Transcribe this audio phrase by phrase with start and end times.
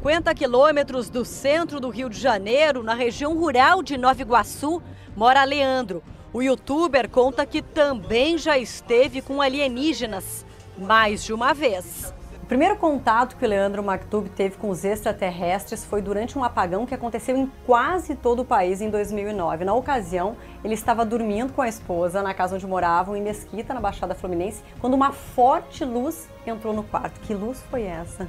[0.00, 4.82] 50 quilômetros do centro do Rio de Janeiro, na região rural de Nova Iguaçu,
[5.14, 6.02] mora Leandro.
[6.32, 10.46] O youtuber conta que também já esteve com alienígenas,
[10.78, 12.14] mais de uma vez.
[12.42, 16.86] O primeiro contato que o Leandro Maktub teve com os extraterrestres foi durante um apagão
[16.86, 19.66] que aconteceu em quase todo o país em 2009.
[19.66, 20.34] Na ocasião,
[20.64, 24.62] ele estava dormindo com a esposa na casa onde moravam, em Mesquita, na Baixada Fluminense,
[24.80, 27.20] quando uma forte luz entrou no quarto.
[27.20, 28.26] Que luz foi essa?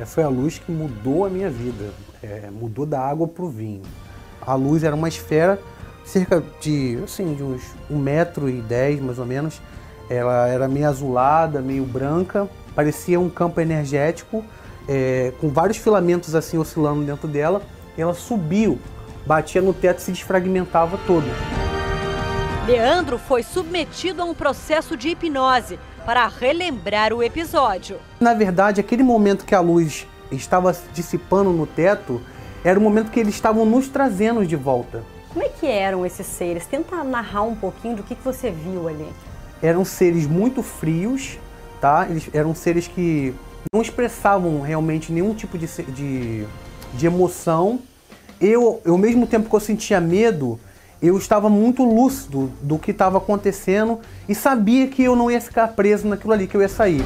[0.00, 1.90] É, foi a luz que mudou a minha vida,
[2.22, 3.82] é, mudou da água para o vinho.
[4.40, 5.60] A luz era uma esfera
[6.06, 9.60] cerca de, assim, de uns um metro e dez, mais ou menos.
[10.08, 14.42] Ela era meio azulada, meio branca, parecia um campo energético
[14.88, 17.60] é, com vários filamentos assim oscilando dentro dela.
[17.98, 18.78] ela subiu,
[19.26, 21.26] batia no teto e se desfragmentava todo.
[22.66, 27.98] Leandro foi submetido a um processo de hipnose para relembrar o episódio.
[28.18, 32.20] Na verdade, aquele momento que a luz estava se dissipando no teto
[32.64, 35.02] era o momento que eles estavam nos trazendo de volta.
[35.30, 36.66] Como é que eram esses seres?
[36.66, 39.08] Tenta narrar um pouquinho do que, que você viu ali.
[39.62, 41.38] Eram seres muito frios,
[41.80, 42.06] tá?
[42.08, 43.34] Eles eram seres que
[43.72, 46.46] não expressavam realmente nenhum tipo de, de,
[46.94, 47.78] de emoção.
[48.40, 50.58] Eu, ao mesmo tempo que eu sentia medo,
[51.02, 55.68] eu estava muito lúcido do que estava acontecendo e sabia que eu não ia ficar
[55.68, 57.02] preso naquilo ali, que eu ia sair.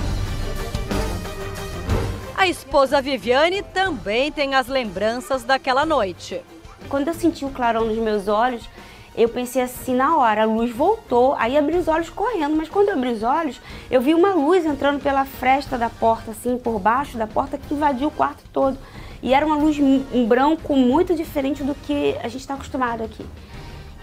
[2.37, 6.43] A esposa Viviane também tem as lembranças daquela noite.
[6.89, 8.69] Quando eu senti o clarão nos meus olhos,
[9.17, 12.89] eu pensei assim na hora, a luz voltou, aí abri os olhos correndo, mas quando
[12.89, 16.81] eu abri os olhos, eu vi uma luz entrando pela fresta da porta, assim, por
[16.81, 18.77] baixo da porta, que invadiu o quarto todo.
[19.23, 23.25] E era uma luz um branco muito diferente do que a gente está acostumado aqui.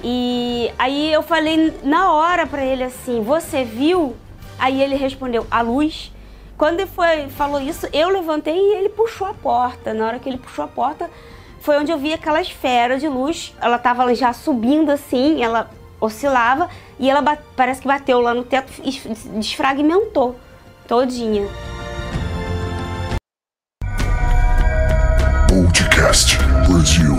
[0.03, 4.15] E aí eu falei na hora para ele assim: Você viu?
[4.57, 6.11] Aí ele respondeu: A luz.
[6.57, 9.93] Quando ele foi, falou isso, eu levantei e ele puxou a porta.
[9.93, 11.09] Na hora que ele puxou a porta,
[11.59, 13.53] foi onde eu vi aquela esfera de luz.
[13.59, 15.69] Ela estava já subindo assim, ela
[15.99, 16.69] oscilava
[16.99, 18.91] e ela parece que bateu lá no teto e
[19.39, 20.35] desfragmentou
[20.87, 21.47] todinha.
[25.47, 26.37] Podcast
[26.67, 27.13] Brasil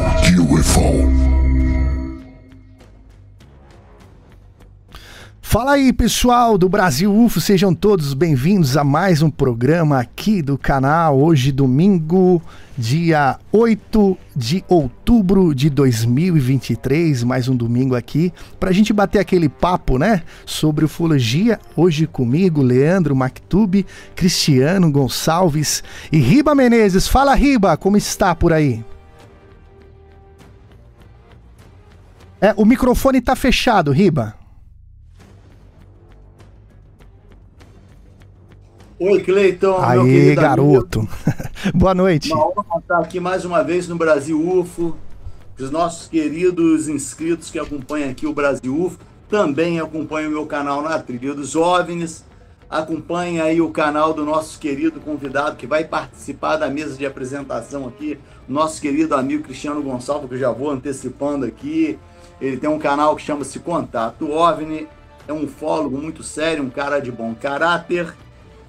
[0.51, 1.42] UFO.
[5.53, 10.57] Fala aí, pessoal do Brasil UFO, sejam todos bem-vindos a mais um programa aqui do
[10.57, 11.21] canal.
[11.21, 12.41] Hoje, domingo,
[12.79, 19.47] dia 8 de outubro de 2023, mais um domingo aqui, para a gente bater aquele
[19.47, 21.61] papo, né, sobre ufologia.
[21.77, 23.85] Hoje comigo, Leandro Mactube,
[24.17, 27.07] Cristiano Gonçalves e Riba Menezes.
[27.07, 28.83] Fala, Riba, como está por aí?
[32.41, 34.41] É, o microfone tá fechado, Riba.
[39.05, 39.79] Oi, Cleiton.
[39.81, 41.09] Aí, garoto.
[41.75, 42.33] Boa noite.
[42.33, 44.97] Uma honra estar aqui mais uma vez no Brasil UFO.
[45.59, 50.83] Os nossos queridos inscritos que acompanham aqui o Brasil UFO também acompanham o meu canal
[50.83, 52.25] na Trilha dos OVNIs.
[52.71, 57.89] Acompanhe aí o canal do nosso querido convidado que vai participar da mesa de apresentação
[57.89, 61.99] aqui, nosso querido amigo Cristiano Gonçalves, que eu já vou antecipando aqui.
[62.41, 64.87] Ele tem um canal que chama-se Contato OVNI.
[65.27, 68.15] É um fólogo muito sério, um cara de bom caráter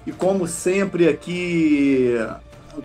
[0.06, 2.14] e como sempre aqui,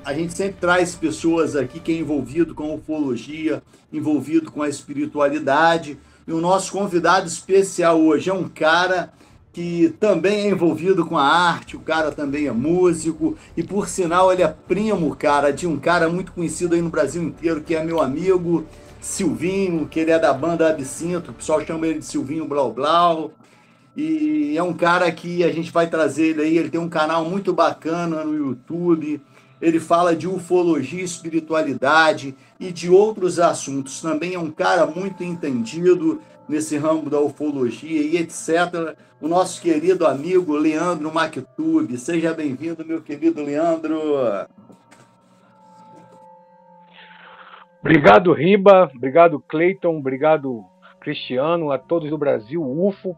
[0.06, 3.62] a gente sempre traz pessoas aqui que é envolvido com ufologia,
[3.92, 5.98] envolvido com a espiritualidade.
[6.28, 9.12] E o nosso convidado especial hoje é um cara
[9.52, 14.32] que também é envolvido com a arte, o cara também é músico, e por sinal
[14.32, 17.84] ele é primo, cara, de um cara muito conhecido aí no Brasil inteiro, que é
[17.84, 18.66] meu amigo
[19.02, 23.32] Silvinho, que ele é da banda Absinto, o pessoal chama ele de Silvinho Blau Blau.
[24.02, 26.58] E é um cara que a gente vai trazer ele aí.
[26.58, 29.22] Ele tem um canal muito bacana no YouTube.
[29.62, 34.02] Ele fala de ufologia, espiritualidade e de outros assuntos.
[34.02, 38.96] Também é um cara muito entendido nesse ramo da ufologia e etc.
[39.20, 41.98] O nosso querido amigo Leandro Mactube.
[41.98, 44.00] Seja bem-vindo, meu querido Leandro.
[47.82, 48.90] Obrigado, Riba.
[48.96, 49.98] Obrigado, Cleiton.
[49.98, 50.64] Obrigado,
[51.02, 53.14] Cristiano, a todos do Brasil, UFO,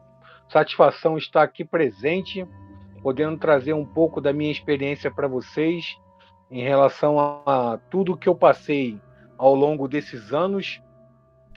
[0.52, 2.46] Satisfação estar aqui presente,
[3.02, 5.98] podendo trazer um pouco da minha experiência para vocês
[6.50, 9.00] em relação a tudo que eu passei
[9.38, 10.82] ao longo desses anos,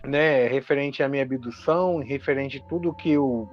[0.05, 3.49] né, referente à minha abdução, referente a tudo que eu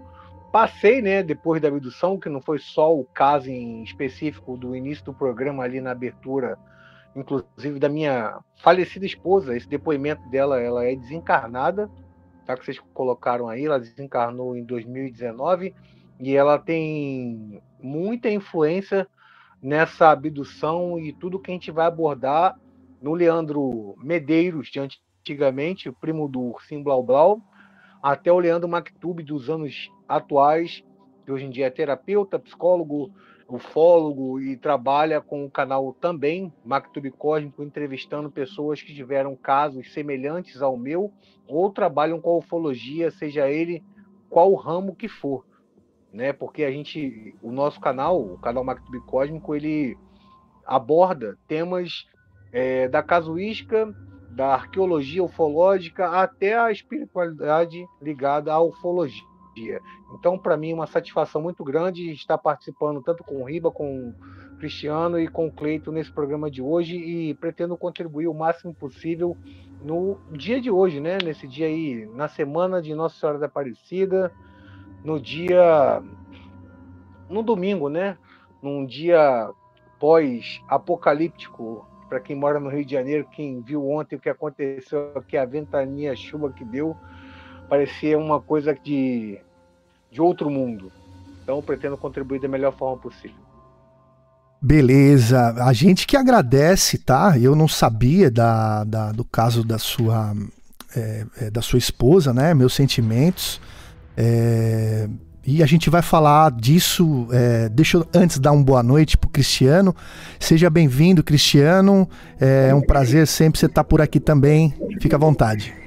[0.51, 5.03] passei, né, depois da abdução, que não foi só o caso em específico do início
[5.05, 6.55] do programa ali na abertura,
[7.15, 11.89] inclusive da minha falecida esposa, esse depoimento dela, ela é desencarnada,
[12.55, 12.59] tá?
[12.59, 15.73] que vocês colocaram aí, ela desencarnou em 2019.
[16.19, 19.07] e ela tem muita influência
[19.61, 22.59] nessa abdução e tudo que a gente vai abordar
[23.01, 27.41] no Leandro Medeiros, de antigamente, o primo do Ursim Blau Blau,
[28.01, 30.83] até o Leandro Mactube dos anos atuais,
[31.25, 33.11] que hoje em dia é terapeuta, psicólogo,
[33.55, 40.61] ufólogo e trabalha com o canal também, Mactube Cósmico, entrevistando pessoas que tiveram casos semelhantes
[40.61, 41.11] ao meu
[41.47, 43.83] ou trabalham com a ufologia, seja ele
[44.29, 45.45] qual ramo que for
[46.11, 46.33] né?
[46.33, 49.97] Porque a gente, o nosso canal, o canal Mactube Cósmico, ele
[50.65, 52.05] aborda temas
[52.51, 53.93] é, da casuística,
[54.29, 59.30] da arqueologia ufológica até a espiritualidade ligada à ufologia.
[60.13, 64.09] Então, para mim, é uma satisfação muito grande estar participando tanto com o Riba, com
[64.09, 68.73] o Cristiano e com o Cleito nesse programa de hoje e pretendo contribuir o máximo
[68.73, 69.35] possível
[69.83, 71.17] no dia de hoje, né?
[71.23, 74.31] Nesse dia aí, na semana de Nossa Senhora da Aparecida,
[75.03, 76.01] no dia.
[77.29, 78.17] no domingo, né?
[78.61, 79.49] Num dia
[79.99, 85.37] pós-apocalíptico, para quem mora no Rio de Janeiro, quem viu ontem o que aconteceu aqui,
[85.37, 86.95] a ventania, a chuva que deu,
[87.71, 89.39] parecia uma coisa de,
[90.11, 90.91] de outro mundo.
[91.41, 93.37] Então, pretendo contribuir da melhor forma possível.
[94.61, 97.39] Beleza, a gente que agradece, tá?
[97.39, 100.35] Eu não sabia da, da do caso da sua,
[100.93, 102.53] é, da sua esposa, né?
[102.53, 103.61] Meus sentimentos.
[104.17, 105.07] É,
[105.47, 107.29] e a gente vai falar disso.
[107.31, 109.95] É, deixa eu antes dar uma boa noite pro Cristiano.
[110.37, 112.07] Seja bem-vindo, Cristiano.
[112.37, 114.73] É um prazer sempre você estar tá por aqui também.
[114.99, 115.80] Fica à vontade.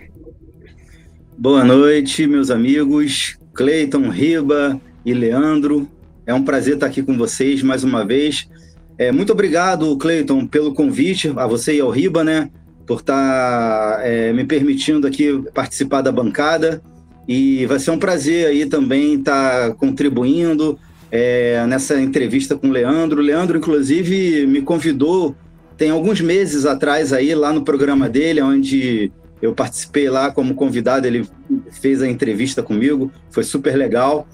[1.36, 3.36] Boa noite, meus amigos.
[3.52, 5.88] Cleiton, Riba e Leandro.
[6.25, 8.48] É um prazer estar aqui com vocês mais uma vez.
[8.96, 12.50] É, muito obrigado, Cleiton, pelo convite, a você e ao Riba, né?
[12.86, 16.81] Por estar é, me permitindo aqui participar da bancada.
[17.26, 20.78] E vai ser um prazer aí também estar tá contribuindo
[21.10, 23.20] é, nessa entrevista com o Leandro.
[23.20, 25.34] O Leandro, inclusive, me convidou
[25.76, 29.10] tem alguns meses atrás aí, lá no programa dele, onde
[29.44, 31.29] eu participei lá como convidado, ele
[31.71, 34.26] fez a entrevista comigo, foi super legal.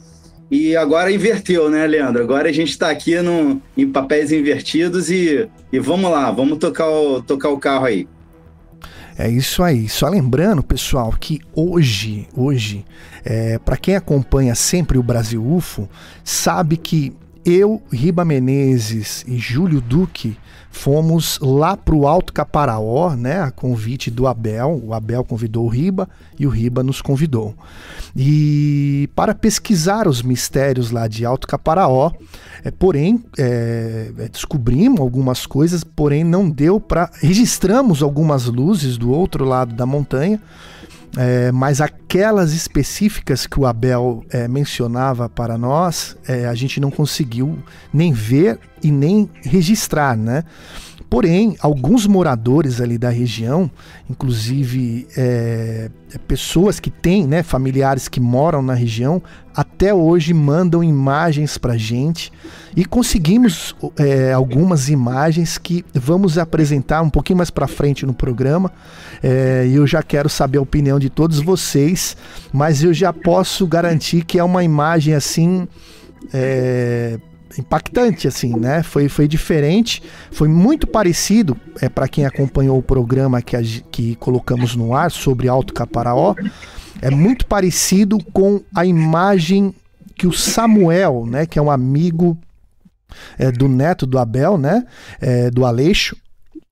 [0.49, 2.23] E agora inverteu, né, Leandro?
[2.23, 6.88] Agora a gente está aqui no, em papéis invertidos e, e vamos lá, vamos tocar
[6.88, 8.06] o, tocar o carro aí.
[9.18, 9.88] É isso aí.
[9.88, 12.84] Só lembrando, pessoal, que hoje, hoje,
[13.25, 15.88] é, para quem acompanha sempre o Brasil UFO,
[16.23, 17.12] sabe que
[17.44, 20.37] eu, Riba Menezes e Júlio Duque
[20.70, 24.80] fomos lá para o Alto Caparaó, né, a convite do Abel.
[24.85, 27.54] O Abel convidou o Riba e o Riba nos convidou.
[28.16, 32.12] E para pesquisar os mistérios lá de Alto Caparaó,
[32.64, 39.11] é, porém é, é descobrimos algumas coisas, porém não deu para registramos algumas luzes do
[39.11, 40.40] outro lado da montanha
[41.16, 46.90] é, mas aquelas específicas que o Abel é, mencionava para nós, é, a gente não
[46.90, 47.58] conseguiu
[47.92, 50.44] nem ver e nem registrar, né?
[51.10, 53.68] Porém, alguns moradores ali da região,
[54.08, 55.90] inclusive é,
[56.28, 59.20] pessoas que têm, né, familiares que moram na região,
[59.52, 62.32] até hoje mandam imagens para gente
[62.76, 68.70] e conseguimos é, algumas imagens que vamos apresentar um pouquinho mais para frente no programa.
[69.20, 72.16] É, e eu já quero saber a opinião de todos vocês,
[72.52, 75.66] mas eu já posso garantir que é uma imagem assim.
[76.32, 77.18] É,
[77.59, 78.83] impactante assim, né?
[78.83, 84.14] Foi, foi diferente, foi muito parecido é para quem acompanhou o programa que, a, que
[84.16, 86.35] colocamos no ar sobre Alto Caparaó,
[87.02, 89.75] é muito parecido com a imagem
[90.14, 92.37] que o Samuel, né, que é um amigo
[93.38, 94.85] é, do neto do Abel, né,
[95.21, 96.16] é, do Aleixo,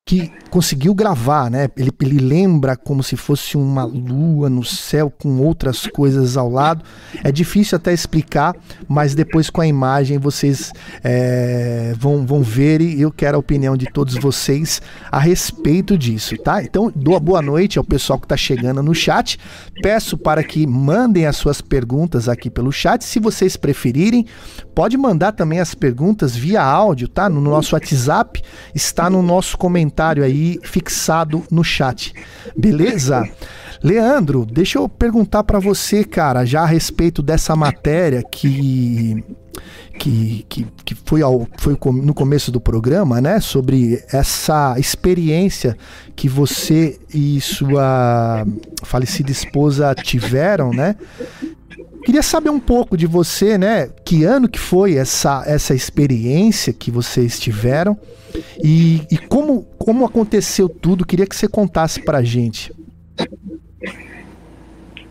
[0.09, 1.69] que conseguiu gravar, né?
[1.77, 6.83] Ele, ele lembra como se fosse uma lua no céu com outras coisas ao lado.
[7.23, 8.57] É difícil até explicar,
[8.89, 10.73] mas depois com a imagem vocês
[11.05, 14.81] é, vão, vão ver e eu quero a opinião de todos vocês
[15.13, 16.63] a respeito disso, tá?
[16.63, 19.39] Então, dou boa noite ao pessoal que está chegando no chat.
[19.83, 23.05] Peço para que mandem as suas perguntas aqui pelo chat.
[23.05, 24.25] Se vocês preferirem,
[24.75, 27.29] pode mandar também as perguntas via áudio, tá?
[27.29, 28.43] No nosso WhatsApp,
[28.75, 32.15] está no nosso comentário comentário aí fixado no chat.
[32.57, 33.29] Beleza?
[33.83, 39.25] Leandro, deixa eu perguntar para você, cara, já a respeito dessa matéria que
[39.99, 43.41] que, que, que foi, ao, foi no começo do programa, né?
[43.41, 45.77] Sobre essa experiência
[46.15, 48.47] que você e sua
[48.85, 50.95] falecida esposa tiveram, né?
[52.09, 53.91] Queria saber um pouco de você, né?
[54.03, 58.01] Que ano que foi essa, essa experiência que vocês tiveram
[58.65, 61.05] e, e como, como aconteceu tudo?
[61.05, 62.73] Queria que você contasse pra gente.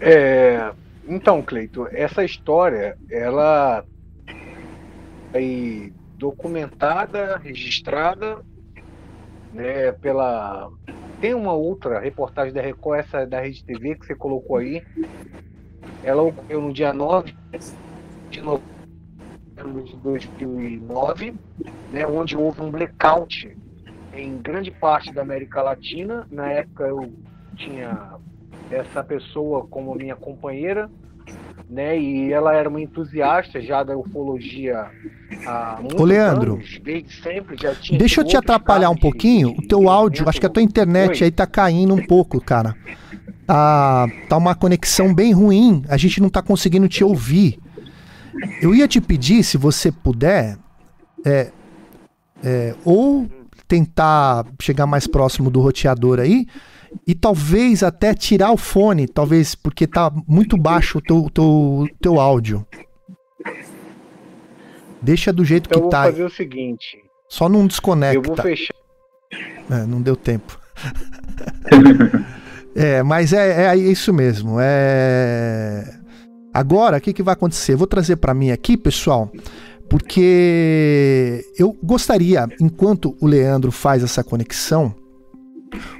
[0.01, 0.71] É,
[1.07, 3.85] então, Cleito, essa história, ela
[5.31, 8.39] aí documentada, registrada,
[9.53, 10.71] né, pela
[11.21, 14.81] tem uma outra reportagem da Record, essa da Rede TV que você colocou aí.
[16.03, 17.35] Ela ocorreu no dia 9
[18.29, 21.33] de novembro de 2009,
[21.91, 23.57] né, onde houve um blackout
[24.13, 26.27] em grande parte da América Latina.
[26.31, 27.11] Na época eu
[27.55, 28.15] tinha
[28.69, 30.89] essa pessoa como minha companheira,
[31.69, 31.99] né?
[31.99, 34.89] E ela era uma entusiasta já da ufologia
[35.45, 38.95] há muitos Ô, Leandro, anos, desde sempre já tinha Deixa eu te atrapalhar um casos
[38.95, 39.49] de pouquinho.
[39.49, 41.25] O teu áudio, acho que a tua internet Oi.
[41.25, 42.75] aí tá caindo um pouco, cara.
[43.47, 45.83] Tá, tá uma conexão bem ruim.
[45.87, 47.57] A gente não tá conseguindo te ouvir.
[48.61, 50.57] Eu ia te pedir, se você puder,
[51.25, 51.51] é,
[52.43, 53.25] é, ou
[53.67, 56.45] tentar chegar mais próximo do roteador aí
[57.05, 62.19] e talvez até tirar o fone, talvez porque tá muito baixo o teu, teu, teu
[62.19, 62.65] áudio.
[65.01, 66.03] Deixa do jeito Então eu que vou tá.
[66.03, 66.97] fazer o seguinte,
[67.29, 68.21] Só não eu desconecta.
[68.21, 68.75] vou fechar
[69.69, 70.59] É, não deu tempo.
[72.77, 74.57] é, mas é, é isso mesmo.
[74.59, 75.83] É...
[76.53, 77.75] Agora, o que, que vai acontecer?
[77.75, 79.31] Vou trazer para mim aqui, pessoal,
[79.89, 84.93] porque eu gostaria, enquanto o Leandro faz essa conexão,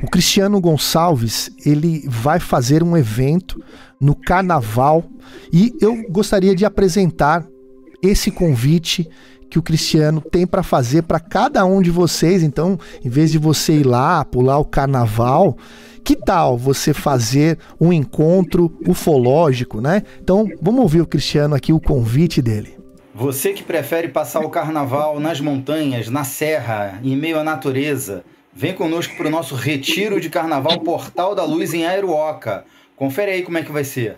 [0.04, 3.60] o Cristiano Gonçalves ele vai fazer um evento
[4.00, 5.04] no Carnaval
[5.52, 7.46] e eu gostaria de apresentar
[8.04, 9.10] esse convite
[9.50, 12.44] que o Cristiano tem para fazer para cada um de vocês.
[12.44, 15.58] Então, em vez de você ir lá pular o carnaval,
[16.08, 20.04] que tal você fazer um encontro ufológico, né?
[20.22, 22.78] Então, vamos ouvir o Cristiano aqui o convite dele.
[23.14, 28.24] Você que prefere passar o carnaval nas montanhas, na serra, em meio à natureza,
[28.54, 32.64] vem conosco para o nosso retiro de carnaval Portal da Luz em Aeruoca.
[32.96, 34.16] Confere aí como é que vai ser.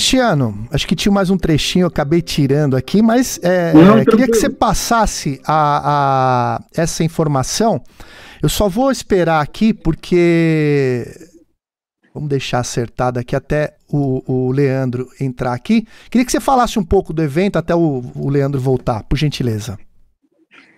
[0.00, 4.04] Cristiano, acho que tinha mais um trechinho, eu acabei tirando aqui, mas é, Não, é,
[4.06, 7.82] queria que você passasse a, a- essa informação.
[8.42, 11.04] Eu só vou esperar aqui porque.
[12.14, 15.86] Vamos deixar acertado aqui até o, o Leandro entrar aqui.
[16.10, 19.78] Queria que você falasse um pouco do evento até o, o Leandro voltar, por gentileza.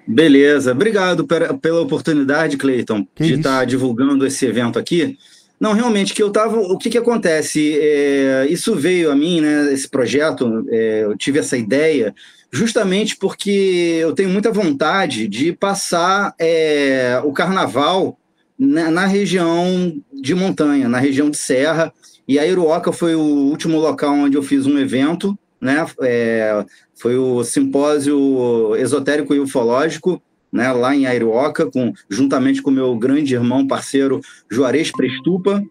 [0.07, 1.25] Beleza, obrigado
[1.61, 5.17] pela oportunidade, Cleiton, de estar divulgando esse evento aqui.
[5.62, 6.59] Não, realmente, que eu tava.
[6.59, 7.78] O que que acontece?
[7.81, 9.73] É, isso veio a mim, né?
[9.73, 12.12] Esse projeto, é, eu tive essa ideia
[12.50, 18.19] justamente porque eu tenho muita vontade de passar é, o carnaval
[18.59, 21.92] na, na região de montanha, na região de serra.
[22.26, 25.87] E a Iruoca foi o último local onde eu fiz um evento, né?
[26.02, 26.64] É,
[26.97, 30.21] foi o simpósio esotérico e ufológico,
[30.52, 35.64] né, lá em Airuoca, com, juntamente com meu grande irmão, parceiro Juarez Prestupa,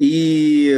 [0.00, 0.72] e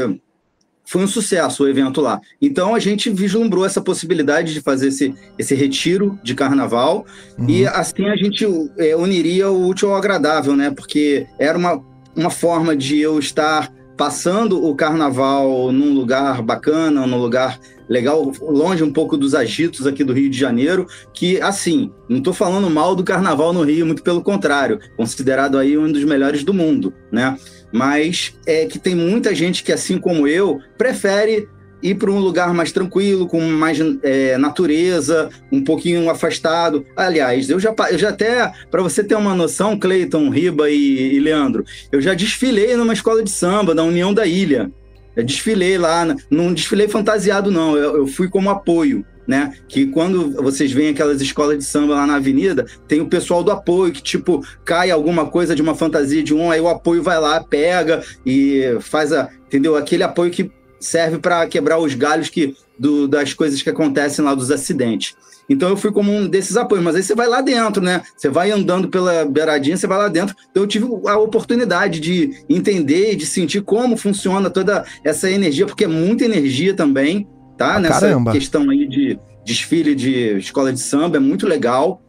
[0.85, 2.21] foi um sucesso o evento lá.
[2.43, 7.07] Então a gente vislumbrou essa possibilidade de fazer esse, esse retiro de carnaval,
[7.47, 8.45] e assim a gente
[8.77, 11.81] é, uniria o útil ao agradável, né, porque era uma,
[12.17, 18.83] uma forma de eu estar passando o carnaval num lugar bacana, num lugar legal, longe
[18.83, 22.97] um pouco dos agitos aqui do Rio de Janeiro, que, assim, não estou falando mal
[22.97, 27.37] do carnaval no Rio, muito pelo contrário, considerado aí um dos melhores do mundo, né?
[27.71, 31.47] Mas é que tem muita gente que, assim como eu, prefere
[31.83, 36.85] ir para um lugar mais tranquilo, com mais é, natureza, um pouquinho afastado.
[36.97, 41.21] Aliás, eu já, eu já até, para você ter uma noção, Cleiton, Riba e, e
[41.21, 44.71] Leandro, eu já desfilei numa escola de samba da União da Ilha.
[45.17, 49.05] Eu desfilei lá, não desfilei fantasiado, não, eu, eu fui como apoio.
[49.27, 49.55] Né?
[49.69, 53.53] Que quando vocês veem aquelas escolas de samba lá na avenida, tem o pessoal do
[53.53, 57.21] apoio que, tipo, cai alguma coisa de uma fantasia de um, aí o apoio vai
[57.21, 59.29] lá, pega e faz a.
[59.47, 59.77] Entendeu?
[59.77, 64.35] Aquele apoio que serve para quebrar os galhos que, do, das coisas que acontecem lá
[64.35, 65.15] dos acidentes.
[65.51, 68.03] Então eu fui como um desses apoios, mas aí você vai lá dentro, né?
[68.17, 70.35] Você vai andando pela beiradinha, você vai lá dentro.
[70.49, 75.67] Então eu tive a oportunidade de entender e de sentir como funciona toda essa energia,
[75.67, 77.27] porque é muita energia também,
[77.59, 77.75] tá?
[77.75, 78.31] Ah, Nessa caramba.
[78.31, 82.01] questão aí de desfile de escola de samba, é muito legal.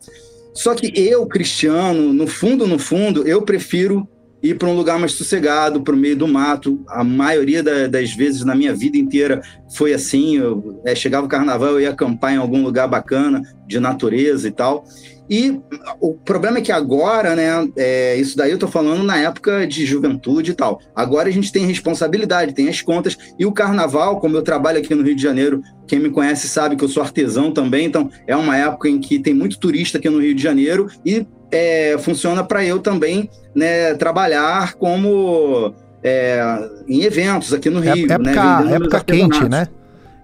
[0.53, 4.07] Só que eu, Cristiano, no fundo, no fundo, eu prefiro
[4.41, 6.83] ir para um lugar mais sossegado, para o meio do mato.
[6.88, 9.41] A maioria da, das vezes na minha vida inteira
[9.75, 10.38] foi assim.
[10.38, 14.51] Eu, é, chegava o carnaval, eu ia acampar em algum lugar bacana, de natureza e
[14.51, 14.86] tal.
[15.29, 15.62] E
[16.01, 19.86] o problema é que agora, né, é, isso daí eu tô falando na época de
[19.86, 20.81] juventude e tal.
[20.93, 23.17] Agora a gente tem responsabilidade, tem as contas.
[23.39, 26.75] E o carnaval, como eu trabalho aqui no Rio de Janeiro, quem me conhece sabe
[26.75, 30.09] que eu sou artesão também, então é uma época em que tem muito turista aqui
[30.09, 36.42] no Rio de Janeiro e é, funciona para eu também né, trabalhar como é,
[36.87, 38.09] em eventos aqui no Rio.
[38.09, 39.68] É, época né, meus época quente, né?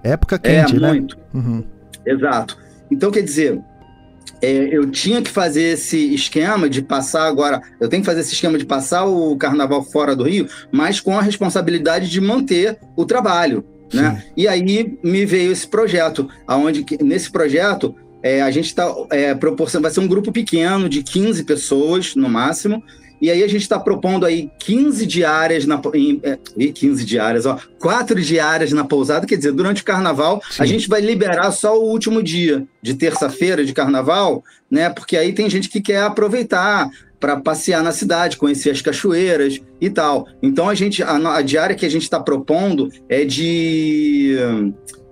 [0.04, 0.88] Época quente, é, né?
[0.90, 1.18] muito.
[1.34, 1.63] Uhum.
[2.06, 2.58] Exato.
[2.90, 3.60] Então, quer dizer,
[4.42, 7.62] é, eu tinha que fazer esse esquema de passar agora.
[7.80, 11.18] Eu tenho que fazer esse esquema de passar o carnaval fora do Rio, mas com
[11.18, 13.66] a responsabilidade de manter o trabalho.
[13.94, 14.24] Né?
[14.36, 17.96] E aí me veio esse projeto, aonde nesse projeto
[18.28, 22.28] é, a gente está é, proporcionando, vai ser um grupo pequeno de 15 pessoas no
[22.28, 22.84] máximo,
[23.22, 27.46] e aí a gente está propondo aí 15 diárias na em, é, ih, 15 diárias,
[27.46, 30.74] ó, quatro diárias na pousada, quer dizer, durante o carnaval a Sim.
[30.74, 34.90] gente vai liberar só o último dia de terça-feira de carnaval, né?
[34.90, 39.90] Porque aí tem gente que quer aproveitar para passear na cidade, conhecer as cachoeiras e
[39.90, 40.28] tal.
[40.44, 44.36] Então a gente a, a diária que a gente está propondo é de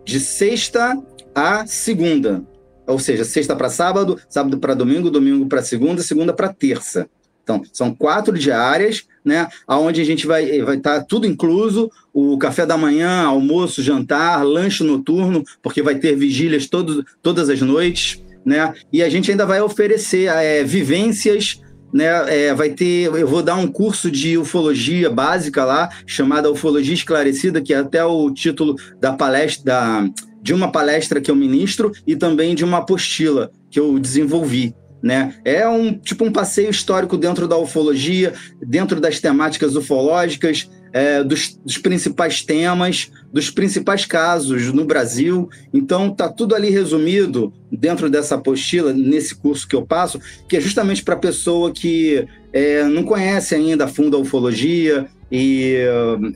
[0.04, 0.96] de sexta
[1.34, 2.44] a segunda,
[2.88, 7.08] ou seja, sexta para sábado, sábado para domingo, domingo para segunda, segunda para terça.
[7.44, 9.48] Então, são quatro diárias, né?
[9.68, 14.84] Onde a gente vai vai estar tudo incluso, o café da manhã, almoço, jantar, lanche
[14.84, 18.74] noturno, porque vai ter vigílias todo, todas as noites, né?
[18.92, 21.62] E a gente ainda vai oferecer é, vivências
[21.96, 26.94] né, é, vai ter, eu vou dar um curso de ufologia básica lá, chamada Ufologia
[26.94, 30.10] Esclarecida, que é até o título da palestra, da,
[30.46, 34.76] de uma palestra que eu ministro e também de uma apostila que eu desenvolvi.
[35.02, 35.34] Né?
[35.44, 38.32] É um tipo um passeio histórico dentro da ufologia,
[38.62, 45.50] dentro das temáticas ufológicas, é, dos, dos principais temas, dos principais casos no Brasil.
[45.74, 50.62] Então tá tudo ali resumido dentro dessa apostila, nesse curso que eu passo, que é
[50.62, 55.76] justamente para a pessoa que é, não conhece ainda a fundo a ufologia e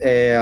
[0.02, 0.36] é,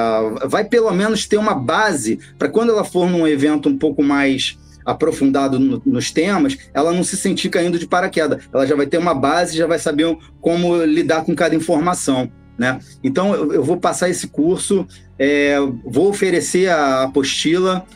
[0.49, 4.59] vai pelo menos ter uma base para quando ela for num evento um pouco mais
[4.85, 8.43] aprofundado no, nos temas, ela não se sentir caindo de paraquedas.
[8.53, 12.29] Ela já vai ter uma base, já vai saber como lidar com cada informação.
[12.59, 12.81] Né?
[13.05, 14.85] Então, eu, eu vou passar esse curso,
[15.17, 17.87] é, vou oferecer a apostila.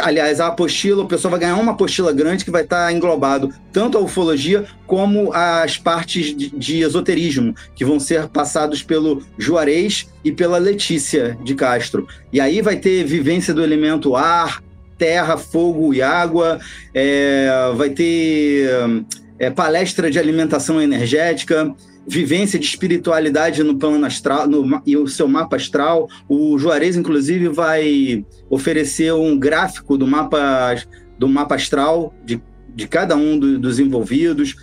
[0.00, 3.98] Aliás, a apostila, o pessoal vai ganhar uma apostila grande que vai estar englobado tanto
[3.98, 10.32] a ufologia como as partes de, de esoterismo, que vão ser passados pelo Juarez e
[10.32, 12.06] pela Letícia de Castro.
[12.32, 14.62] E aí vai ter vivência do elemento ar,
[14.96, 16.60] terra, fogo e água,
[16.94, 18.68] é, vai ter
[19.38, 21.74] é, palestra de alimentação energética,
[22.06, 26.08] vivência de espiritualidade no plano astral no, e o seu mapa astral.
[26.28, 30.76] O Juarez, inclusive, vai oferecer um gráfico do mapa,
[31.18, 32.40] do mapa astral de,
[32.74, 34.54] de cada um do, dos envolvidos.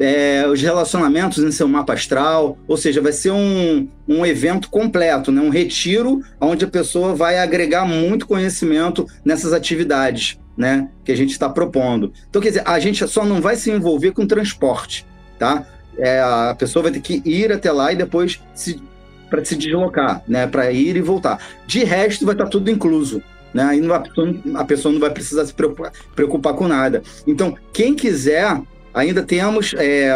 [0.00, 5.32] É, os relacionamentos em seu mapa astral, ou seja, vai ser um, um evento completo,
[5.32, 5.40] né?
[5.40, 10.88] um retiro onde a pessoa vai agregar muito conhecimento nessas atividades né?
[11.04, 12.12] que a gente está propondo.
[12.30, 15.04] Então, quer dizer, a gente só não vai se envolver com transporte,
[15.36, 15.66] tá?
[15.98, 18.80] É, a pessoa vai ter que ir até lá e depois se,
[19.28, 20.46] para se deslocar, né?
[20.46, 21.38] para ir e voltar.
[21.66, 23.22] De resto, vai estar tudo incluso.
[23.52, 23.62] Né?
[23.62, 27.02] Aí não, a, pessoa, não vai precisar se preocupar, preocupar com nada.
[27.26, 28.60] Então, quem quiser
[28.92, 30.10] ainda temos, é,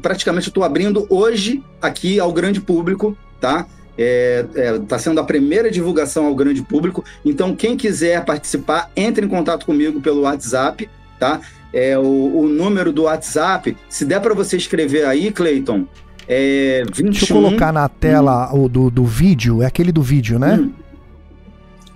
[0.00, 3.66] praticamente estou abrindo hoje aqui ao grande público, tá?
[3.96, 7.04] Está é, é, sendo a primeira divulgação ao grande público.
[7.24, 11.40] Então, quem quiser participar, entre em contato comigo pelo WhatsApp, tá?
[11.72, 15.86] É, o, o número do WhatsApp, se der para você escrever aí, Cleiton,
[16.28, 17.10] é 21...
[17.10, 18.64] Deixa eu colocar na tela hum.
[18.64, 20.56] o do, do vídeo, é aquele do vídeo, né?
[20.56, 20.72] Hum.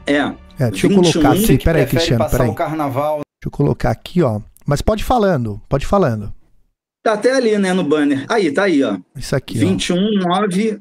[0.06, 0.32] É.
[0.58, 0.70] é.
[0.70, 2.54] Deixa 21, eu colocar aqui, peraí, Cristiano, peraí.
[2.54, 3.16] Carnaval.
[3.16, 4.40] Deixa eu colocar aqui, ó.
[4.64, 6.32] Mas pode falando, pode falando.
[7.02, 8.26] Tá até ali, né, no banner.
[8.28, 8.98] Aí, tá aí, ó.
[9.14, 9.60] Isso aqui,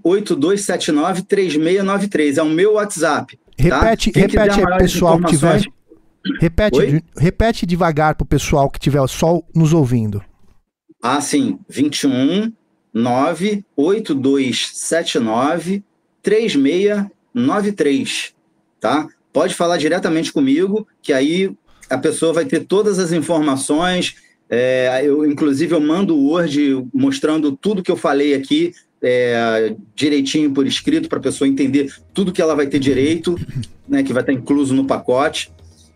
[0.04, 2.38] 21982793693.
[2.38, 3.38] É o meu WhatsApp.
[3.58, 4.20] Repete, tá?
[4.20, 5.62] repete aí pessoal que tiver.
[6.40, 7.04] Repete, Oi?
[7.18, 10.24] repete devagar pro pessoal que tiver só nos ouvindo.
[11.02, 11.60] Ah, sim.
[11.70, 12.54] 21
[12.94, 15.84] 98279
[16.24, 18.34] 3693,
[18.80, 19.10] tá?
[19.36, 21.52] pode falar diretamente comigo, que aí
[21.90, 24.16] a pessoa vai ter todas as informações.
[24.50, 28.72] É, eu, inclusive, eu mando o Word mostrando tudo que eu falei aqui
[29.04, 33.38] é, direitinho por escrito para a pessoa entender tudo que ela vai ter direito,
[33.86, 35.52] né, que vai estar incluso no pacote.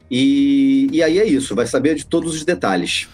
[0.09, 3.07] E, e aí é isso, vai saber de todos os detalhes.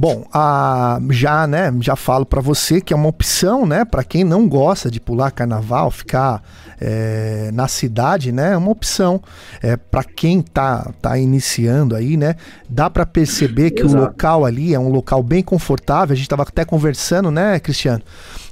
[0.00, 4.22] Bom, a, já, né, já falo para você que é uma opção, né, para quem
[4.22, 6.40] não gosta de pular carnaval, ficar
[6.80, 9.20] é, na cidade, né, é uma opção.
[9.60, 12.36] É, para quem tá, tá iniciando aí, né,
[12.68, 13.96] dá para perceber que Exato.
[13.96, 16.12] o local ali é um local bem confortável.
[16.12, 18.02] A gente estava até conversando, né, Cristiano?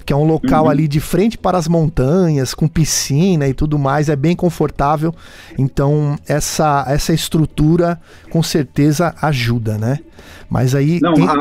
[0.07, 0.71] Que é um local uhum.
[0.71, 5.13] ali de frente para as montanhas, com piscina e tudo mais, é bem confortável.
[5.59, 9.99] Então, essa, essa estrutura com certeza ajuda, né?
[10.49, 11.01] Mas aí.
[11.03, 11.29] Não, em...
[11.29, 11.35] a,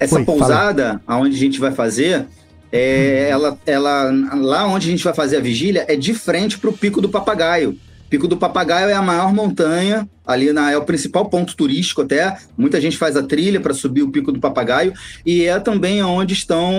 [0.00, 1.20] essa Oi, pousada, fala.
[1.20, 2.26] onde a gente vai fazer,
[2.72, 6.70] é, ela, ela, lá onde a gente vai fazer a vigília, é de frente para
[6.70, 7.78] o Pico do Papagaio.
[8.08, 12.36] Pico do Papagaio é a maior montanha, ali na, é o principal ponto turístico até.
[12.56, 14.92] Muita gente faz a trilha para subir o Pico do Papagaio
[15.24, 16.70] e é também onde estão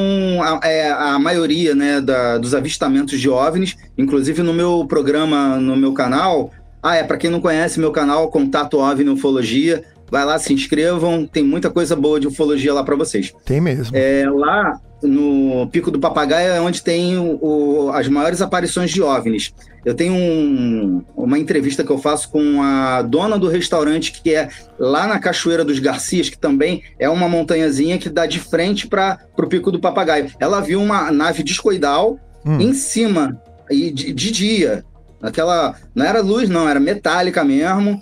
[0.41, 3.75] a, é, a maioria né, da, dos avistamentos de OVNIs.
[3.97, 6.51] Inclusive no meu programa, no meu canal.
[6.81, 11.27] Ah, é, para quem não conhece meu canal, Contato OVNI Ufologia, vai lá, se inscrevam,
[11.27, 13.33] tem muita coisa boa de ufologia lá para vocês.
[13.45, 13.95] Tem mesmo.
[13.95, 19.53] É, lá no Pico do Papagaio é onde tem o, as maiores aparições de OVNIs.
[19.85, 24.49] Eu tenho um, uma entrevista que eu faço com a dona do restaurante, que é
[24.77, 29.19] lá na Cachoeira dos Garcias, que também é uma montanhazinha que dá de frente para
[29.37, 30.31] o Pico do Papagaio.
[30.39, 32.59] Ela viu uma nave discoidal hum.
[32.59, 34.83] em cima, de, de dia.
[35.21, 35.75] Aquela.
[35.95, 38.01] Não era luz, não, era metálica mesmo,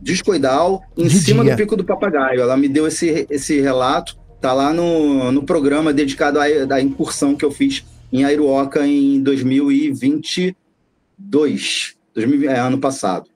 [0.00, 1.54] discoidal, em de cima dia.
[1.54, 2.40] do Pico do Papagaio.
[2.40, 4.16] Ela me deu esse, esse relato.
[4.42, 9.22] Tá lá no, no programa dedicado à, à incursão que eu fiz em Airuoca em
[9.22, 13.30] 2022, 2000, é, ano passado.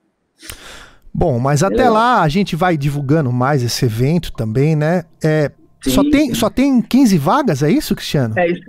[1.13, 1.89] Bom, mas até é.
[1.89, 5.05] lá a gente vai divulgando mais esse evento também, né?
[5.23, 5.49] É,
[5.81, 8.37] sim, só, tem, só tem 15 vagas, é isso, Cristiano?
[8.37, 8.63] É isso,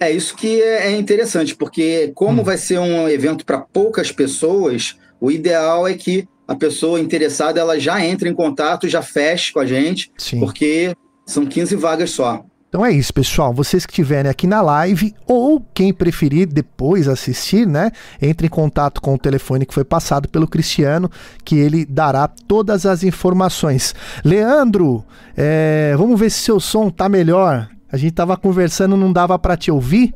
[0.00, 2.44] é isso que é, é interessante, porque como hum.
[2.44, 7.78] vai ser um evento para poucas pessoas, o ideal é que a pessoa interessada ela
[7.78, 10.40] já entre em contato, já feche com a gente, sim.
[10.40, 10.96] porque
[11.32, 12.44] são 15 vagas só.
[12.68, 13.52] Então é isso, pessoal.
[13.52, 17.90] Vocês que estiverem aqui na live ou quem preferir depois assistir, né?
[18.20, 21.10] Entre em contato com o telefone que foi passado pelo Cristiano,
[21.44, 23.94] que ele dará todas as informações.
[24.24, 25.04] Leandro,
[25.36, 27.68] é, vamos ver se seu som tá melhor.
[27.90, 30.14] A gente tava conversando, não dava para te ouvir.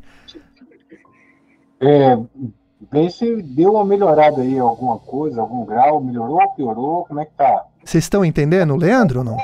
[1.79, 2.17] É,
[2.91, 7.33] vê se deu uma melhorada aí, alguma coisa, algum grau, melhorou, piorou, como é que
[7.37, 7.65] tá?
[7.85, 9.37] Vocês estão entendendo, Leandro, ou não?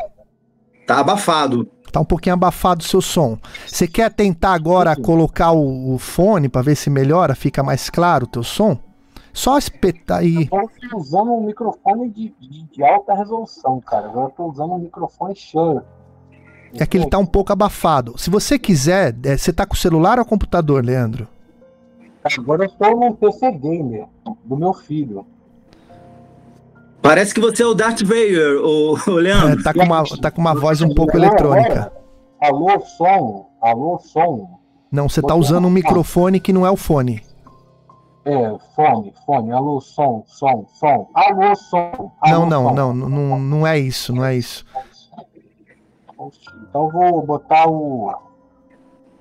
[0.86, 1.68] Tá abafado.
[1.92, 3.38] Tá um pouquinho abafado o seu som.
[3.68, 8.26] Você quer tentar agora colocar o, o fone para ver se melhora, fica mais claro
[8.26, 8.78] o teu som?
[9.32, 10.50] Só espetar aí.
[10.52, 14.08] Eu tô usando um microfone de, de, de alta resolução, cara.
[14.08, 15.82] Agora eu tô usando um microfone Shure.
[16.80, 18.18] É que ele tá um pouco abafado.
[18.18, 21.28] Se você quiser, é, você tá com o celular ou computador, Leandro?
[22.38, 24.08] Agora eu tô no PC Gamer,
[24.44, 25.26] do meu filho.
[27.04, 29.60] Parece que você é o Darth Vader, o, o Leandro.
[29.60, 31.92] É, tá, com uma, tá com uma voz um pouco eletrônica.
[32.40, 33.50] Alô, som.
[33.62, 34.58] Alô, som.
[34.90, 37.22] Não, você tá usando um microfone que não é o fone.
[38.24, 39.52] É, fone, fone.
[39.52, 41.10] Alô, som, som, som.
[41.14, 42.14] Alô, som.
[42.22, 42.94] Alô, não, não, som.
[42.94, 44.66] não, não, não é isso, não é isso.
[46.70, 48.14] Então vou botar o.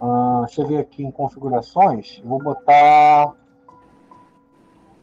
[0.01, 2.23] Uh, deixa eu ver aqui em configurações.
[2.25, 3.33] Vou botar.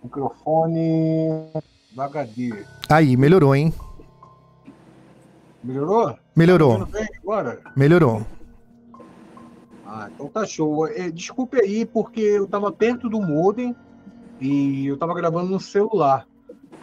[0.01, 1.51] Microfone
[1.91, 2.65] do HD.
[2.89, 3.73] Aí, melhorou, hein?
[5.63, 6.17] Melhorou?
[6.35, 6.85] Melhorou.
[6.85, 7.59] Tá agora?
[7.75, 8.25] Melhorou.
[9.85, 10.87] Ah, então tá show.
[10.87, 13.75] É, desculpe aí, porque eu tava perto do modem
[14.39, 16.25] e eu tava gravando no celular.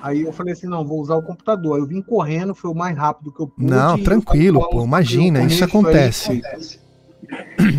[0.02, 1.78] Aí eu falei assim, não, vou usar o computador.
[1.78, 3.66] Eu vim correndo, foi o mais rápido que eu pude.
[3.66, 6.32] Não, tranquilo, pô, imagina, isso acontece.
[6.32, 6.85] Aí, acontece.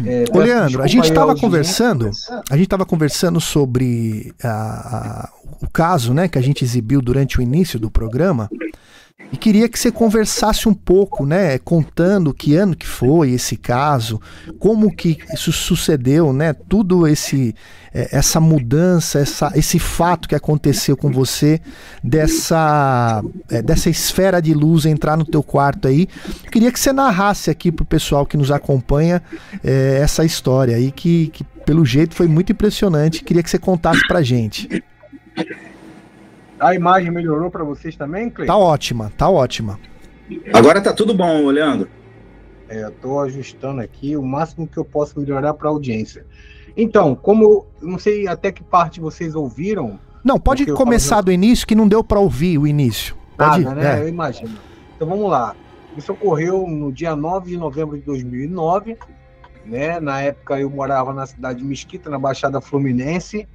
[0.06, 2.10] É, Ô, Leandro, a gente estava conversando,
[2.50, 5.30] a gente estava conversando sobre a, a,
[5.62, 8.50] o caso, né, que a gente exibiu durante o início do programa.
[9.32, 14.22] E queria que você conversasse um pouco, né, contando que ano que foi esse caso,
[14.60, 17.54] como que isso sucedeu, né, tudo esse
[17.94, 21.60] é, essa mudança, essa, esse fato que aconteceu com você
[22.04, 26.08] dessa é, dessa esfera de luz entrar no teu quarto aí.
[26.52, 29.22] Queria que você narrasse aqui pro pessoal que nos acompanha
[29.64, 33.24] é, essa história aí que, que pelo jeito foi muito impressionante.
[33.24, 34.84] Queria que você contasse pra gente.
[36.60, 38.52] A imagem melhorou para vocês também, Cleiton?
[38.54, 39.80] Tá ótima, tá ótima.
[40.54, 41.90] Agora tá tudo bom, Leandro.
[42.68, 46.26] É, eu tô ajustando aqui o máximo que eu posso melhorar para a audiência.
[46.76, 50.00] Então, como não sei até que parte vocês ouviram.
[50.24, 53.16] Não, pode começar falo- do início que não deu pra ouvir o início.
[53.38, 54.00] Pode Nada, né?
[54.00, 54.04] é.
[54.04, 54.58] Eu imagino.
[54.96, 55.56] Então vamos lá.
[55.96, 58.98] Isso ocorreu no dia 9 de novembro de 2009.
[59.66, 60.00] Né?
[60.00, 63.48] Na época eu morava na cidade de Mesquita, na Baixada Fluminense.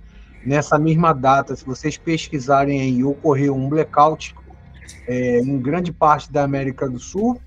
[0.44, 4.34] Nessa mesma data, se vocês pesquisarem aí, ocorreu um blackout
[5.06, 7.40] é, em grande parte da América do Sul.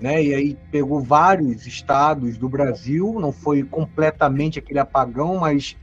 [0.00, 0.22] Né?
[0.22, 3.16] E aí pegou vários estados do Brasil.
[3.20, 5.76] Não foi completamente aquele apagão, mas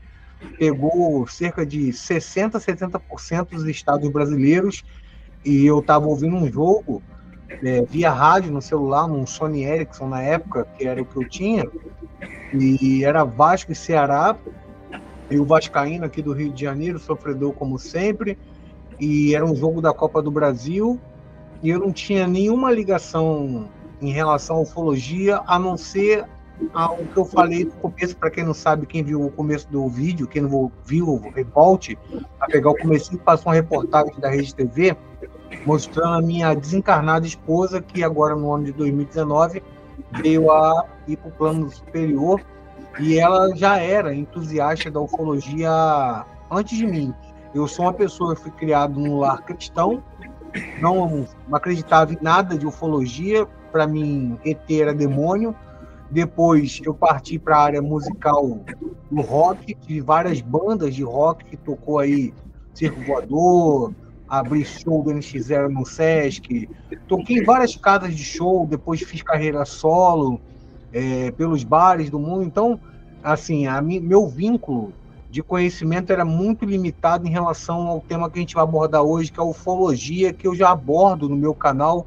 [0.58, 4.82] pegou cerca de 60, 70% dos estados brasileiros
[5.44, 7.02] e eu estava ouvindo um jogo
[7.62, 11.28] é, via rádio no celular, num Sony Ericsson na época, que era o que eu
[11.28, 11.64] tinha,
[12.52, 14.36] e era Vasco e Ceará,
[15.30, 18.38] e o Vascaíno aqui do Rio de Janeiro, sofredor como sempre,
[18.98, 21.00] e era um jogo da Copa do Brasil,
[21.62, 23.68] e eu não tinha nenhuma ligação
[24.00, 26.24] em relação à ufologia, a não ser
[26.72, 29.86] ao que eu falei no começo, para quem não sabe, quem viu o começo do
[29.88, 31.20] vídeo, quem não viu,
[31.52, 31.98] volte
[32.40, 34.96] a pegar o começo e passou uma reportagem da Rede TV,
[35.66, 39.62] mostrando a minha desencarnada esposa, que agora no ano de 2019
[40.22, 42.40] veio a ir para o plano superior
[42.98, 47.14] e ela já era entusiasta da ufologia antes de mim.
[47.54, 50.02] Eu sou uma pessoa que fui criado num lar cristão,
[50.80, 55.54] não acreditava em nada de ufologia, para mim ET era demônio.
[56.10, 58.60] Depois eu parti para a área musical
[59.10, 62.32] do rock, tive várias bandas de rock que tocou aí
[62.72, 63.92] Circo Voador,
[64.28, 66.68] abri show do NX0 no Sesc,
[67.08, 70.40] toquei em várias casas de show, depois fiz carreira solo,
[70.92, 72.42] é, pelos bares do mundo.
[72.42, 72.80] Então,
[73.22, 74.92] assim, a mi, meu vínculo
[75.30, 79.30] de conhecimento era muito limitado em relação ao tema que a gente vai abordar hoje,
[79.30, 82.06] que é a ufologia, que eu já abordo no meu canal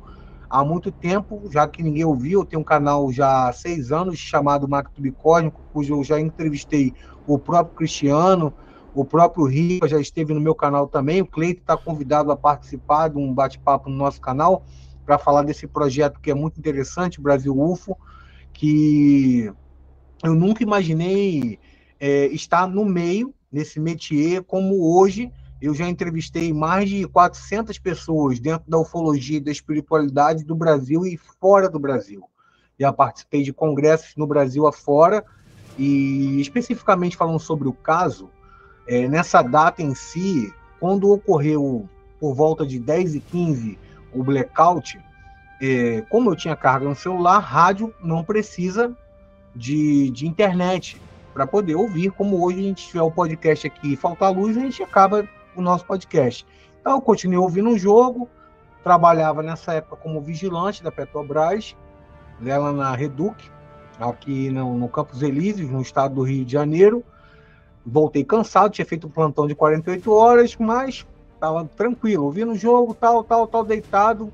[0.50, 2.40] há muito tempo, já que ninguém ouviu.
[2.40, 6.94] Eu tenho um canal já há seis anos chamado Macto Bicósmico, cujo eu já entrevistei
[7.28, 8.52] o próprio Cristiano,
[8.96, 11.22] o próprio Riva já esteve no meu canal também.
[11.22, 14.64] O Cleito está convidado a participar de um bate-papo no nosso canal
[15.06, 17.96] para falar desse projeto que é muito interessante, Brasil UFO,
[18.60, 19.50] que
[20.22, 21.58] eu nunca imaginei
[21.98, 25.32] é, estar no meio, nesse métier, como hoje.
[25.62, 31.06] Eu já entrevistei mais de 400 pessoas dentro da ufologia e da espiritualidade do Brasil
[31.06, 32.22] e fora do Brasil.
[32.78, 35.24] Já participei de congressos no Brasil afora
[35.78, 38.30] e especificamente falando sobre o caso,
[38.86, 41.88] é, nessa data em si, quando ocorreu
[42.20, 43.80] por volta de 10 e 15
[44.14, 45.00] o blackout,
[45.62, 48.96] é, como eu tinha carga no celular, rádio não precisa
[49.56, 51.02] de, de internet
[51.34, 54.62] para poder ouvir, como hoje a gente tiver o podcast aqui e faltar luz, a
[54.62, 56.46] gente acaba o nosso podcast.
[56.80, 58.28] Então eu continuei ouvindo o jogo,
[58.84, 61.76] trabalhava nessa época como vigilante da Petrobras,
[62.46, 63.36] ela na Reduc,
[64.00, 67.04] aqui no, no Campos Elíseos, no estado do Rio de Janeiro.
[67.86, 72.94] Voltei cansado, tinha feito um plantão de 48 horas, mas estava tranquilo, ouvindo o jogo,
[72.94, 74.32] tal, tal, tal, deitado,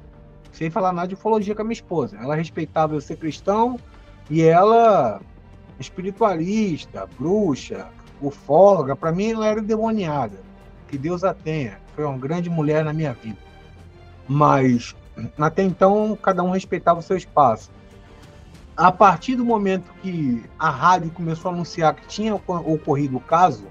[0.55, 2.17] sem falar nada de ufologia com a minha esposa.
[2.17, 3.77] Ela respeitava eu ser cristão
[4.29, 5.21] e ela
[5.77, 7.87] espiritualista, bruxa,
[8.21, 10.39] ufóloga, para mim ela era endemoniada.
[10.87, 11.79] Que Deus a tenha.
[11.93, 13.37] Foi uma grande mulher na minha vida.
[14.27, 14.95] Mas
[15.37, 17.69] até então cada um respeitava o seu espaço.
[18.77, 23.65] A partir do momento que a rádio começou a anunciar que tinha ocorrido o caso,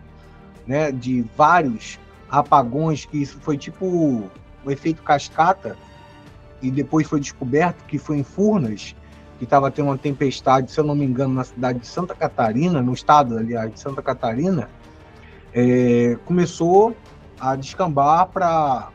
[0.66, 1.98] né, de vários
[2.30, 5.76] apagões, que isso foi tipo o efeito cascata,
[6.64, 8.96] e depois foi descoberto que foi em Furnas,
[9.38, 12.80] que estava tendo uma tempestade, se eu não me engano, na cidade de Santa Catarina,
[12.80, 14.70] no estado, aliás, de Santa Catarina,
[15.52, 16.96] é, começou
[17.38, 18.88] a descambar para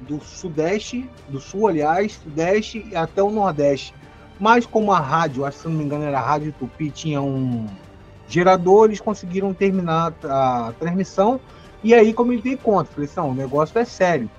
[0.00, 3.94] do sudeste, do sul, aliás, sudeste e até o nordeste.
[4.38, 7.20] Mas como a rádio, acho que se não me engano era a Rádio Tupi, tinha
[7.22, 7.66] um
[8.28, 11.40] gerador, eles conseguiram terminar a transmissão.
[11.82, 14.30] E aí, como eu me dei conta, falei assim, não, o negócio é sério.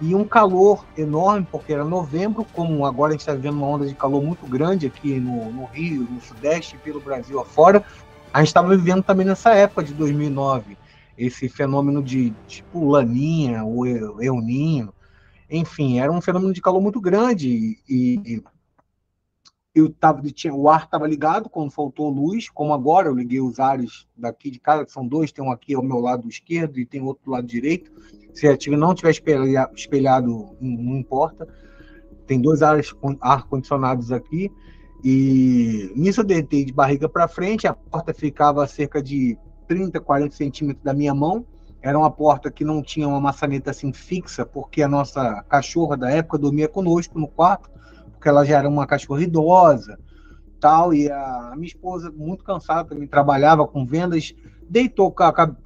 [0.00, 3.86] E um calor enorme, porque era novembro, como agora a gente está vivendo uma onda
[3.86, 7.82] de calor muito grande aqui no, no Rio, no Sudeste e pelo Brasil afora.
[8.32, 10.76] A gente estava vivendo também nessa época de 2009,
[11.16, 14.92] esse fenômeno de tipo laninha, o El Ninho,
[15.50, 18.42] enfim, era um fenômeno de calor muito grande e
[19.76, 23.60] eu tava, tinha, o ar estava ligado quando faltou luz, como agora eu liguei os
[23.60, 26.86] ares daqui de casa, que são dois, tem um aqui ao meu lado esquerdo e
[26.86, 27.92] tem outro do lado direito.
[28.32, 31.46] Se a não tiver espelhado, espelhado não importa.
[32.26, 34.50] Tem dois ares ar-condicionados aqui.
[35.04, 39.36] E nisso eu deitei de barriga para frente, a porta ficava a cerca de
[39.68, 41.44] 30, 40 centímetros da minha mão.
[41.82, 46.10] Era uma porta que não tinha uma maçaneta assim fixa, porque a nossa cachorra da
[46.10, 47.76] época dormia conosco no quarto
[48.26, 49.96] porque ela já era uma cachorra idosa,
[50.58, 54.34] tal, e a, minha esposa, muito cansada, também trabalhava com vendas,
[54.68, 55.14] deitou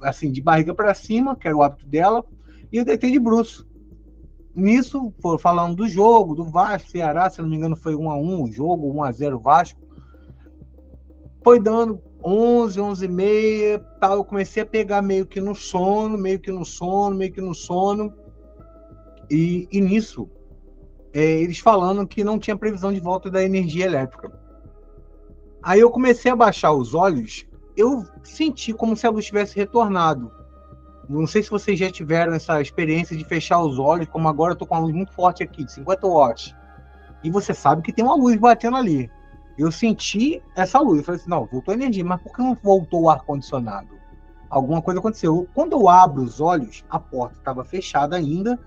[0.01, 2.23] assim de barriga para cima, que era o hábito dela,
[2.71, 3.67] E eu deitei de bruxo.
[4.53, 8.43] Nisso, falando do jogo, do Vasco, Ceará, se não me engano, foi 1 a 1
[8.43, 9.81] o jogo, 1 a 0 Vasco.
[11.43, 16.15] Foi dando 11, 11 e meia, tal, eu comecei a pegar meio que no sono,
[16.15, 18.13] meio que no sono, meio que no sono.
[19.31, 20.29] E, e nisso,
[21.13, 24.31] é, eles falando que não tinha previsão de volta da energia elétrica.
[25.61, 27.45] Aí eu comecei a baixar os olhos,
[27.75, 30.31] eu senti como se a luz tivesse retornado.
[31.07, 34.55] Não sei se vocês já tiveram essa experiência de fechar os olhos, como agora eu
[34.55, 36.55] tô com uma luz muito forte aqui, de 50 watts.
[37.23, 39.09] E você sabe que tem uma luz batendo ali.
[39.57, 40.99] Eu senti essa luz.
[40.99, 43.89] Eu falei assim, não, voltou a energia, mas por que não voltou o ar-condicionado?
[44.49, 45.47] Alguma coisa aconteceu.
[45.53, 48.57] Quando eu abro os olhos, a porta estava fechada ainda,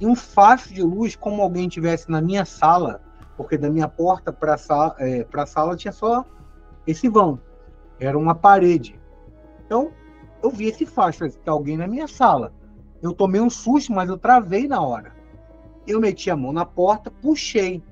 [0.00, 3.02] e um facho de luz, como alguém tivesse na minha sala,
[3.36, 6.24] porque da minha porta para sala, é, a sala tinha só
[6.86, 7.38] esse vão.
[7.98, 8.98] Era uma parede.
[9.66, 9.92] Então,
[10.42, 12.52] eu vi esse facho, tem alguém na minha sala.
[13.02, 15.14] Eu tomei um susto, mas eu travei na hora.
[15.86, 17.82] Eu meti a mão na porta, puxei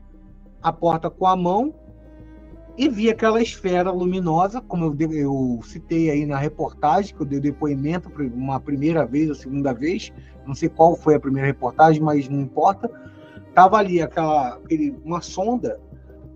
[0.63, 1.75] a porta com a mão
[2.79, 7.41] e vi aquela esfera luminosa, como eu, eu citei aí na reportagem, que eu dei
[7.41, 10.13] depoimento uma primeira vez, a segunda vez,
[10.47, 12.89] não sei qual foi a primeira reportagem, mas não importa.
[13.53, 15.81] Tava ali aquela, aquele, uma sonda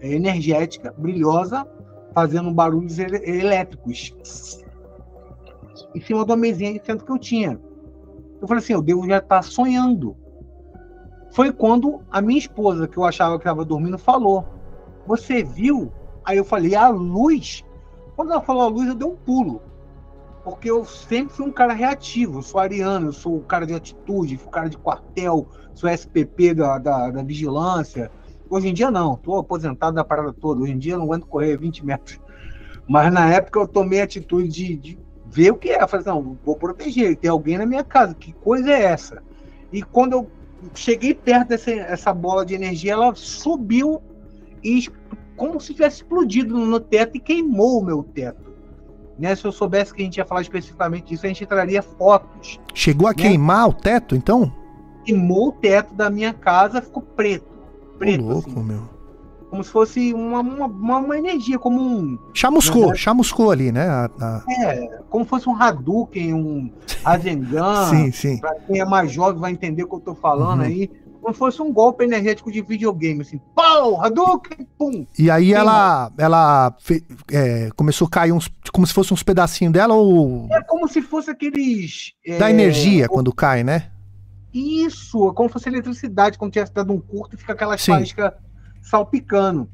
[0.01, 1.65] é, energética, brilhosa,
[2.13, 4.13] fazendo barulhos elétricos
[5.95, 7.61] em cima uma mesinha de centro que eu tinha.
[8.41, 10.17] Eu falei assim, eu devo já estar sonhando.
[11.31, 14.45] Foi quando a minha esposa, que eu achava que estava dormindo, falou:
[15.07, 15.93] Você viu
[16.25, 17.65] Aí eu falei, a luz.
[18.17, 19.63] Quando ela falou a luz, eu dei um pulo.
[20.45, 22.39] Porque eu sempre fui um cara reativo.
[22.39, 26.55] Eu sou ariano, eu sou o cara de atitude, o cara de quartel, sou SPP
[26.55, 28.11] da, da, da vigilância.
[28.51, 30.63] Hoje em dia não, estou aposentado da parada toda.
[30.63, 32.21] Hoje em dia eu não aguento correr 20 metros.
[32.87, 35.83] Mas na época eu tomei a atitude de, de ver o que é.
[35.83, 39.23] Eu falei, não, vou proteger, tem alguém na minha casa, que coisa é essa?
[39.73, 40.31] E quando eu
[40.75, 44.03] cheguei perto dessa bola de energia, ela subiu
[44.63, 44.87] e
[45.37, 48.53] como se tivesse explodido no teto e queimou o meu teto.
[49.19, 49.35] Né?
[49.35, 52.59] Se eu soubesse que a gente ia falar especificamente disso, a gente traria fotos.
[52.75, 53.17] Chegou a né?
[53.17, 54.53] queimar o teto, então?
[55.05, 57.47] Queimou o teto da minha casa, ficou preto.
[57.99, 58.25] Preto.
[58.25, 58.63] louco, assim.
[58.63, 58.93] meu.
[59.51, 62.19] Como se fosse uma, uma, uma, energia, como um.
[62.33, 62.95] Chamuscou, né?
[62.95, 63.87] chamuscou ali, né?
[63.87, 64.43] A, a...
[64.49, 66.73] É, como se fosse um Hadouken, um
[67.05, 67.91] Rasengan.
[67.91, 68.39] sim, sim.
[68.39, 70.67] Pra quem é mais jovem vai entender o que eu tô falando uhum.
[70.67, 70.91] aí
[71.23, 75.07] como fosse um golpe energético de videogame, assim, pau, Hadouken, pum.
[75.17, 76.77] E aí ela, ela
[77.31, 80.49] é, começou a cair uns, como se fosse uns pedacinhos dela ou...
[80.51, 82.13] É como se fosse aqueles...
[82.41, 83.93] Da é, energia quando cai, né?
[84.53, 88.37] Isso, é como se fosse eletricidade, quando tivesse dado um curto e fica aquela faísca
[88.83, 89.71] salpicando.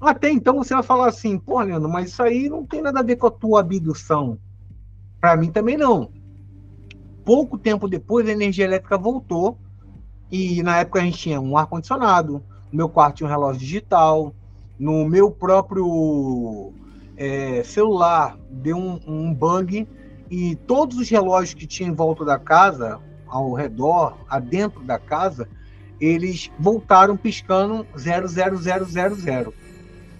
[0.00, 3.02] Até então você vai falar assim, pô, Leandro, mas isso aí não tem nada a
[3.02, 4.38] ver com a tua abdução.
[5.20, 6.10] Para mim também não.
[7.22, 9.58] Pouco tempo depois a energia elétrica voltou
[10.30, 14.34] e na época a gente tinha um ar-condicionado, no meu quarto tinha um relógio digital,
[14.78, 16.72] no meu próprio
[17.16, 19.86] é, celular deu um, um bug
[20.30, 25.48] e todos os relógios que tinha em volta da casa, ao redor, adentro da casa,
[26.00, 29.54] eles voltaram piscando 00000,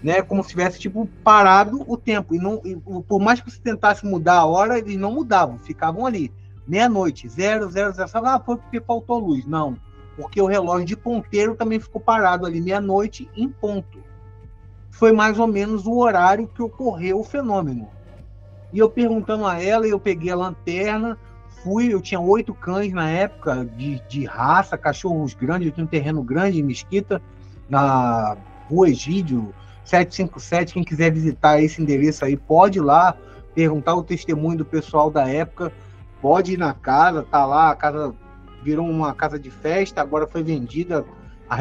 [0.03, 0.23] né?
[0.23, 4.07] Como se tivesse tipo parado o tempo e não, e, por mais que você tentasse
[4.07, 6.33] mudar a hora, eles não mudavam, ficavam ali
[6.67, 7.93] meia-noite, 000, 000,
[8.25, 9.47] ah, foi porque faltou luz.
[9.47, 9.77] Não,
[10.17, 14.03] porque o relógio de ponteiro também ficou parado ali meia-noite em ponto.
[14.91, 17.89] Foi mais ou menos o horário que ocorreu o fenômeno.
[18.73, 21.19] E eu perguntando a ela, eu peguei a lanterna,
[21.63, 25.89] fui, eu tinha oito cães na época de, de raça, cachorros grandes, eu tinha um
[25.89, 27.21] terreno grande em Mesquita,
[27.69, 28.37] na
[28.71, 29.55] rua Egídio
[29.85, 30.75] 757.
[30.75, 33.17] Quem quiser visitar esse endereço aí, pode ir lá
[33.55, 35.73] perguntar o testemunho do pessoal da época,
[36.21, 38.15] pode ir na casa, tá lá, a casa
[38.63, 41.05] virou uma casa de festa, agora foi vendida.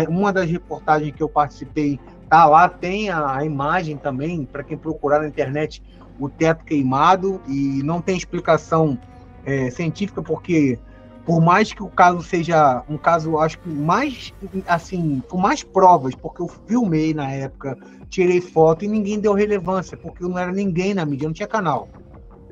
[0.10, 4.78] Uma das reportagens que eu participei tá lá, tem a, a imagem também, para quem
[4.78, 5.82] procurar na internet,
[6.20, 8.98] o teto queimado, e não tem explicação
[9.46, 10.80] é, científica, porque
[11.26, 14.32] por mais que o caso seja um caso, acho que mais,
[14.68, 17.78] assim, com mais provas, porque eu filmei na época,
[18.10, 21.90] tirei foto e ninguém deu relevância, porque não era ninguém na mídia, não tinha canal.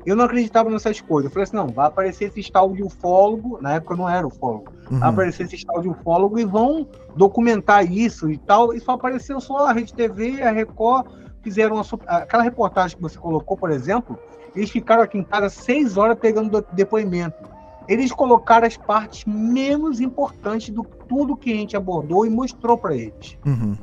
[0.06, 1.30] Eu não acreditava nessas coisas.
[1.30, 4.26] Eu falei assim, não, vai aparecer esse tal de ufólogo, na época eu não era
[4.26, 4.98] ufólogo, uhum.
[4.98, 6.86] vai aparecer esse tal de ufólogo e vão
[7.16, 11.06] documentar isso e tal, e só apareceu só a Rede TV, a Record,
[11.42, 14.18] fizeram uma, aquela reportagem que você colocou, por exemplo,
[14.54, 17.52] eles ficaram aqui em casa seis horas pegando depoimento.
[17.86, 22.96] Eles colocaram as partes menos importantes do tudo que a gente abordou e mostrou para
[22.96, 23.36] eles.
[23.44, 23.76] Uhum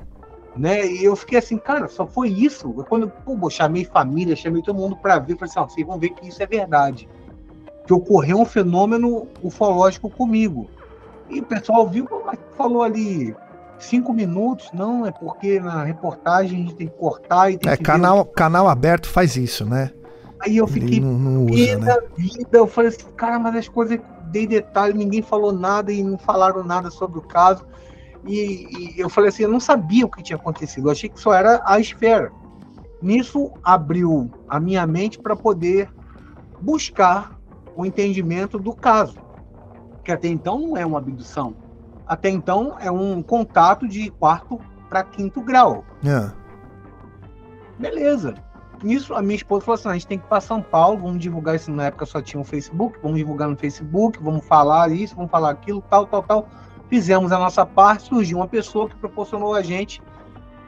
[0.55, 0.85] né?
[0.85, 2.71] E eu fiquei assim, cara, só foi isso.
[2.89, 6.09] Quando pô, chamei família, chamei todo mundo para ver, falei assim, ó, vocês vão ver
[6.09, 7.07] que isso é verdade.
[7.85, 10.69] Que ocorreu um fenômeno ufológico comigo.
[11.29, 12.07] E o pessoal viu,
[12.57, 13.35] falou ali
[13.79, 17.77] cinco minutos, não, é porque na reportagem a gente tem que cortar e tem É,
[17.77, 19.91] que canal, canal aberto faz isso, né?
[20.39, 21.85] Aí eu fiquei não, não usa, né?
[21.85, 22.57] da vida.
[22.57, 26.63] Eu falei assim, cara, mas as coisas dei detalhe, ninguém falou nada e não falaram
[26.63, 27.65] nada sobre o caso.
[28.25, 31.19] E, e eu falei assim, eu não sabia o que tinha acontecido, eu achei que
[31.19, 32.31] só era a esfera.
[33.01, 35.89] Nisso abriu a minha mente para poder
[36.61, 37.39] buscar
[37.75, 39.17] o entendimento do caso,
[40.03, 41.55] que até então não é uma abdução.
[42.05, 44.59] Até então é um contato de quarto
[44.89, 45.83] para quinto grau.
[46.05, 46.33] Ah,
[47.79, 48.35] Beleza.
[48.83, 51.19] Nisso, a minha esposa falou assim: a gente tem que ir para São Paulo, vamos
[51.19, 51.71] divulgar isso.
[51.71, 55.51] Na época só tinha o Facebook, vamos divulgar no Facebook, vamos falar isso, vamos falar
[55.51, 56.49] aquilo, tal, tal, tal.
[56.91, 59.99] Fizemos a nossa parte, surgiu uma pessoa que proporcionou a gente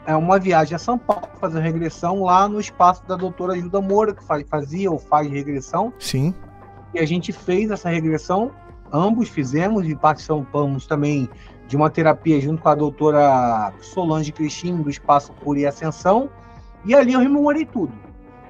[0.05, 4.13] é, uma viagem a São Paulo, fazer regressão lá no espaço da doutora Gilda Moura,
[4.15, 5.93] que faz- fazia ou faz regressão.
[5.99, 6.33] sim.
[6.93, 8.51] E a gente fez essa regressão,
[8.91, 11.27] ambos fizemos e participamos também
[11.67, 16.29] de uma terapia junto com a doutora Solange Cristine, do Espaço Cura e Ascensão.
[16.85, 17.91] E ali eu rememorei tudo.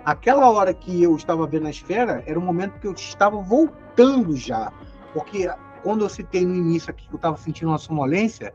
[0.06, 4.36] Aquela hora que eu estava vendo a esfera era o momento que eu estava voltando
[4.36, 4.72] já.
[5.14, 5.50] Porque
[5.84, 8.54] quando eu citei no início aqui que eu estava sentindo uma sonolência,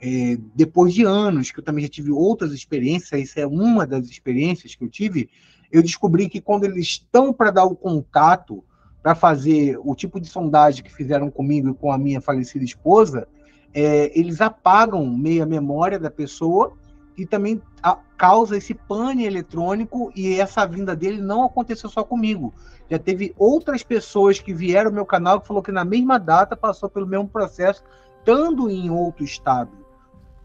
[0.00, 4.06] é, depois de anos que eu também já tive outras experiências, isso é uma das
[4.06, 5.30] experiências que eu tive,
[5.70, 8.64] eu descobri que quando eles estão para dar o contato,
[9.02, 13.28] para fazer o tipo de sondagem que fizeram comigo e com a minha falecida esposa,
[13.74, 16.76] é, eles apagam meia memória da pessoa
[17.16, 22.52] e também a- causa esse pane eletrônico e essa vinda dele não aconteceu só comigo.
[22.90, 26.56] Já teve outras pessoas que vieram ao meu canal que falou que na mesma data
[26.56, 27.82] passou pelo mesmo processo,
[28.18, 29.70] estando em outro estado.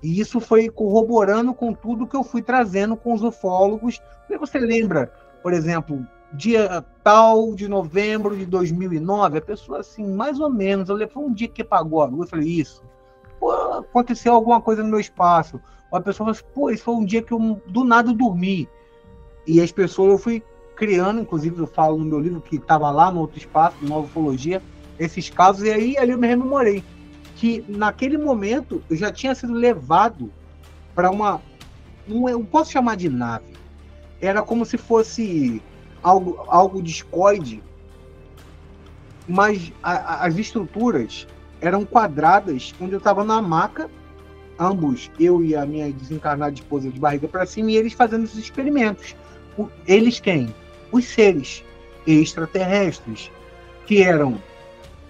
[0.02, 4.02] E isso foi corroborando com tudo que eu fui trazendo com os ufólogos.
[4.40, 5.12] Você lembra,
[5.42, 10.96] por exemplo, dia tal de novembro de 2009, a pessoa assim, mais ou menos, eu
[10.96, 12.84] lembro, foi um dia que apagou a luz, eu falei, isso,
[13.40, 15.60] pô, aconteceu alguma coisa no meu espaço.
[15.92, 18.68] Ou a pessoa falou assim, pô, isso foi um dia que eu do nada dormi.
[19.46, 20.44] E as pessoas, eu fui
[20.76, 24.62] criando, inclusive eu falo no meu livro que estava lá no outro espaço, Nova Ufologia,
[25.00, 26.84] esses casos, e aí ali eu me rememorei
[27.36, 30.32] que naquele momento eu já tinha sido levado
[30.94, 31.42] para uma.
[32.08, 33.56] Não, eu posso chamar de nave.
[34.20, 35.62] Era como se fosse
[36.02, 37.64] algo, algo discoide,
[39.28, 41.28] mas a- a- as estruturas
[41.62, 43.90] eram quadradas, onde eu estava na maca,
[44.60, 48.40] ambos, eu e a minha desencarnada esposa de barriga para cima, e eles fazendo esses
[48.40, 49.16] experimentos.
[49.58, 50.54] O- eles quem?
[50.92, 51.64] Os seres
[52.06, 53.32] extraterrestres,
[53.86, 54.42] que eram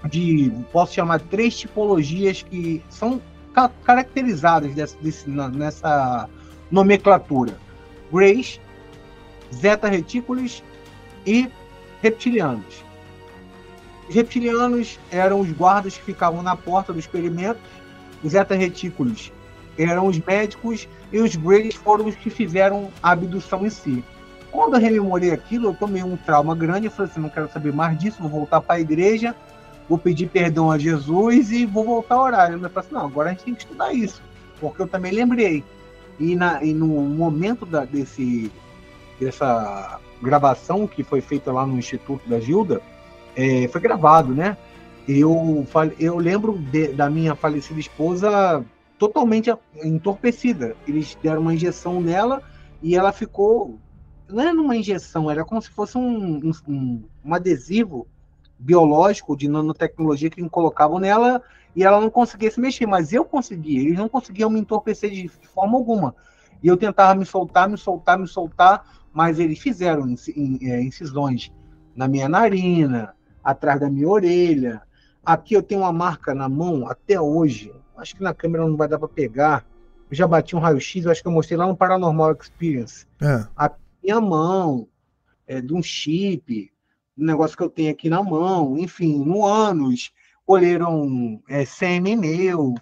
[0.09, 3.21] de, posso chamar, três tipologias que são
[3.53, 6.29] ca- caracterizadas dessa, desse- nessa
[6.71, 7.57] nomenclatura:
[8.11, 8.59] Greys,
[9.53, 10.63] Zeta Reticulus
[11.25, 11.49] e
[12.01, 12.85] reptilianos.
[14.07, 17.59] Os reptilianos eram os guardas que ficavam na porta do experimento,
[18.23, 19.31] os Zeta Reticulus
[19.77, 24.03] eram os médicos e os Greys foram os que fizeram a abdução em si.
[24.51, 26.87] Quando eu rememorei aquilo, eu tomei um trauma grande.
[26.87, 29.35] Eu falei assim: não quero saber mais disso, vou voltar para a igreja,
[29.87, 32.51] vou pedir perdão a Jesus e vou voltar a orar.
[32.51, 34.21] Eu falei assim: não, agora a gente tem que estudar isso,
[34.59, 35.63] porque eu também lembrei.
[36.19, 38.51] E, na, e no momento da, desse,
[39.19, 42.81] dessa gravação que foi feita lá no Instituto da Gilda,
[43.35, 44.57] é, foi gravado, né?
[45.07, 45.65] Eu,
[45.99, 48.65] eu lembro de- da minha falecida esposa
[48.97, 50.75] totalmente entorpecida.
[50.87, 52.41] Eles deram uma injeção nela
[52.81, 53.79] e ela ficou.
[54.27, 58.07] Não era uma injeção, era como se fosse um, um, um- adesivo
[58.59, 61.41] biológico de nanotecnologia que colocavam nela
[61.75, 63.79] e ela não conseguia se mexer, mas eu conseguia.
[63.79, 66.15] Eles não conseguiam me entorpecer de forma alguma.
[66.61, 68.83] E eu tentava me soltar, me soltar, me soltar,
[69.13, 71.51] mas eles fizeram inci- in- é, incisões
[71.95, 74.81] na minha narina, atrás da minha orelha.
[75.25, 77.71] Aqui eu tenho uma marca na mão até hoje.
[77.97, 79.65] Acho que na câmera não vai dar para pegar.
[80.09, 83.05] Eu já bati um raio-x, eu acho que eu mostrei lá no Paranormal Experience
[83.55, 83.71] Ah,
[84.01, 84.87] minha mão,
[85.45, 86.71] é, de um chip,
[87.17, 90.11] um negócio que eu tenho aqui na mão, enfim, no ânus,
[90.45, 92.75] colheram é, sêmen meu,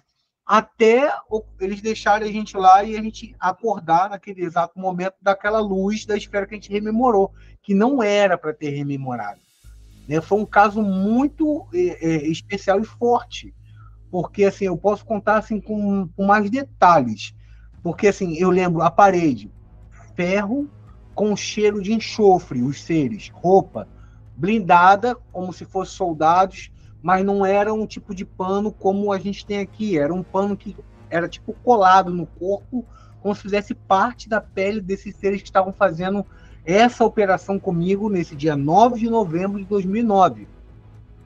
[0.46, 1.12] até
[1.60, 6.16] eles deixarem a gente lá e a gente acordar naquele exato momento daquela luz da
[6.16, 9.40] esfera que a gente rememorou, que não era para ter rememorado.
[10.08, 10.20] Né?
[10.20, 13.52] Foi um caso muito é, é, especial e forte,
[14.16, 17.34] porque assim eu posso contar assim com, com mais detalhes,
[17.82, 19.52] porque assim eu lembro a parede,
[20.14, 20.70] ferro
[21.14, 23.86] com cheiro de enxofre, os seres, roupa
[24.34, 29.44] blindada, como se fossem soldados, mas não era um tipo de pano como a gente
[29.44, 30.74] tem aqui, era um pano que
[31.10, 32.86] era tipo colado no corpo,
[33.20, 36.24] como se fizesse parte da pele desses seres que estavam fazendo
[36.64, 40.48] essa operação comigo nesse dia 9 de novembro de 2009.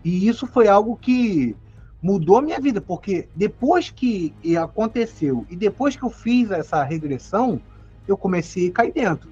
[0.05, 1.57] E isso foi algo que
[2.03, 7.61] mudou minha vida, porque depois que aconteceu e depois que eu fiz essa regressão,
[8.09, 9.31] eu comecei a cair dentro.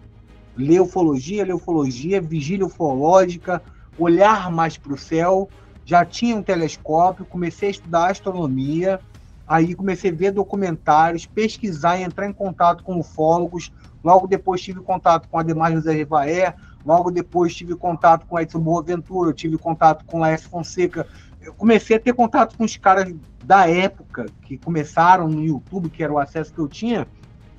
[0.57, 3.63] Ler ufologia, ler ufologia, vigília ufológica,
[3.99, 5.49] olhar mais para o céu.
[5.85, 9.01] Já tinha um telescópio, comecei a estudar astronomia,
[9.47, 13.73] aí comecei a ver documentários, pesquisar e entrar em contato com ufólogos.
[14.05, 16.55] Logo depois tive contato com Ademar José Rivaé,
[16.85, 21.07] logo depois tive contato com Edson Boaventura, tive contato com Laércio Fonseca,
[21.41, 23.15] eu comecei a ter contato com os caras
[23.45, 27.07] da época que começaram no YouTube, que era o acesso que eu tinha,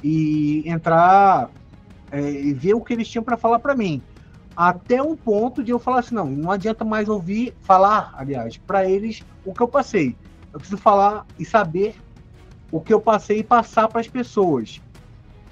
[0.04, 1.50] e entrar
[2.12, 4.02] é, e ver o que eles tinham para falar para mim.
[4.56, 8.90] Até um ponto de eu falar assim: não, não adianta mais ouvir falar, aliás, para
[8.90, 10.16] eles o que eu passei.
[10.52, 11.96] Eu preciso falar e saber
[12.72, 14.82] o que eu passei e passar para as pessoas.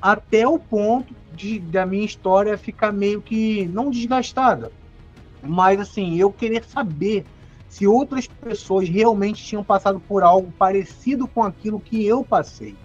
[0.02, 4.72] Até o ponto de, da minha história ficar meio que não desgastada,
[5.42, 7.26] mas assim, eu querer saber
[7.70, 12.76] se outras pessoas realmente tinham passado por algo parecido com aquilo que eu passei.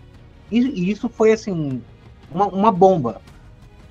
[0.51, 1.81] E, e isso foi assim
[2.31, 3.21] uma, uma, bomba,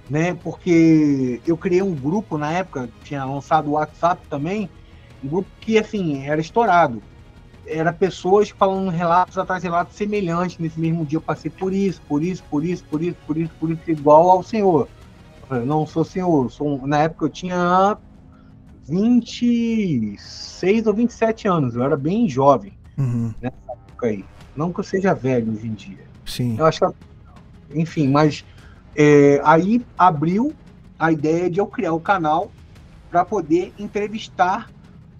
[0.10, 0.34] né?
[0.34, 4.70] Porque eu criei um grupo na época, tinha lançado o WhatsApp também,
[5.24, 7.02] um grupo que assim era estourado.
[7.66, 10.58] Era pessoas falando relatos atrás de relatos semelhantes.
[10.58, 13.54] Nesse mesmo dia eu passei por isso, por isso, por isso, por isso, por isso,
[13.60, 14.88] por isso, igual ao senhor.
[15.50, 17.98] Eu não sou senhor, sou, na época eu tinha
[18.92, 23.34] 26 ou 27 anos, eu era bem jovem uhum.
[23.42, 24.26] nessa época aí.
[24.56, 26.04] Não que eu seja velho hoje em dia.
[26.26, 26.58] Sim.
[26.60, 26.94] Eu acho que,
[27.80, 28.44] enfim, mas
[28.94, 30.54] é, aí abriu
[31.00, 32.52] a ideia de eu criar o um canal
[33.10, 34.70] para poder entrevistar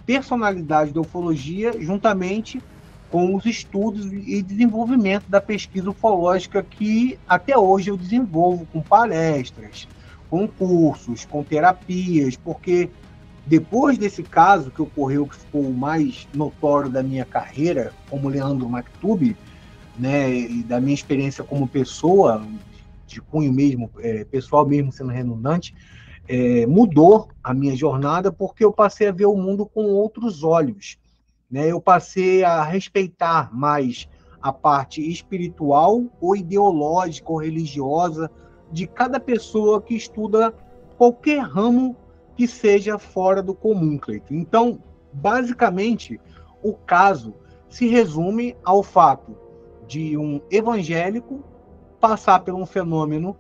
[0.06, 2.62] personalidades da ufologia juntamente
[3.10, 9.88] com os estudos e desenvolvimento da pesquisa ufológica que até hoje eu desenvolvo com palestras,
[10.30, 12.90] com cursos, com terapias, porque
[13.52, 18.70] depois desse caso que ocorreu, que ficou o mais notório da minha carreira, como Leandro
[18.70, 19.36] Maktub,
[20.00, 22.48] né, e da minha experiência como pessoa,
[23.06, 25.76] de cunho mesmo, é, pessoal mesmo sendo redundante,
[26.30, 30.98] é, mudou a minha jornada porque eu passei a ver o mundo com outros olhos.
[31.52, 31.70] Né?
[31.70, 34.08] Eu passei a respeitar mais
[34.42, 38.32] a parte espiritual ou ideológica ou religiosa
[38.72, 40.54] de cada pessoa que estuda
[40.98, 41.98] qualquer ramo
[42.36, 44.34] que seja fora do comum, Cleiton.
[44.36, 44.80] Então,
[45.12, 46.20] basicamente,
[46.64, 47.34] o caso
[47.70, 49.36] se resume ao fato
[49.88, 51.44] de um evangélico
[52.00, 53.36] passar por um fenômeno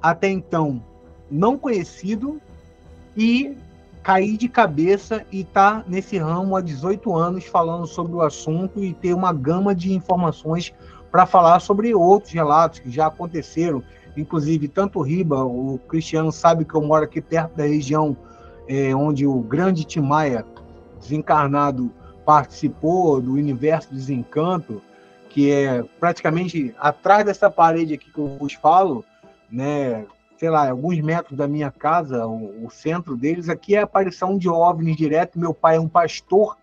[0.00, 0.82] até então
[1.30, 2.40] não conhecido
[3.16, 3.56] e
[4.02, 8.82] cair de cabeça e estar tá nesse ramo há 18 anos falando sobre o assunto
[8.82, 10.74] e ter uma gama de informações
[11.10, 13.82] para falar sobre outros relatos que já aconteceram.
[14.16, 18.16] Inclusive, tanto o Riba, o Cristiano sabe que eu moro aqui perto da região
[18.68, 20.44] é, onde o grande Tim Maia,
[21.00, 21.90] desencarnado,
[22.24, 24.80] participou do Universo Desencanto,
[25.28, 29.04] que é praticamente atrás dessa parede aqui que eu vos falo,
[29.50, 30.04] né,
[30.36, 34.36] sei lá, alguns metros da minha casa, o, o centro deles, aqui é a aparição
[34.36, 35.38] de OVNIs direto.
[35.38, 36.56] Meu pai é um pastor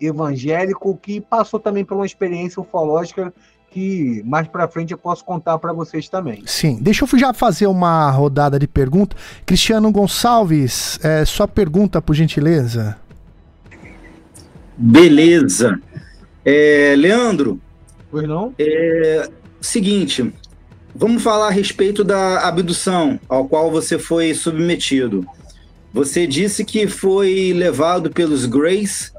[0.00, 3.32] evangélico que passou também por uma experiência ufológica
[3.74, 6.44] que mais para frente eu posso contar para vocês também.
[6.46, 9.16] Sim, deixa eu já fazer uma rodada de pergunta.
[9.44, 12.96] Cristiano Gonçalves, é, sua pergunta, por gentileza.
[14.76, 15.80] Beleza.
[16.44, 17.60] É, Leandro.
[18.12, 18.54] Pois não?
[18.60, 19.28] É,
[19.60, 20.32] seguinte,
[20.94, 25.26] vamos falar a respeito da abdução ao qual você foi submetido.
[25.92, 29.12] Você disse que foi levado pelos Greys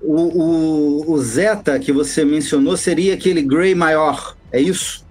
[0.00, 5.04] o, o, o Zeta que você mencionou seria aquele Grey maior, é isso?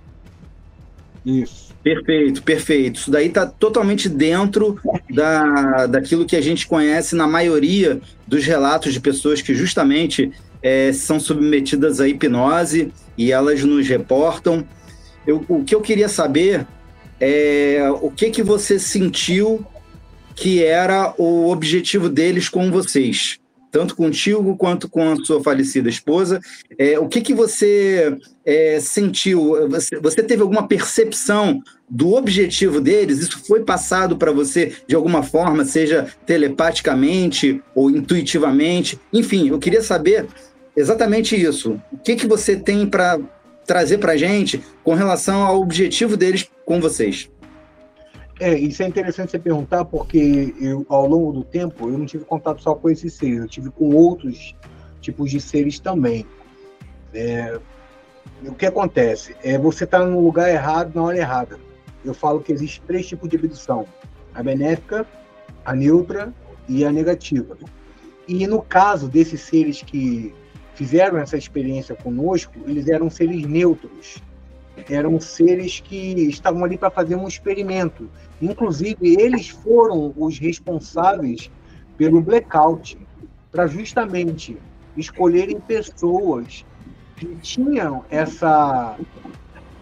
[1.25, 1.65] Isso.
[1.83, 2.99] Perfeito, perfeito.
[2.99, 8.91] Isso daí está totalmente dentro da, daquilo que a gente conhece na maioria dos relatos
[8.91, 10.31] de pessoas que justamente
[10.63, 14.67] é, são submetidas à hipnose e elas nos reportam.
[15.27, 16.65] Eu, o que eu queria saber
[17.19, 19.63] é o que, que você sentiu
[20.36, 23.39] que era o objetivo deles com vocês
[23.76, 26.39] tanto contigo quanto com a sua falecida esposa.
[26.78, 29.69] É, o que, que você é, sentiu?
[29.69, 33.19] Você, você, teve alguma percepção do objetivo deles?
[33.19, 38.97] Isso foi passado para você de alguma forma, seja telepaticamente ou intuitivamente?
[39.11, 40.26] Enfim, eu queria saber
[40.73, 41.78] exatamente isso.
[41.91, 43.19] O que, que você tem para
[43.67, 47.30] trazer para gente com relação ao objetivo deles com vocês?
[48.39, 52.25] É, isso é interessante você perguntar, porque eu, ao longo do tempo, eu não tive
[52.25, 54.53] contato só com esses seres, eu tive com outros
[54.99, 56.25] tipos de seres também.
[57.13, 57.57] É,
[58.45, 59.36] o que acontece?
[59.41, 61.57] É você está no lugar errado na hora errada.
[62.03, 63.86] Eu falo que existe três tipos de abdução:
[64.33, 65.07] a benéfica,
[65.63, 66.33] a neutra
[66.67, 67.57] e a negativa.
[68.27, 70.33] E no caso desses seres que
[70.73, 74.21] fizeram essa experiência conosco, eles eram seres neutros.
[74.89, 78.09] Eram seres que estavam ali para fazer um experimento.
[78.41, 81.49] Inclusive, eles foram os responsáveis
[81.97, 82.97] pelo blackout,
[83.51, 84.57] para justamente
[84.97, 86.65] escolherem pessoas
[87.15, 88.97] que tinham essa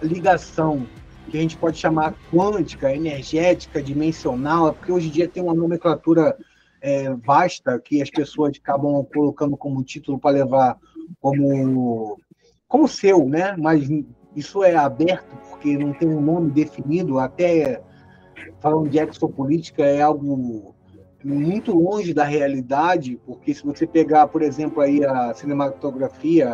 [0.01, 0.87] ligação
[1.29, 6.37] que a gente pode chamar quântica, energética, dimensional, porque hoje em dia tem uma nomenclatura
[6.81, 10.77] é, vasta que as pessoas acabam colocando como título para levar
[11.19, 12.19] como,
[12.67, 13.55] como seu, né?
[13.57, 13.87] Mas
[14.35, 17.81] isso é aberto porque não tem um nome definido, até
[18.59, 20.73] falando de exopolítica é algo
[21.23, 26.49] muito longe da realidade, porque se você pegar, por exemplo, aí a cinematografia,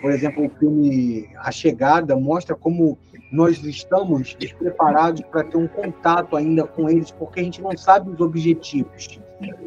[0.00, 2.98] por exemplo, o filme A Chegada mostra como
[3.32, 8.10] nós estamos despreparados para ter um contato ainda com eles, porque a gente não sabe
[8.10, 9.18] os objetivos.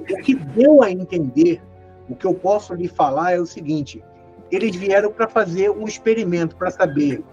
[0.10, 1.62] O que deu a entender,
[2.08, 4.04] o que eu posso lhe falar é o seguinte:
[4.52, 7.24] eles vieram para fazer um experimento para saber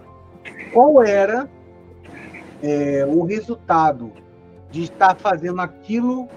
[0.73, 1.49] qual era
[2.61, 4.11] é, o resultado
[4.71, 6.27] de estar fazendo aquilo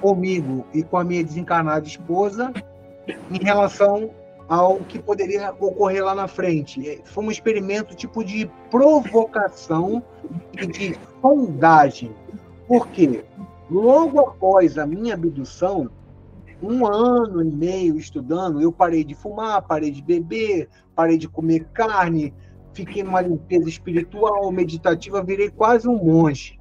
[0.00, 2.52] comigo e com a minha desencarnada esposa
[3.30, 4.10] em relação
[4.48, 6.88] ao que poderia ocorrer lá na frente.
[6.88, 10.02] É, foi um experimento tipo de provocação
[10.52, 12.14] e de sondagem.
[12.66, 13.24] Por quê?
[13.70, 15.90] Logo após a minha abdução,
[16.62, 21.66] um ano e meio estudando, eu parei de fumar, parei de beber, parei de comer
[21.72, 22.34] carne,
[22.72, 26.58] fiquei numa limpeza espiritual, meditativa, virei quase um monge.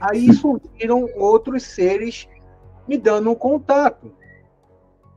[0.00, 2.28] Aí surgiram outros seres
[2.88, 4.12] me dando um contato.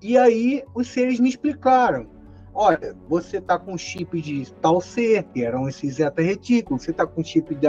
[0.01, 2.07] E aí os seres me explicaram.
[2.53, 7.05] Olha, você está com chip de tal ser, que eram esses zeta retículos, você está
[7.05, 7.67] com chip de,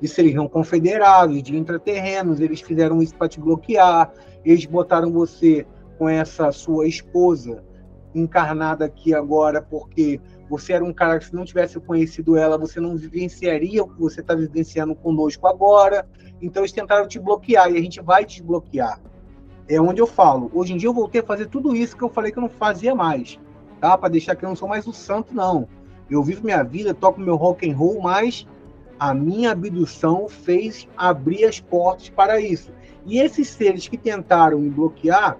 [0.00, 4.12] de seres não confederados, de intraterrenos, eles fizeram isso para te bloquear,
[4.44, 5.66] eles botaram você
[5.98, 7.64] com essa sua esposa
[8.14, 12.80] encarnada aqui agora, porque você era um cara que se não tivesse conhecido ela, você
[12.80, 16.06] não vivenciaria o que você está vivenciando conosco agora.
[16.40, 19.00] Então eles tentaram te bloquear e a gente vai desbloquear
[19.68, 20.50] é onde eu falo.
[20.54, 22.48] Hoje em dia eu voltei a fazer tudo isso que eu falei que eu não
[22.48, 23.38] fazia mais,
[23.80, 23.96] tá?
[23.96, 25.68] Para deixar que eu não sou mais o santo, não.
[26.10, 28.46] Eu vivo minha vida, toco meu rock and roll, mas
[28.98, 32.70] a minha abdução fez abrir as portas para isso.
[33.06, 35.38] E esses seres que tentaram me bloquear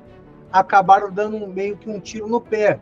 [0.53, 2.79] acabaram dando meio que um tiro no pé,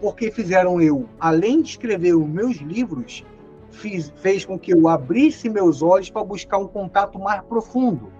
[0.00, 3.24] porque fizeram eu, além de escrever os meus livros,
[3.70, 8.12] fiz, fez com que eu abrisse meus olhos para buscar um contato mais profundo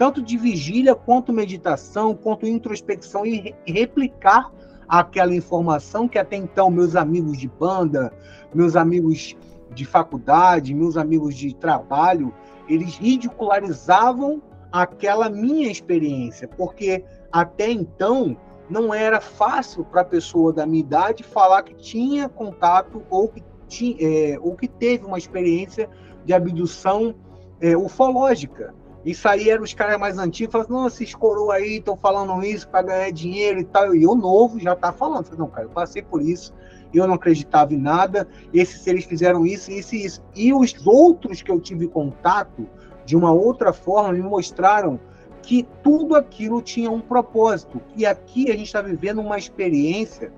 [0.00, 4.50] tanto de vigília quanto meditação, quanto introspecção e replicar
[4.88, 8.10] aquela informação que até então meus amigos de banda,
[8.54, 9.36] meus amigos
[9.74, 12.32] de faculdade, meus amigos de trabalho,
[12.66, 14.40] eles ridicularizavam
[14.72, 18.36] aquela minha experiência, porque até então
[18.68, 23.42] não era fácil para a pessoa da minha idade falar que tinha contato ou que,
[23.66, 25.88] tinha, é, ou que teve uma experiência
[26.24, 27.14] de abdução
[27.60, 28.72] é, ufológica.
[29.04, 32.68] Isso aí eram os caras mais antigos, falavam, não, esses coroa aí estão falando isso
[32.68, 33.94] para ganhar dinheiro e tal.
[33.94, 35.24] E eu novo já tá falando.
[35.24, 36.52] Falei, não, cara, eu passei por isso,
[36.92, 40.22] eu não acreditava em nada, esses seres fizeram isso, isso e isso.
[40.36, 42.68] E os outros que eu tive contato,
[43.04, 44.98] de uma outra forma, me mostraram
[45.42, 47.80] que tudo aquilo tinha um propósito.
[47.96, 50.32] E aqui a gente está vivendo uma experiência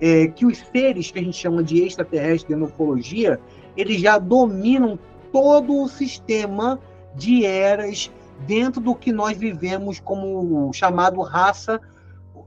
[0.00, 3.40] é, que os seres que a gente chama de extraterrestre de ufologia,
[3.76, 4.98] eles já dominam
[5.32, 6.78] todo o sistema
[7.14, 8.10] de eras
[8.46, 11.80] dentro do que nós vivemos como chamado raça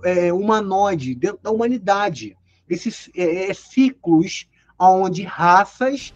[0.03, 2.37] é, humanoide, dentro da humanidade.
[2.69, 4.47] Esses é, é, ciclos
[4.77, 6.13] onde raças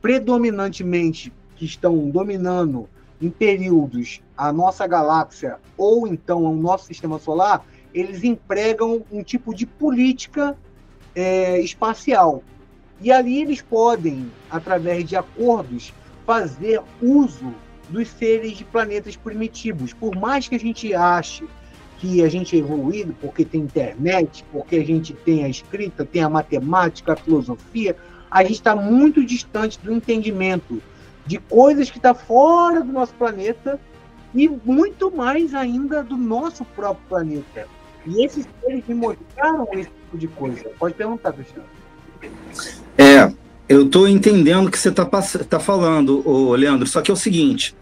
[0.00, 2.88] predominantemente que estão dominando
[3.20, 9.54] em períodos a nossa galáxia ou então o nosso sistema solar, eles empregam um tipo
[9.54, 10.56] de política
[11.14, 12.42] é, espacial.
[12.98, 15.92] E ali eles podem, através de acordos,
[16.24, 17.52] fazer uso
[17.90, 19.92] dos seres de planetas primitivos.
[19.92, 21.44] Por mais que a gente ache
[21.98, 26.22] que a gente é evoluído porque tem internet, porque a gente tem a escrita, tem
[26.22, 27.94] a matemática, a filosofia,
[28.30, 30.80] a gente está muito distante do entendimento
[31.30, 33.78] de coisas que estão tá fora do nosso planeta
[34.34, 37.68] e muito mais ainda do nosso próprio planeta.
[38.04, 40.70] E esses seres me mostraram esse tipo de coisa.
[40.76, 41.68] Pode perguntar, Cristiano.
[42.98, 43.32] É,
[43.68, 47.76] eu estou entendendo o que você está tá falando, Leandro, só que é o seguinte,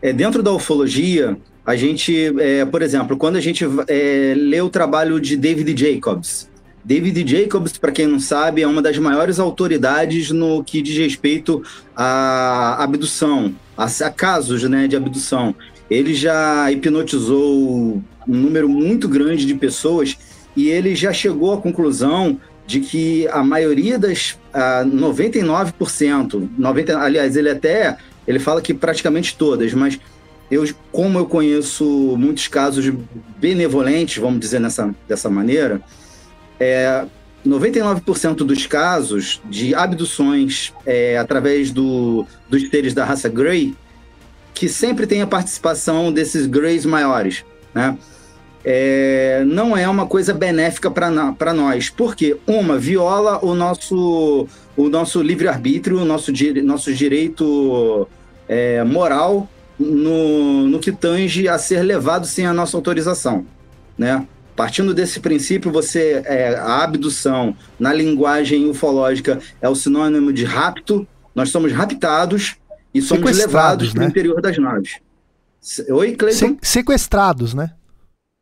[0.00, 1.36] é, dentro da ufologia,
[1.66, 6.48] a gente, é, por exemplo, quando a gente é, lê o trabalho de David Jacobs,
[6.84, 11.62] David Jacobs, para quem não sabe, é uma das maiores autoridades no que diz respeito
[11.96, 15.54] à abdução, a, a casos né, de abdução.
[15.90, 20.16] Ele já hipnotizou um número muito grande de pessoas
[20.54, 27.36] e ele já chegou à conclusão de que a maioria das uh, 99%, 90, aliás,
[27.36, 29.98] ele até ele fala que praticamente todas, mas
[30.50, 31.84] eu, como eu conheço
[32.18, 32.90] muitos casos
[33.38, 35.80] benevolentes, vamos dizer nessa, dessa maneira,
[36.58, 37.04] é,
[37.46, 43.74] 99% dos casos de abduções é, através do, dos seres da raça Grey,
[44.54, 47.44] que sempre tem a participação desses Greys maiores,
[47.74, 47.96] né?
[48.66, 51.90] É, não é uma coisa benéfica para nós.
[51.90, 56.32] Porque, uma, viola o nosso, o nosso livre-arbítrio, o nosso,
[56.62, 58.08] nosso direito
[58.48, 59.46] é, moral
[59.78, 63.44] no, no que tange a ser levado sem a nossa autorização.
[63.98, 64.26] Né?
[64.56, 71.06] Partindo desse princípio, você é, a abdução na linguagem ufológica é o sinônimo de rapto.
[71.34, 72.56] Nós somos raptados
[72.92, 73.94] e somos levados né?
[73.94, 75.00] para o interior das naves.
[75.90, 76.56] Oi, Cleiton?
[76.62, 77.72] Se sequestrados, né?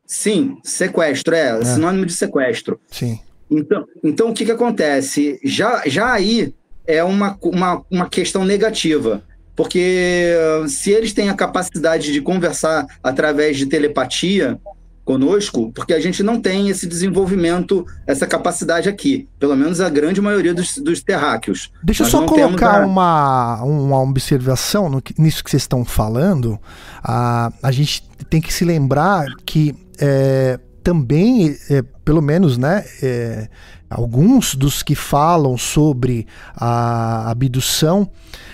[0.06, 2.78] Sim, sequestro, é, é, sinônimo de sequestro.
[2.90, 3.18] Sim.
[3.50, 5.40] Então, então o que, que acontece?
[5.42, 6.54] Já, já aí
[6.86, 9.22] é uma, uma, uma questão negativa.
[9.54, 10.34] Porque
[10.68, 14.58] se eles têm a capacidade de conversar através de telepatia,
[15.04, 19.28] conosco, porque a gente não tem esse desenvolvimento, essa capacidade aqui.
[19.38, 21.72] Pelo menos a grande maioria dos, dos terráqueos.
[21.82, 22.86] Deixa eu só colocar a...
[22.86, 26.58] uma, uma observação no, nisso que vocês estão falando.
[27.02, 33.48] A, a gente tem que se lembrar que é, também, é, pelo menos, né, é,
[33.92, 36.26] alguns dos que falam sobre
[36.56, 38.08] a abdução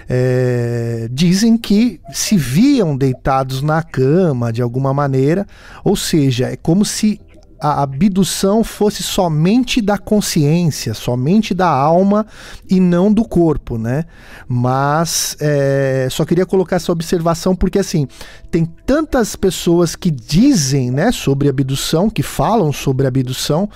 [0.08, 5.46] é, dizem que se viam deitados na cama de alguma maneira,
[5.84, 7.20] ou seja, é como se
[7.60, 12.26] a abdução fosse somente da consciência, somente da alma
[12.68, 14.04] e não do corpo, né?
[14.46, 18.06] Mas é, só queria colocar essa observação porque assim
[18.50, 23.68] tem tantas pessoas que dizem, né, sobre abdução, que falam sobre abdução,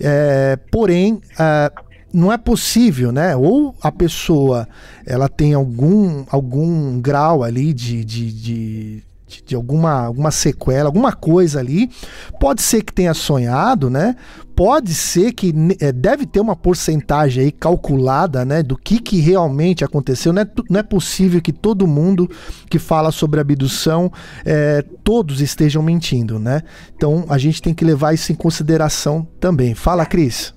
[0.00, 1.72] é, porém é,
[2.12, 3.36] não é possível, né?
[3.36, 4.66] Ou a pessoa
[5.04, 11.58] ela tem algum, algum grau ali de, de, de, de, alguma, alguma sequela, alguma coisa
[11.58, 11.90] ali.
[12.38, 14.16] Pode ser que tenha sonhado, né?
[14.54, 18.62] Pode ser que é, deve ter uma porcentagem aí calculada, né?
[18.62, 20.32] Do que, que realmente aconteceu.
[20.32, 22.30] Não é, não é possível que todo mundo
[22.70, 24.10] que fala sobre abdução,
[24.44, 26.62] é, todos estejam mentindo, né?
[26.94, 29.74] Então a gente tem que levar isso em consideração também.
[29.74, 30.54] Fala, Cris.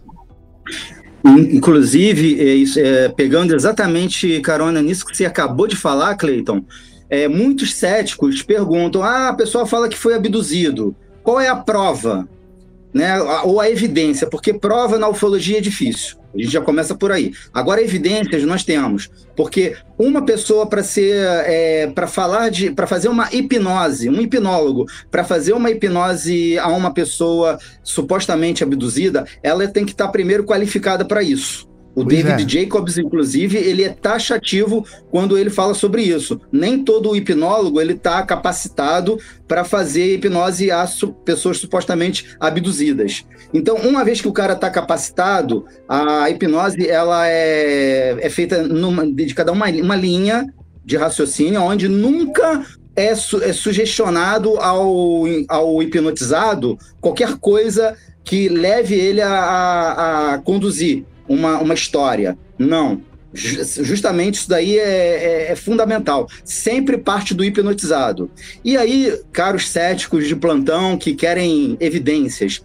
[1.26, 6.64] Inclusive, é, é, pegando exatamente carona nisso que você acabou de falar, Cleiton,
[7.10, 10.96] é, muitos céticos perguntam: ah, a pessoa fala que foi abduzido.
[11.24, 12.28] Qual é a prova?
[12.94, 13.20] Né?
[13.44, 14.28] Ou a evidência?
[14.28, 16.18] Porque prova na ufologia é difícil.
[16.34, 17.34] A gente já começa por aí.
[17.52, 23.10] Agora, evidências nós temos, porque uma pessoa para ser, é, para falar de, para fazer
[23.10, 29.86] uma hipnose, um hipnólogo, para fazer uma hipnose a uma pessoa supostamente abduzida, ela tem
[29.86, 31.68] que estar primeiro qualificada para isso.
[31.96, 32.62] O pois David é.
[32.62, 36.40] Jacobs, inclusive, ele é taxativo quando ele fala sobre isso.
[36.52, 43.26] Nem todo hipnólogo ele está capacitado para fazer hipnose a su pessoas supostamente abduzidas.
[43.54, 49.06] Então, uma vez que o cara está capacitado, a hipnose ela é, é feita numa,
[49.06, 50.46] dedicada a uma, uma linha
[50.86, 52.66] de raciocínio, onde nunca
[52.96, 60.38] é, su é sugestionado ao, ao hipnotizado qualquer coisa que leve ele a, a, a
[60.40, 62.38] conduzir uma, uma história.
[62.58, 63.02] Não.
[63.32, 66.28] Justamente isso daí é, é, é, fundamental.
[66.44, 68.30] Sempre parte do hipnotizado.
[68.66, 72.62] E aí, caros céticos de plantão que querem evidências,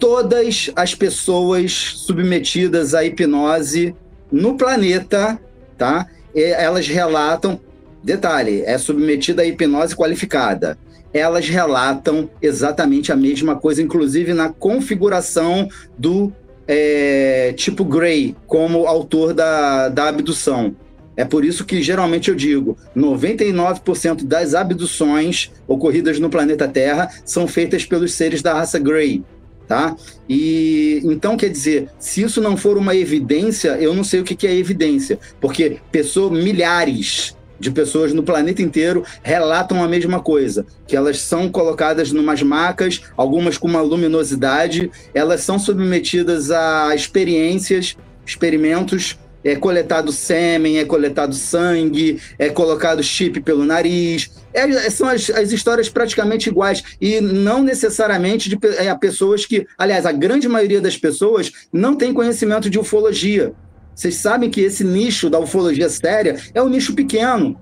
[0.00, 3.94] todas as pessoas submetidas à hipnose
[4.30, 5.38] no planeta,
[5.78, 6.08] tá?
[6.34, 7.60] Elas relatam,
[8.02, 10.76] detalhe, é submetida à hipnose qualificada.
[11.14, 16.32] Elas relatam exatamente a mesma coisa, inclusive na configuração do
[16.66, 20.74] é, tipo Gray como autor da, da abdução.
[21.16, 27.46] É por isso que geralmente eu digo: 99% das abduções ocorridas no planeta Terra são
[27.46, 29.22] feitas pelos seres da raça Grey.
[29.68, 29.96] Tá?
[30.28, 34.34] E então quer dizer, se isso não for uma evidência, eu não sei o que,
[34.34, 40.66] que é evidência, porque pessoas, milhares de pessoas no planeta inteiro relatam a mesma coisa,
[40.86, 47.96] que elas são colocadas numas macas, algumas com uma luminosidade, elas são submetidas a experiências,
[48.26, 54.30] experimentos é coletado sêmen, é coletado sangue, é colocado chip pelo nariz.
[54.54, 56.82] É, são as, as, histórias praticamente iguais.
[57.00, 59.66] E não necessariamente de é, pessoas que.
[59.76, 63.52] Aliás, a grande maioria das pessoas não tem conhecimento de ufologia.
[63.94, 67.58] Vocês sabem que esse nicho da ufologia séria é um nicho pequeno.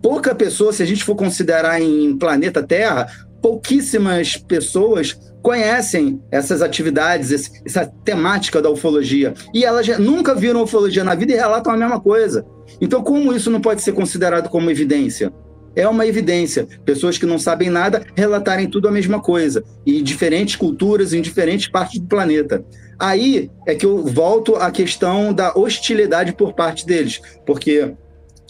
[0.00, 3.08] Pouca pessoa, se a gente for considerar em planeta Terra,
[3.42, 9.34] pouquíssimas pessoas conhecem essas atividades, essa temática da ufologia.
[9.52, 12.46] E elas nunca viram ufologia na vida e relatam a mesma coisa.
[12.80, 15.30] Então, como isso não pode ser considerado como evidência?
[15.76, 16.66] É uma evidência.
[16.84, 21.68] Pessoas que não sabem nada relatarem tudo a mesma coisa, em diferentes culturas, em diferentes
[21.68, 22.64] partes do planeta.
[22.98, 27.94] Aí é que eu volto à questão da hostilidade por parte deles, porque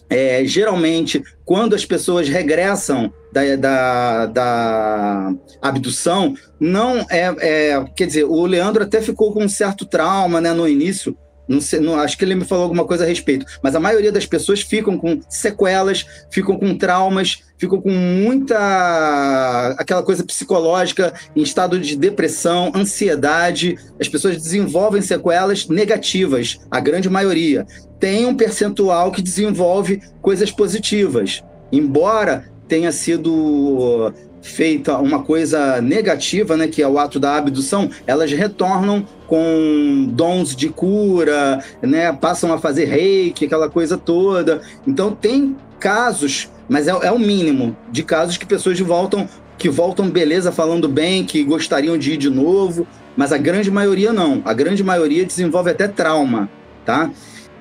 [0.08, 8.24] é, geralmente, quando as pessoas regressam da, da, da abdução, não é, é, Quer dizer,
[8.24, 11.16] o Leandro até ficou com um certo trauma né, no início,
[11.48, 14.10] não sei, não, acho que ele me falou alguma coisa a respeito, mas a maioria
[14.10, 21.42] das pessoas ficam com sequelas, ficam com traumas, ficam com muita aquela coisa psicológica, em
[21.42, 23.78] estado de depressão, ansiedade.
[24.00, 27.66] As pessoas desenvolvem sequelas negativas, a grande maioria.
[28.00, 31.42] Tem um percentual que desenvolve coisas positivas.
[31.70, 34.12] Embora tenha sido
[34.44, 40.54] feita uma coisa negativa, né, que é o ato da abdução, elas retornam com dons
[40.54, 44.60] de cura, né, passam a fazer reiki, aquela coisa toda.
[44.86, 49.26] Então tem casos, mas é, é o mínimo de casos que pessoas voltam
[49.56, 52.86] que voltam beleza falando bem, que gostariam de ir de novo,
[53.16, 54.42] mas a grande maioria não.
[54.44, 56.50] A grande maioria desenvolve até trauma,
[56.84, 57.08] tá?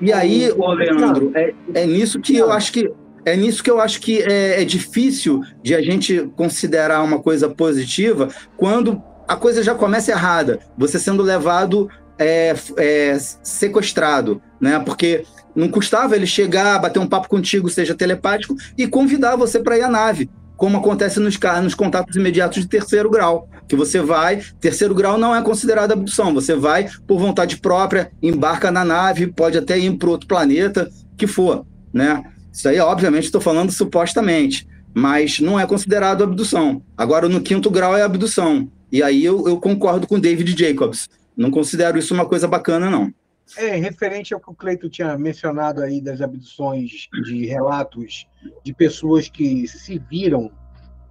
[0.00, 2.90] E aí, ô Leandro, é, é nisso que eu acho que
[3.24, 7.48] é nisso que eu acho que é, é difícil de a gente considerar uma coisa
[7.48, 14.78] positiva quando a coisa já começa errada, você sendo levado é, é, sequestrado, né?
[14.78, 19.78] Porque não custava ele chegar, bater um papo contigo, seja telepático, e convidar você para
[19.78, 24.42] ir à nave, como acontece nos, nos contatos imediatos de terceiro grau, que você vai,
[24.60, 29.56] terceiro grau não é considerado abdução, você vai por vontade própria, embarca na nave, pode
[29.56, 32.22] até ir para outro planeta, que for, né?
[32.54, 36.80] Isso aí, obviamente, estou falando supostamente, mas não é considerado abdução.
[36.96, 38.70] Agora, no quinto grau é abdução.
[38.92, 41.08] E aí eu, eu concordo com David Jacobs.
[41.36, 43.12] Não considero isso uma coisa bacana, não.
[43.56, 48.24] É, referente ao que o Cleito tinha mencionado aí das abduções, de relatos
[48.62, 50.48] de pessoas que se viram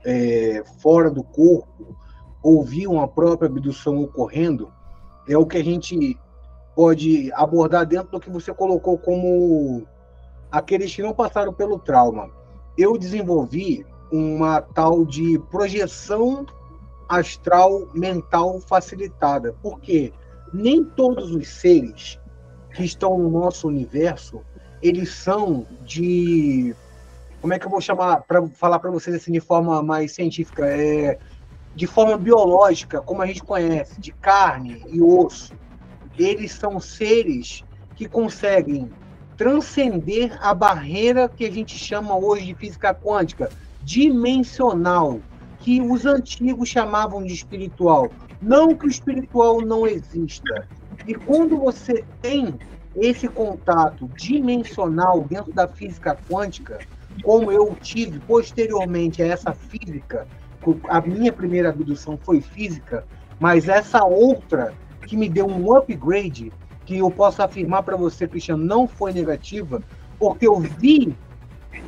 [0.05, 1.97] é, fora do corpo,
[2.41, 4.71] ouviam a própria abdução ocorrendo,
[5.27, 6.17] é o que a gente
[6.73, 9.85] pode abordar dentro do que você colocou como
[10.53, 12.29] aqueles que não passaram pelo trauma.
[12.77, 16.45] Eu desenvolvi uma tal de projeção
[17.09, 20.13] astral mental facilitada, porque
[20.53, 22.19] nem todos os seres
[22.71, 24.41] que estão no nosso universo,
[24.79, 26.75] eles são de
[27.41, 30.67] como é que eu vou chamar para falar para vocês assim de forma mais científica,
[30.67, 31.17] é
[31.75, 35.55] de forma biológica, como a gente conhece, de carne e osso.
[36.15, 37.63] Eles são seres
[37.95, 38.91] que conseguem
[39.43, 43.49] transcender a barreira que a gente chama hoje de física quântica,
[43.81, 45.19] dimensional,
[45.59, 48.09] que os antigos chamavam de espiritual.
[48.41, 50.65] Não que o espiritual não exista.
[51.05, 52.57] E quando você tem
[52.95, 56.79] esse contato dimensional dentro da física quântica,
[57.21, 60.25] como eu tive posteriormente a essa física,
[60.87, 63.05] a minha primeira abdução foi física,
[63.41, 64.73] mas essa outra
[65.05, 66.49] que me deu um upgrade
[66.85, 69.81] que eu posso afirmar para você, Cristiano, não foi negativa,
[70.19, 71.15] porque eu vi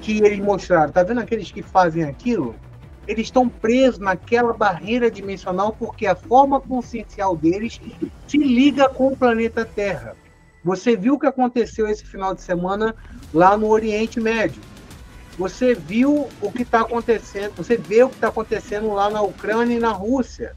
[0.02, 0.92] que eles mostraram.
[0.92, 2.56] Tá vendo aqueles que fazem aquilo?
[3.08, 7.80] Eles estão presos naquela barreira dimensional porque a forma consciencial deles
[8.28, 10.16] se liga com o planeta Terra.
[10.64, 12.96] Você viu o que aconteceu esse final de semana
[13.32, 14.62] lá no Oriente Médio.
[15.38, 19.76] Você viu o que está acontecendo, você vê o que está acontecendo lá na Ucrânia
[19.76, 20.56] e na Rússia.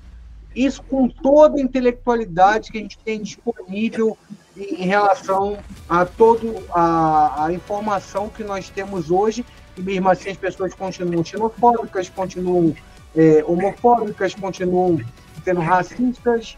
[0.58, 4.18] Isso com toda a intelectualidade que a gente tem disponível
[4.56, 5.56] em relação
[5.88, 9.46] a toda a, a informação que nós temos hoje,
[9.76, 12.74] e mesmo assim as pessoas continuam xenofóbicas, continuam
[13.14, 15.00] é, homofóbicas, continuam
[15.44, 16.56] sendo racistas.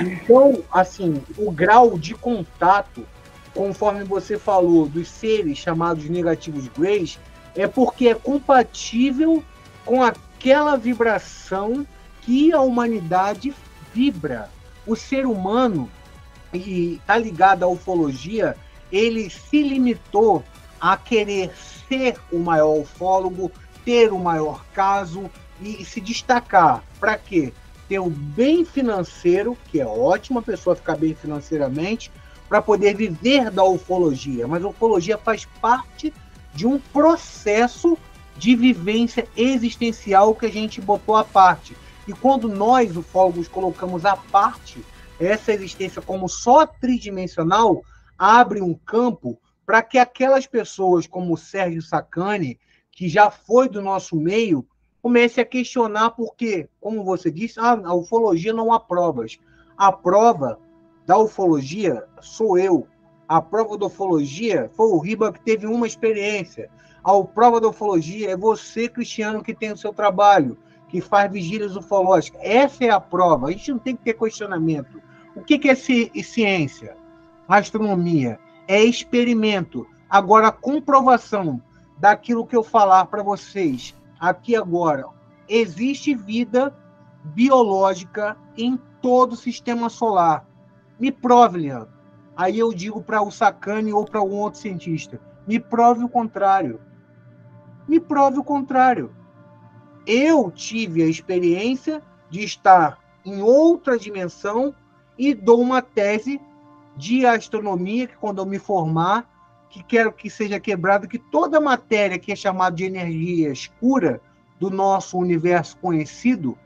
[0.00, 3.06] Então, assim, o grau de contato,
[3.54, 7.18] conforme você falou, dos seres chamados negativos grays,
[7.54, 9.44] é porque é compatível
[9.84, 11.86] com aquela vibração
[12.26, 13.54] que a humanidade
[13.94, 14.50] vibra.
[14.84, 15.88] O ser humano,
[16.52, 18.56] e está ligado à ufologia,
[18.90, 20.44] ele se limitou
[20.80, 21.52] a querer
[21.88, 23.50] ser o maior ufólogo,
[23.84, 26.82] ter o maior caso e se destacar.
[26.98, 27.52] Para quê?
[27.88, 32.10] Ter o bem financeiro, que é ótimo a pessoa ficar bem financeiramente,
[32.48, 34.46] para poder viver da ufologia.
[34.46, 36.12] Mas a ufologia faz parte
[36.54, 37.96] de um processo
[38.36, 41.76] de vivência existencial que a gente botou à parte.
[42.06, 44.84] E quando nós, ufólogos, colocamos à parte
[45.18, 47.82] essa existência como só tridimensional,
[48.18, 52.58] abre um campo para que aquelas pessoas como o Sérgio Sacani,
[52.92, 54.66] que já foi do nosso meio,
[55.02, 59.38] comece a questionar porque, como você disse, ah, a ufologia não há provas.
[59.76, 60.58] A prova
[61.04, 62.86] da ufologia sou eu.
[63.28, 66.70] A prova da ufologia foi o Riba que teve uma experiência.
[67.04, 70.56] A prova da ufologia é você, Cristiano, que tem o seu trabalho,
[70.88, 72.40] que faz vigílias ufológicas.
[72.42, 73.48] Essa é a prova.
[73.48, 75.00] A gente não tem que ter questionamento.
[75.34, 76.96] O que é ciência?
[77.48, 78.38] Astronomia.
[78.68, 79.86] É experimento.
[80.08, 81.60] Agora, a comprovação
[81.98, 85.06] daquilo que eu falar para vocês aqui agora.
[85.48, 86.74] Existe vida
[87.22, 90.46] biológica em todo o sistema solar.
[90.98, 91.94] Me prove, Leandro.
[92.36, 96.80] Aí eu digo para o Sacani ou para algum outro cientista: me prove o contrário
[97.86, 99.10] me prove o contrário.
[100.06, 102.00] Eu tive a experiência
[102.30, 104.74] de estar em outra dimensão
[105.18, 106.40] e dou uma tese
[106.96, 109.28] de astronomia que quando eu me formar,
[109.68, 114.20] que quero que seja quebrado que toda matéria que é chamada de energia escura
[114.58, 116.56] do nosso universo conhecido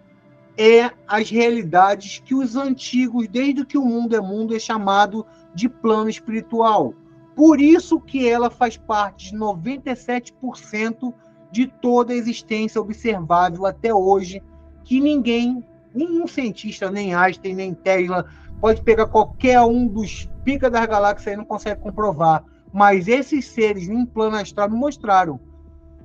[0.57, 5.68] é as realidades que os antigos, desde que o mundo é mundo, é chamado de
[5.68, 6.95] plano espiritual.
[7.34, 11.14] Por isso que ela faz parte de 97%
[11.51, 14.42] de toda a existência observável até hoje,
[14.84, 18.26] que ninguém, nenhum cientista, nem Einstein, nem Tesla,
[18.61, 22.44] pode pegar qualquer um dos pica das galáxias e não consegue comprovar.
[22.72, 25.40] Mas esses seres em plano astral me mostraram.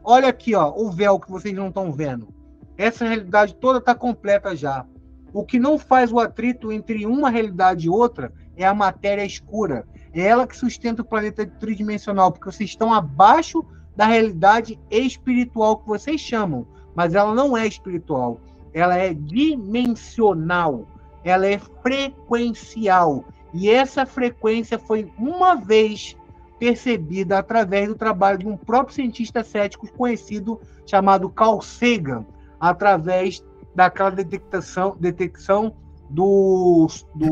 [0.04, 2.34] Olha aqui, ó, o véu que vocês não estão vendo.
[2.78, 4.86] Essa realidade toda está completa já.
[5.34, 9.86] O que não faz o atrito entre uma realidade e outra é a matéria escura.
[10.14, 13.66] É ela que sustenta o planeta tridimensional, porque vocês estão abaixo
[13.96, 18.40] da realidade espiritual que vocês chamam, mas ela não é espiritual.
[18.74, 20.86] Ela é dimensional,
[21.24, 23.24] ela é frequencial.
[23.54, 26.16] E essa frequência foi uma vez
[26.60, 32.26] percebida através do trabalho de um próprio cientista cético conhecido chamado Carl Sagan,
[32.60, 33.44] através
[33.74, 35.74] daquela detecção, detecção
[36.10, 37.28] do, do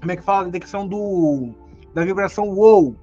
[0.00, 1.50] como é que fala, detecção do
[1.94, 2.96] da vibração WOW,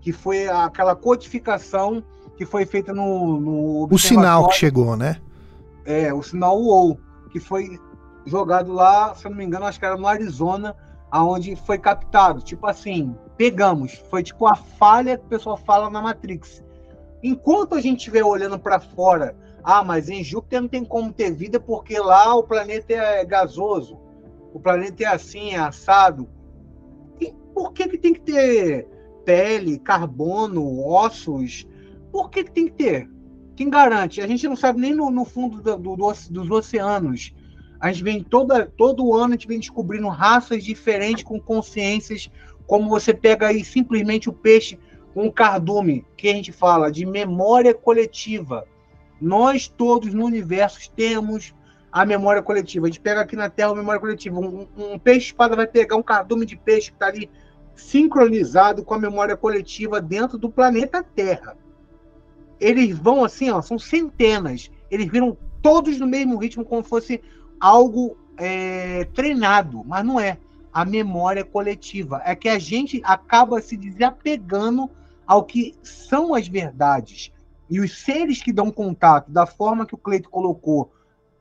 [0.00, 2.02] que foi aquela codificação
[2.36, 5.20] que foi feita no, no o sinal que chegou, né?
[5.84, 6.98] É, o sinal WOW,
[7.30, 7.78] que foi
[8.26, 10.76] jogado lá, se eu não me engano, acho que era no Arizona,
[11.10, 12.42] aonde foi captado.
[12.42, 13.94] Tipo assim, pegamos.
[14.10, 16.62] Foi tipo a falha que o pessoal fala na Matrix.
[17.22, 21.32] Enquanto a gente estiver olhando para fora, ah, mas em Júpiter não tem como ter
[21.32, 23.98] vida porque lá o planeta é gasoso,
[24.52, 26.28] o planeta é assim, é assado.
[27.20, 28.86] E por que, que tem que ter
[29.24, 31.66] pele, carbono, ossos?
[32.16, 33.10] Por que, tem que ter?
[33.54, 34.22] Quem garante?
[34.22, 35.96] A gente não sabe nem no, no fundo do, do,
[36.30, 37.34] dos oceanos.
[37.78, 42.30] A gente vem toda, todo ano, a gente vem descobrindo raças diferentes com consciências,
[42.66, 44.78] como você pega aí simplesmente o peixe
[45.12, 48.66] com o cardume, que a gente fala de memória coletiva.
[49.20, 51.54] Nós todos no universo temos
[51.92, 52.86] a memória coletiva.
[52.86, 54.40] A gente pega aqui na Terra a memória coletiva.
[54.40, 57.28] Um, um peixe-espada vai pegar um cardume de peixe que está ali
[57.74, 61.54] sincronizado com a memória coletiva dentro do planeta Terra.
[62.60, 64.70] Eles vão assim, ó, são centenas.
[64.90, 67.22] Eles viram todos no mesmo ritmo, como fosse
[67.60, 70.38] algo é, treinado, mas não é.
[70.72, 74.90] A memória coletiva é que a gente acaba se desapegando
[75.26, 77.32] ao que são as verdades.
[77.68, 80.92] E os seres que dão contato, da forma que o Cleito colocou,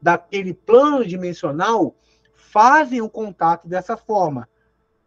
[0.02, 1.96] daquele plano dimensional,
[2.34, 4.48] fazem o contato dessa forma.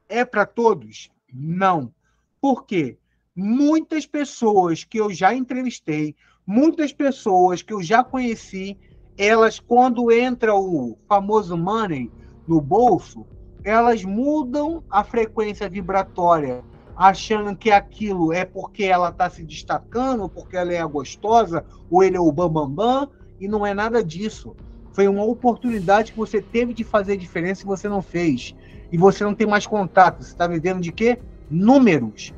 [0.09, 1.11] É para todos?
[1.33, 1.93] Não.
[2.41, 2.99] Por quê?
[3.41, 8.77] Muitas pessoas que eu já entrevistei, muitas pessoas que eu já conheci,
[9.17, 12.11] elas, quando entra o famoso money
[12.49, 13.25] no bolso,
[13.63, 16.65] elas mudam a frequência vibratória,
[16.97, 22.17] achando que aquilo é porque ela está se destacando, porque ela é gostosa, ou ele
[22.17, 24.57] é o bambambam, bam, bam, e não é nada disso.
[24.93, 28.53] Foi uma oportunidade que você teve de fazer diferença e você não fez
[28.91, 30.25] e você não tem mais contato.
[30.25, 31.21] Você está vivendo de quê?
[31.49, 32.35] Números,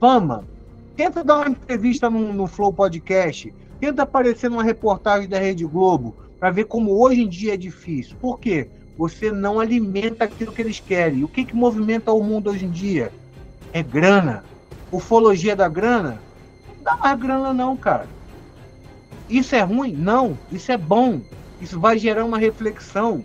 [0.00, 0.44] fama.
[0.96, 3.54] Tenta dar uma entrevista no, no Flow Podcast.
[3.78, 8.16] Tenta aparecer numa reportagem da Rede Globo para ver como hoje em dia é difícil.
[8.18, 8.68] Por quê?
[8.96, 11.22] Você não alimenta aquilo que eles querem.
[11.22, 13.12] O que, que movimenta o mundo hoje em dia?
[13.72, 14.42] É grana.
[14.90, 16.20] Ufologia da grana?
[16.76, 18.08] Não dá mais grana, não, cara.
[19.28, 19.92] Isso é ruim?
[19.92, 20.36] Não.
[20.50, 21.20] Isso é bom.
[21.60, 23.22] Isso vai gerar uma reflexão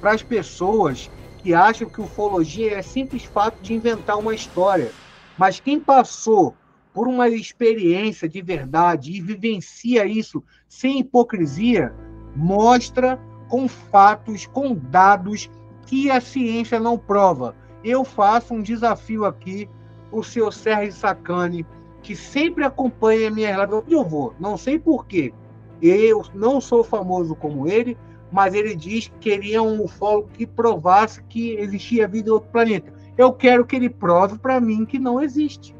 [0.00, 1.10] para as pessoas
[1.42, 4.92] que acham que ufologia é simples fato de inventar uma história.
[5.38, 6.54] Mas quem passou
[6.92, 11.94] por uma experiência de verdade e vivencia isso sem hipocrisia,
[12.34, 15.48] mostra com fatos, com dados
[15.86, 17.54] que a ciência não prova.
[17.84, 19.68] Eu faço um desafio aqui,
[20.10, 21.64] o seu Sérgio Sacani,
[22.02, 23.84] que sempre acompanha a minha relação.
[23.88, 24.34] Eu vou?
[24.40, 25.32] Não sei porquê.
[25.80, 27.96] Eu não sou famoso como ele,
[28.32, 32.92] mas ele diz que queria um ufólogo que provasse que existia vida em outro planeta.
[33.18, 35.74] Eu quero que ele prove para mim que não existe.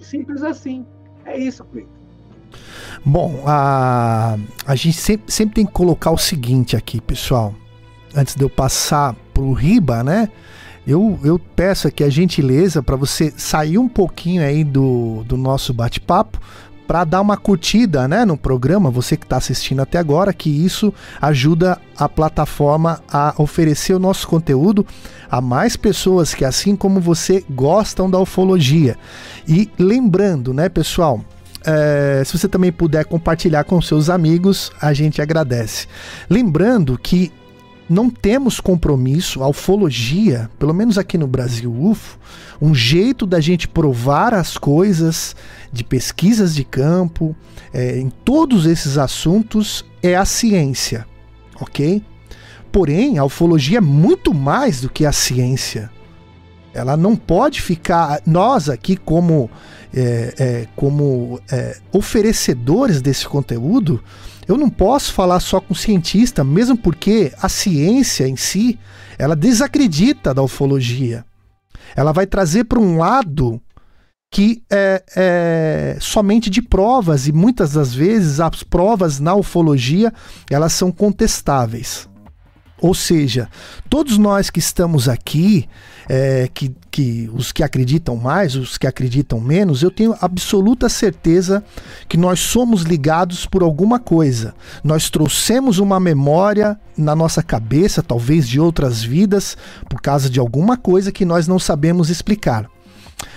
[0.00, 0.84] Simples assim.
[1.26, 1.92] É isso, Cleiton.
[3.04, 7.54] Bom, a, a gente sempre, sempre tem que colocar o seguinte aqui, pessoal.
[8.14, 10.30] Antes de eu passar pro Riba, né?
[10.86, 15.72] Eu, eu peço aqui a gentileza para você sair um pouquinho aí do, do nosso
[15.72, 16.40] bate-papo
[16.86, 20.92] para dar uma curtida né, no programa, você que está assistindo até agora, que isso
[21.20, 24.86] ajuda a plataforma a oferecer o nosso conteúdo
[25.30, 28.96] a mais pessoas que, assim como você, gostam da ufologia.
[29.48, 31.20] E lembrando, né, pessoal,
[31.66, 35.86] é, se você também puder compartilhar com seus amigos, a gente agradece.
[36.28, 37.32] Lembrando que
[37.88, 42.18] não temos compromisso, a ufologia, pelo menos aqui no Brasil UFO,
[42.60, 45.36] um jeito da gente provar as coisas
[45.72, 47.36] de pesquisas de campo,
[47.72, 51.06] é, em todos esses assuntos, é a ciência,
[51.60, 52.02] ok?
[52.72, 55.90] Porém, a ufologia é muito mais do que a ciência.
[56.72, 58.20] Ela não pode ficar.
[58.26, 59.48] Nós aqui, como,
[59.94, 64.02] é, é, como é, oferecedores desse conteúdo,
[64.46, 68.78] eu não posso falar só com cientista, mesmo porque a ciência em si,
[69.18, 71.24] ela desacredita da ufologia.
[71.96, 73.60] Ela vai trazer para um lado
[74.30, 80.12] que é, é, somente de provas e muitas das vezes as provas na ufologia
[80.50, 82.08] elas são contestáveis.
[82.80, 83.48] Ou seja,
[83.88, 85.68] todos nós que estamos aqui,
[86.08, 91.64] é, que, que os que acreditam mais, os que acreditam menos, eu tenho absoluta certeza
[92.08, 94.54] que nós somos ligados por alguma coisa.
[94.82, 99.56] Nós trouxemos uma memória na nossa cabeça, talvez de outras vidas,
[99.88, 102.68] por causa de alguma coisa que nós não sabemos explicar.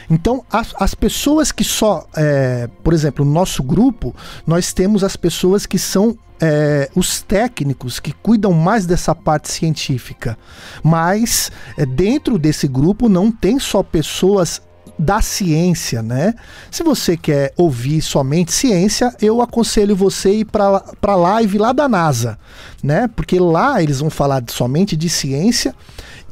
[0.09, 4.15] Então, as, as pessoas que só, é, por exemplo, no nosso grupo,
[4.45, 10.37] nós temos as pessoas que são é, os técnicos que cuidam mais dessa parte científica.
[10.83, 14.61] Mas é, dentro desse grupo não tem só pessoas
[14.97, 16.33] da ciência, né?
[16.71, 21.87] Se você quer ouvir somente ciência, eu aconselho você ir para a live lá da
[21.87, 22.37] NASA,
[22.81, 23.07] né?
[23.15, 25.75] Porque lá eles vão falar somente de ciência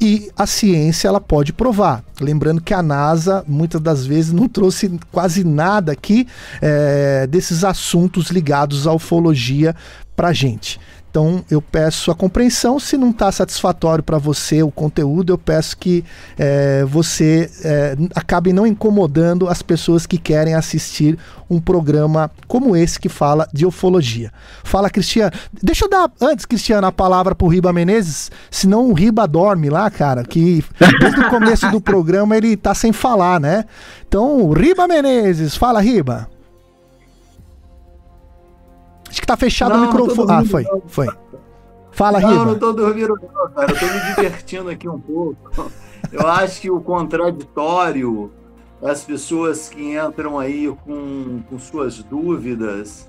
[0.00, 2.04] e a ciência ela pode provar.
[2.20, 6.26] Lembrando que a NASA muitas das vezes não trouxe quase nada aqui
[6.60, 9.74] é, desses assuntos ligados à ufologia
[10.16, 10.80] para gente.
[11.16, 12.78] Então eu peço a compreensão.
[12.78, 16.04] Se não está satisfatório para você o conteúdo, eu peço que
[16.36, 21.18] é, você é, acabe não incomodando as pessoas que querem assistir
[21.48, 24.30] um programa como esse que fala de ufologia.
[24.62, 25.32] Fala, Cristiano.
[25.62, 29.70] Deixa eu dar antes, Cristiano, a palavra para o Riba Menezes, senão o Riba dorme
[29.70, 30.62] lá, cara, que
[31.00, 33.64] desde o começo do programa ele está sem falar, né?
[34.06, 36.35] Então, Riba Menezes, fala, Riba.
[39.16, 40.30] Acho que tá fechado não, o microfone.
[40.30, 40.82] Ah, foi, não.
[40.86, 41.08] foi.
[41.90, 42.44] Fala, não, Riba.
[42.44, 43.72] Não, não tô dormindo, não, cara.
[43.72, 45.72] Eu tô me divertindo aqui um pouco.
[46.12, 48.30] Eu acho que o contraditório,
[48.82, 53.08] as pessoas que entram aí com, com suas dúvidas,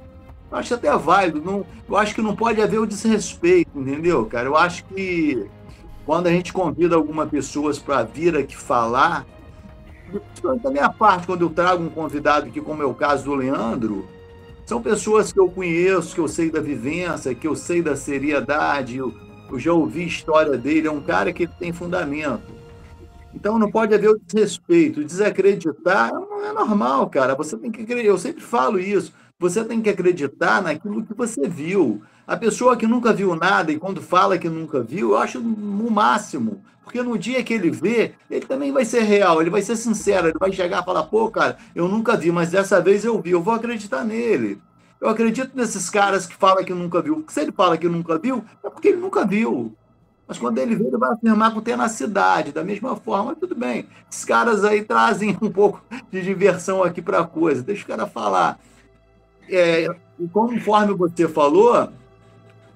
[0.49, 1.41] eu acho até válido.
[1.41, 4.47] Não, eu acho que não pode haver o desrespeito, entendeu, cara?
[4.47, 5.45] Eu acho que
[6.05, 9.25] quando a gente convida algumas pessoas para vir aqui falar,
[10.63, 14.07] da minha parte, quando eu trago um convidado aqui, como é o caso do Leandro,
[14.68, 18.98] são pessoas que eu conheço, que eu sei da vivência, que eu sei da seriedade,
[18.98, 19.14] eu,
[19.56, 22.53] já ouvi história dele, é um cara que tem fundamento.
[23.34, 27.34] Então não pode haver o desrespeito, desacreditar não é normal, cara.
[27.35, 29.14] Você tem que eu sempre falo isso.
[29.39, 32.02] Você tem que acreditar naquilo que você viu.
[32.27, 35.89] A pessoa que nunca viu nada e quando fala que nunca viu, eu acho o
[35.89, 36.61] máximo.
[36.88, 40.30] Porque no dia que ele vê, ele também vai ser real, ele vai ser sincero,
[40.30, 43.31] ele vai chegar e falar: pô, cara, eu nunca vi, mas dessa vez eu vi,
[43.31, 44.61] eu vou acreditar nele.
[45.01, 47.18] Eu acredito nesses caras que falam que nunca viu.
[47.18, 49.76] Porque se ele fala que nunca viu, é porque ele nunca viu.
[50.26, 53.85] Mas quando ele vê, ele vai afirmar com tenacidade, da mesma forma, tudo bem.
[54.09, 58.07] Esses caras aí trazem um pouco de diversão aqui para a coisa, deixa o cara
[58.07, 58.57] falar.
[59.49, 59.88] É,
[60.31, 61.91] conforme você falou,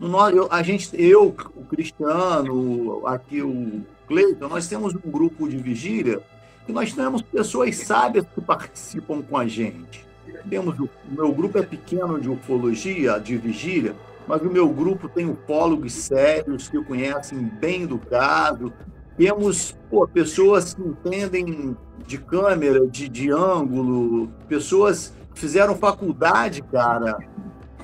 [0.02, 5.56] nós, eu, a gente, eu, o Cristiano, aqui o Cleiton, nós temos um grupo de
[5.56, 6.22] vigília
[6.66, 10.06] que nós temos pessoas sábias que participam com a gente.
[10.50, 13.96] Temos o, o meu grupo é pequeno de ufologia, de vigília,
[14.28, 18.74] mas o meu grupo tem ufólogos sérios que conhecem bem do caso.
[19.18, 27.18] Temos pô, pessoas que entendem de câmera, de, de ângulo, pessoas que fizeram faculdade, cara,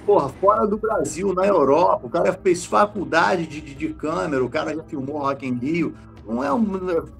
[0.05, 4.49] porra, fora do Brasil, na Europa, o cara fez faculdade de, de, de câmera, o
[4.49, 5.93] cara já filmou Rock in Rio,
[6.27, 6.65] não é um,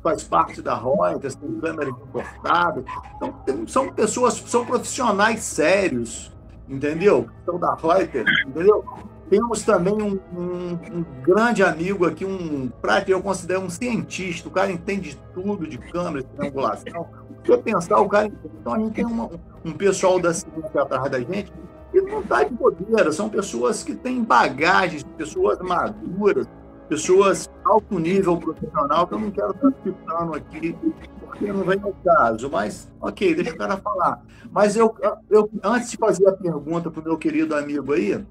[0.04, 2.84] faz parte da Reuters, tem câmera importada.
[3.16, 6.32] Então, tem, são pessoas, são profissionais sérios
[6.70, 7.28] entendeu?
[7.44, 8.84] Então, da Reuters, entendeu?
[9.30, 14.52] Temos também um, um, um, grande amigo aqui, um prático, eu considero um cientista, o
[14.52, 17.08] cara entende de tudo, de câmera, de triangulação.
[17.44, 18.32] Se eu pensar, o cara.
[18.62, 19.30] Então a gente tem uma,
[19.66, 21.52] um pessoal da ciência atrás da gente
[21.92, 26.48] que não está de bobeira, são pessoas que têm bagagens, pessoas maduras,
[26.88, 30.76] pessoas alto nível profissional, que eu não quero estar citando aqui,
[31.20, 32.50] porque não vem ao caso.
[32.50, 34.24] Mas, ok, deixa o cara falar.
[34.52, 34.96] Mas eu,
[35.30, 38.24] eu antes de fazer a pergunta para o meu querido amigo aí,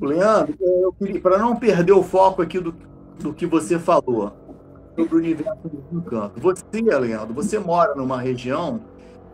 [0.00, 0.54] Leandro,
[1.22, 2.74] para não perder o foco aqui do,
[3.20, 4.32] do que você falou
[4.96, 6.40] sobre o universo do encanto.
[6.40, 8.80] Você, Leandro, você mora numa região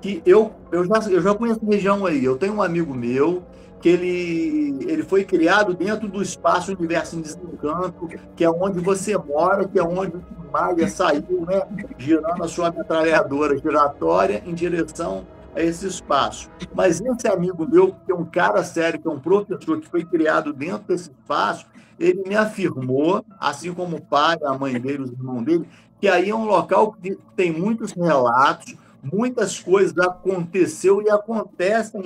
[0.00, 2.24] que eu, eu, já, eu já conheço região aí.
[2.24, 3.42] Eu tenho um amigo meu
[3.80, 9.16] que ele, ele foi criado dentro do espaço Universo em Desencanto, que é onde você
[9.16, 11.62] mora, que é onde o Maia saiu, né,
[11.96, 16.50] girando a sua metralhadora giratória em direção a esse espaço.
[16.74, 20.04] Mas esse amigo meu, que é um cara sério, que é um professor que foi
[20.04, 21.66] criado dentro desse espaço,
[21.98, 25.68] ele me afirmou, assim como o pai, a mãe dele, os irmãos dele,
[26.00, 32.02] que aí é um local que tem muitos relatos, muitas coisas aconteceu e acontecem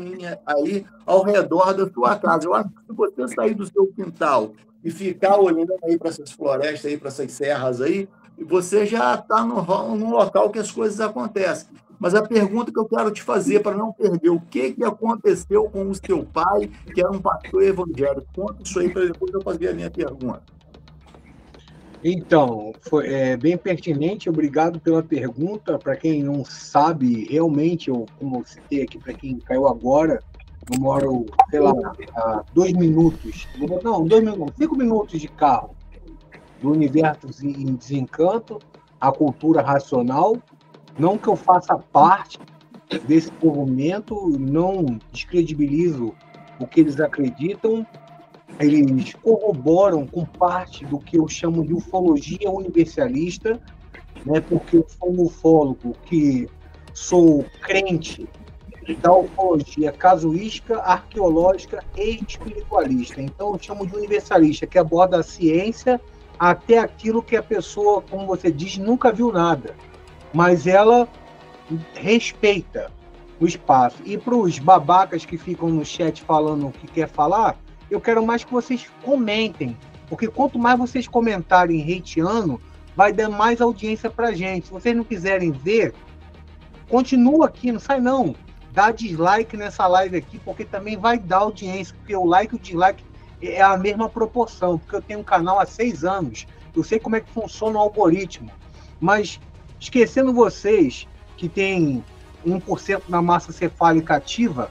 [0.47, 2.47] aí ao redor da sua casa.
[2.47, 4.53] Eu acho que se você sair do seu quintal
[4.83, 8.09] e ficar olhando aí para essas florestas aí, para essas serras aí,
[8.39, 9.63] você já está no,
[9.97, 11.69] num local que as coisas acontecem.
[11.99, 15.71] Mas a pergunta que eu quero te fazer, para não perder, o que, que aconteceu
[15.71, 18.27] com o seu pai, que era um pastor evangélico?
[18.35, 20.43] Conta isso aí para depois eu fazer a minha pergunta.
[22.07, 25.79] Então, foi é, bem pertinente, obrigado pela pergunta.
[25.79, 30.23] Para quem não sabe, realmente, eu, como eu citei aqui, para quem caiu agora,
[30.71, 31.73] eu moro, sei lá,
[32.17, 33.49] a dois minutos,
[33.83, 35.75] não, dois minutos, cinco minutos de carro
[36.61, 38.59] do universo em desencanto,
[39.01, 40.37] a cultura racional,
[40.99, 42.39] não que eu faça parte
[43.07, 46.15] desse movimento, não descredibilizo
[46.61, 47.87] o que eles acreditam,
[48.61, 53.61] eles corroboram com parte do que eu chamo de ufologia universalista,
[54.25, 56.49] né, porque eu sou um ufólogo que
[56.93, 58.29] sou crente
[59.01, 63.21] da ufologia casuística, arqueológica e espiritualista.
[63.21, 66.01] Então eu chamo de universalista, que aborda a ciência
[66.39, 69.75] até aquilo que a pessoa, como você diz, nunca viu nada
[70.35, 71.09] mas ela
[71.95, 72.91] respeita
[73.41, 74.03] o espaço.
[74.05, 77.57] E para os babacas que ficam no chat falando o que quer falar,
[77.95, 79.77] eu quero mais que vocês comentem,
[80.09, 82.61] porque quanto mais vocês comentarem hateando,
[82.97, 84.67] vai dar mais audiência para gente.
[84.67, 85.95] Se vocês não quiserem ver,
[86.89, 88.35] continua aqui, não sai não.
[88.73, 92.61] Dá dislike nessa live aqui, porque também vai dar audiência, porque o like e o
[92.61, 93.05] dislike
[93.41, 97.17] é a mesma proporção, porque eu tenho um canal há seis anos, eu sei como
[97.17, 98.51] é que funciona o algoritmo,
[99.01, 99.39] mas
[99.85, 101.07] Esquecendo vocês
[101.37, 102.03] que tem
[102.47, 104.71] 1% da massa cefálica ativa,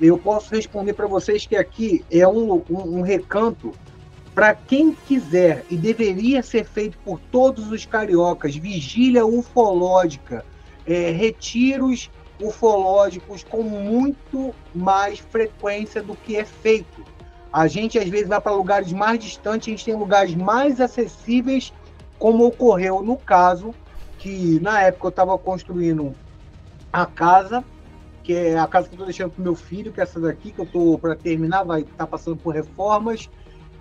[0.00, 3.72] eu posso responder para vocês que aqui é um, um, um recanto
[4.34, 10.44] para quem quiser e deveria ser feito por todos os cariocas, vigília ufológica,
[10.86, 17.02] é, retiros ufológicos com muito mais frequência do que é feito.
[17.50, 21.72] A gente às vezes vai para lugares mais distantes, a gente tem lugares mais acessíveis,
[22.18, 23.74] como ocorreu no caso
[24.18, 26.14] que na época eu estava construindo
[26.92, 27.64] a casa,
[28.26, 30.50] que é a casa que eu estou deixando para meu filho, que é essa daqui,
[30.50, 33.30] que eu estou para terminar, vai estar tá passando por reformas,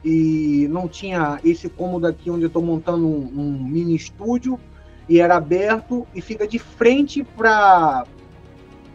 [0.03, 4.59] e não tinha esse cômodo aqui onde eu estou montando um, um, mini estúdio,
[5.09, 8.05] e era aberto, e fica de frente para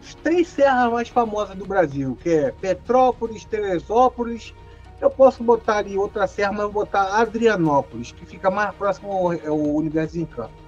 [0.01, 4.53] as três serras mais famosas do Brasil, que é Petrópolis, Teresópolis,
[5.01, 9.31] eu posso botar ali outra serra, mas vou botar Adrianópolis, que fica mais próximo ao,
[9.49, 10.61] ao Universo Encanto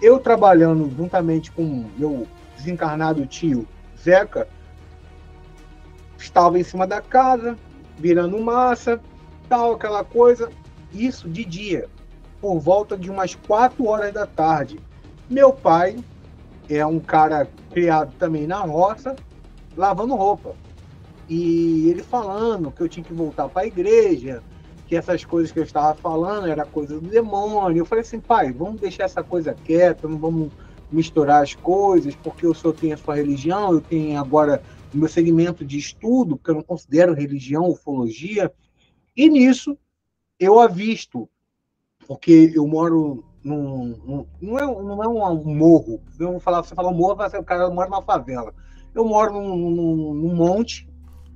[0.00, 2.26] eu trabalhando juntamente com meu
[2.56, 3.66] desencarnado tio
[4.04, 4.46] Zeca,
[6.18, 7.56] estava em cima da casa,
[7.98, 9.00] virando massa,
[9.48, 10.50] tal, aquela coisa.
[10.92, 11.88] Isso de dia,
[12.40, 14.78] por volta de umas 4 horas da tarde.
[15.28, 15.96] Meu pai
[16.68, 19.16] é um cara criado também na roça,
[19.76, 20.54] lavando roupa.
[21.28, 24.42] E ele falando que eu tinha que voltar para a igreja,
[24.86, 27.80] que essas coisas que eu estava falando era coisa do demônio.
[27.80, 30.52] Eu falei assim, pai, vamos deixar essa coisa quieta, não vamos
[30.90, 34.62] misturar as coisas, porque o senhor tem a sua religião, eu tenho agora
[34.92, 38.52] o meu segmento de estudo, que eu não considero religião, ufologia,
[39.16, 39.76] e nisso
[40.38, 41.28] eu avisto,
[42.06, 46.74] porque eu moro num, num não, é, não é um morro, eu vou falar, você
[46.74, 48.54] fala morro, o cara mora numa favela.
[48.94, 50.88] Eu moro num, num, num monte,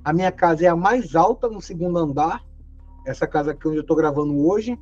[0.04, 2.44] a minha casa é a mais alta no segundo andar,
[3.04, 4.78] essa casa aqui onde eu estou gravando hoje,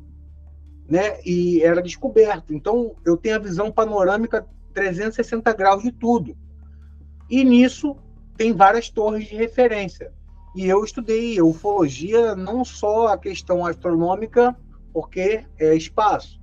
[0.88, 1.20] né?
[1.24, 2.52] E era descoberto.
[2.54, 6.36] Então eu tenho a visão panorâmica 360 graus de tudo.
[7.30, 7.96] E nisso
[8.36, 10.12] tem várias torres de referência.
[10.54, 14.54] E eu estudei ufologia, não só a questão astronômica,
[14.92, 16.38] porque é espaço.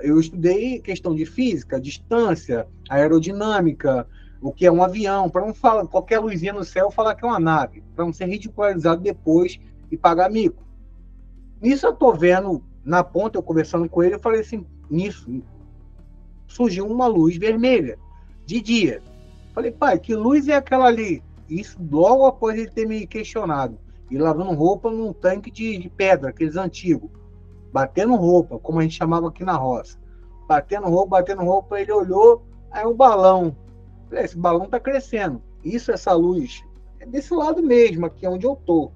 [0.00, 4.06] Eu estudei questão de física, distância, aerodinâmica,
[4.40, 7.28] o que é um avião, para não falar qualquer luzinha no céu falar que é
[7.28, 9.58] uma nave, para não ser ridicularizado depois
[9.90, 10.64] e pagar mico.
[11.60, 15.42] Nisso eu tô vendo na ponta, eu conversando com ele, eu falei assim, nisso
[16.48, 17.98] surgiu uma luz vermelha
[18.44, 19.02] de dia.
[19.54, 21.22] Falei, pai, que luz é aquela ali?
[21.48, 23.78] Isso logo após ele ter me questionado.
[24.10, 27.10] E lavando roupa num tanque de, de pedra, aqueles antigos.
[27.72, 29.98] Batendo roupa, como a gente chamava aqui na roça.
[30.46, 33.54] Batendo roupa, batendo roupa, ele olhou, aí o balão.
[34.08, 35.42] Falei, esse balão tá crescendo.
[35.62, 36.64] Isso, essa luz,
[37.00, 38.90] é desse lado mesmo, aqui onde eu tô.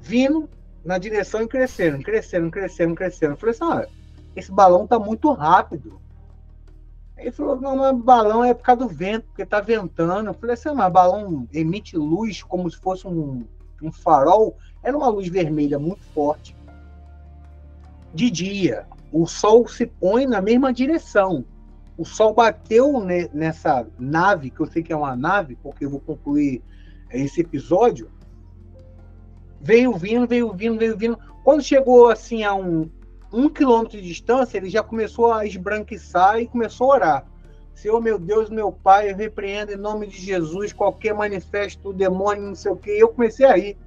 [0.00, 0.48] Vindo
[0.84, 3.36] na direção e crescendo, crescendo, crescendo, crescendo.
[3.36, 3.86] Falei assim, ah,
[4.34, 6.00] esse balão tá muito rápido.
[7.20, 10.30] Ele falou, não, mas balão é por causa do vento, porque tá ventando.
[10.30, 13.44] Eu falei assim, mas balão emite luz como se fosse um,
[13.82, 14.56] um farol.
[14.82, 16.56] Era uma luz vermelha muito forte.
[18.14, 21.44] De dia, o sol se põe na mesma direção.
[21.98, 25.90] O sol bateu ne, nessa nave, que eu sei que é uma nave, porque eu
[25.90, 26.62] vou concluir
[27.10, 28.10] esse episódio.
[29.60, 31.18] Veio vindo, veio vindo, veio vindo.
[31.44, 32.88] Quando chegou assim a um,
[33.32, 37.26] um quilômetro de distância, ele já começou a esbranquiçar e começou a orar.
[37.74, 42.54] Senhor, meu Deus, meu Pai, eu repreendo em nome de Jesus qualquer manifesto, demônio, não
[42.54, 42.96] sei o quê.
[42.96, 43.78] E eu comecei a rir.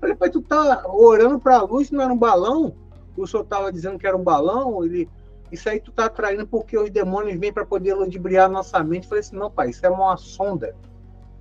[0.00, 2.74] Falei, pai, tu tá orando para a luz, não era um balão?
[3.16, 4.84] O senhor estava dizendo que era um balão?
[4.84, 5.08] Ele,
[5.52, 9.08] isso aí tu tá atraindo porque os demônios vêm para poder ludibriar nossa mente.
[9.08, 10.74] Falei assim, não, pai, isso é uma sonda.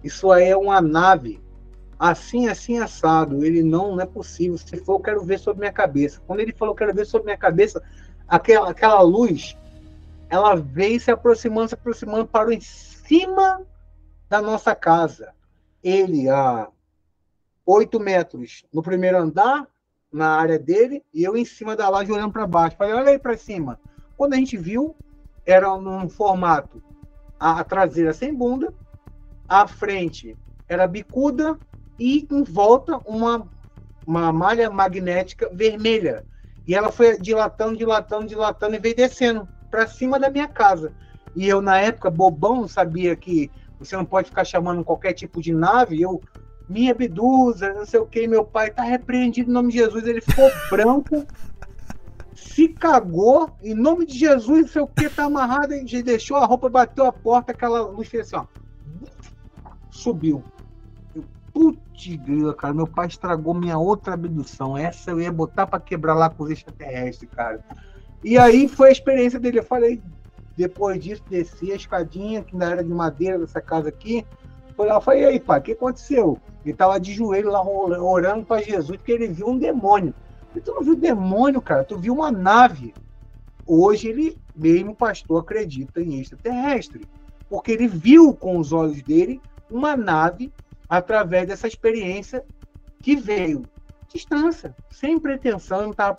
[0.03, 1.41] Isso aí é uma nave
[1.99, 3.43] assim, assim, assado.
[3.45, 4.57] Ele não, não é possível.
[4.57, 6.21] Se for, eu quero ver sobre minha cabeça.
[6.26, 7.84] Quando ele falou, quero ver sobre minha cabeça,
[8.27, 9.57] aquela, aquela luz,
[10.30, 13.61] ela veio se aproximando, se aproximando, parou em cima
[14.30, 15.34] da nossa casa.
[15.84, 16.69] Ele a
[17.65, 19.67] oito metros no primeiro andar,
[20.11, 22.77] na área dele, e eu em cima da laje olhando para baixo.
[22.77, 23.80] Falei, olha aí para cima.
[24.17, 24.95] Quando a gente viu,
[25.45, 26.81] era num formato
[27.39, 28.73] a traseira sem bunda,
[29.47, 30.35] a frente
[30.67, 31.57] era bicuda
[31.99, 33.47] e em volta uma,
[34.07, 36.26] uma malha magnética vermelha.
[36.67, 40.93] E ela foi dilatando, dilatando, dilatando e veio descendo para cima da minha casa.
[41.35, 45.53] E eu, na época, bobão, sabia que você não pode ficar chamando qualquer tipo de
[45.53, 46.01] nave.
[46.01, 46.21] Eu,
[46.67, 50.05] minha bedusa, não sei o que, meu pai tá repreendido em nome de Jesus.
[50.05, 51.26] Ele ficou branco,
[52.35, 56.45] se cagou, em nome de Jesus, não sei o que, tá amarrado, e deixou a
[56.45, 58.59] roupa, bateu a porta, aquela luz fez assim, ó.
[59.89, 60.43] Subiu.
[61.99, 64.77] Putz, grila, cara, meu pai estragou minha outra abdução.
[64.77, 67.63] Essa eu ia botar para quebrar lá com os extraterrestres, cara.
[68.23, 69.59] E aí foi a experiência dele.
[69.59, 70.01] Eu falei,
[70.55, 74.26] depois disso, desci a escadinha, que ainda era de madeira dessa casa aqui.
[74.77, 76.39] Foi lá, falei, e aí, pai, o que aconteceu?
[76.63, 80.13] Ele tava de joelho lá orando para Jesus, porque ele viu um demônio.
[80.55, 82.93] E tu não viu demônio, cara, tu viu uma nave.
[83.65, 87.05] Hoje ele, mesmo pastor, acredita em extraterrestre.
[87.49, 90.51] Porque ele viu com os olhos dele uma nave
[90.90, 92.44] através dessa experiência
[93.02, 93.64] que veio.
[94.11, 96.18] Distância, sem pretensão, não estava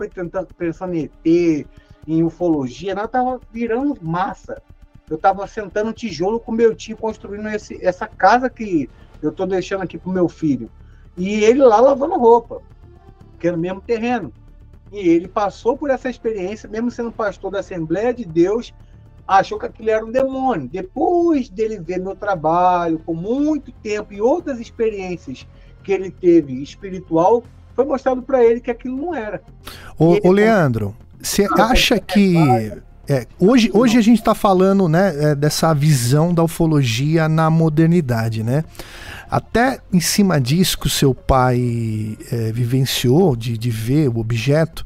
[0.57, 1.67] pensando em ET,
[2.07, 4.63] em ufologia, nada, estava virando massa.
[5.09, 8.89] Eu estava sentando tijolo com meu tio, construindo esse, essa casa que
[9.21, 10.71] eu estou deixando aqui para meu filho.
[11.17, 12.63] E ele lá lavando roupa,
[13.41, 14.33] que no mesmo terreno.
[14.93, 18.73] E ele passou por essa experiência, mesmo sendo pastor da Assembleia de Deus,
[19.27, 20.69] achou que aquilo era um demônio.
[20.69, 25.47] Depois dele ver meu trabalho, com muito tempo e outras experiências
[25.83, 27.43] que ele teve espiritual,
[27.75, 29.43] foi mostrado para ele que aquilo não era.
[29.99, 32.35] Ô, ô Leandro, você acha que
[33.11, 38.45] é, hoje, hoje a gente está falando né, é, dessa visão da ufologia na modernidade,
[38.45, 38.63] né?
[39.29, 44.85] Até em cima disso que o seu pai é, vivenciou, de, de ver o objeto,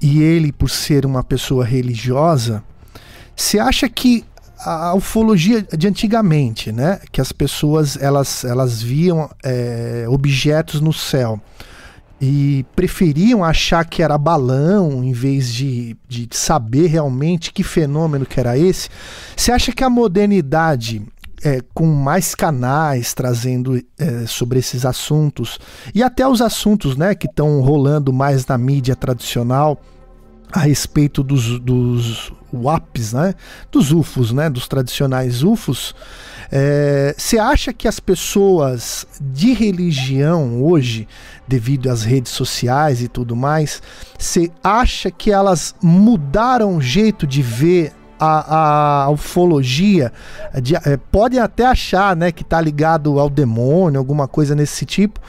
[0.00, 2.62] e ele, por ser uma pessoa religiosa,
[3.36, 4.24] você acha que
[4.64, 11.40] a ufologia de antigamente, né, que as pessoas elas, elas viam é, objetos no céu
[12.20, 18.38] e preferiam achar que era balão em vez de, de saber realmente que fenômeno que
[18.38, 18.90] era esse?
[19.34, 21.02] Você acha que a modernidade
[21.42, 25.58] é, com mais canais trazendo é, sobre esses assuntos
[25.94, 29.80] e até os assuntos né, que estão rolando mais na mídia tradicional
[30.52, 33.34] a respeito dos, dos WAPs, né?
[33.70, 34.50] Dos UFOs, né?
[34.50, 35.94] Dos tradicionais UFOs.
[37.16, 41.06] Você é, acha que as pessoas de religião hoje,
[41.46, 43.80] devido às redes sociais e tudo mais,
[44.18, 50.12] você acha que elas mudaram o jeito de ver a, a ufologia,
[50.60, 55.20] de, é, pode até achar né, que está ligado ao demônio, alguma coisa nesse tipo,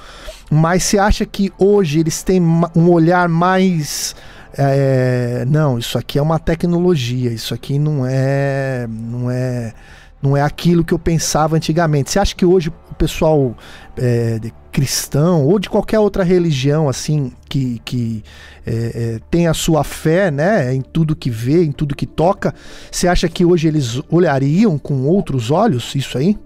[0.49, 4.13] mas você acha que hoje eles têm um olhar mais.
[4.57, 8.87] É, não, isso aqui é uma tecnologia, isso aqui não é.
[8.89, 9.73] não é
[10.21, 12.11] não é aquilo que eu pensava antigamente.
[12.11, 13.55] Você acha que hoje o pessoal
[13.97, 14.39] é,
[14.71, 18.23] cristão ou de qualquer outra religião assim que, que
[18.65, 22.53] é, é, tem a sua fé, né, em tudo que vê, em tudo que toca,
[22.89, 26.37] você acha que hoje eles olhariam com outros olhos isso aí?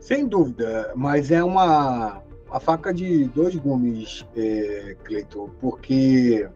[0.00, 2.20] Sem dúvida, mas é uma
[2.54, 6.48] a faca de dois gumes, é, Cleiton, porque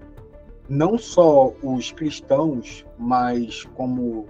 [0.68, 4.26] não só os cristãos, mas como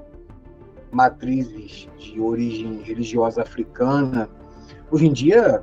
[0.90, 4.30] matrizes de origem religiosa africana.
[4.90, 5.62] Hoje em dia,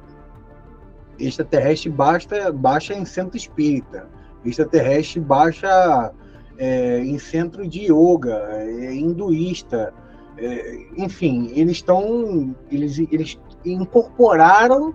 [1.18, 4.08] extraterrestre basta, baixa em centro espírita,
[4.46, 6.14] extraterrestre baixa
[6.60, 9.92] é, em centro de yoga, é, hinduísta,
[10.38, 14.94] é, enfim, eles estão, eles, eles incorporaram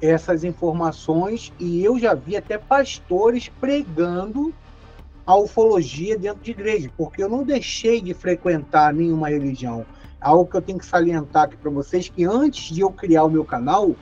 [0.00, 4.54] essas informações e eu já vi até pastores pregando
[5.26, 9.84] a ufologia dentro de igreja, porque eu não deixei de frequentar nenhuma religião.
[10.20, 13.30] Algo que eu tenho que salientar aqui para vocês que antes de eu criar o
[13.30, 13.94] meu canal,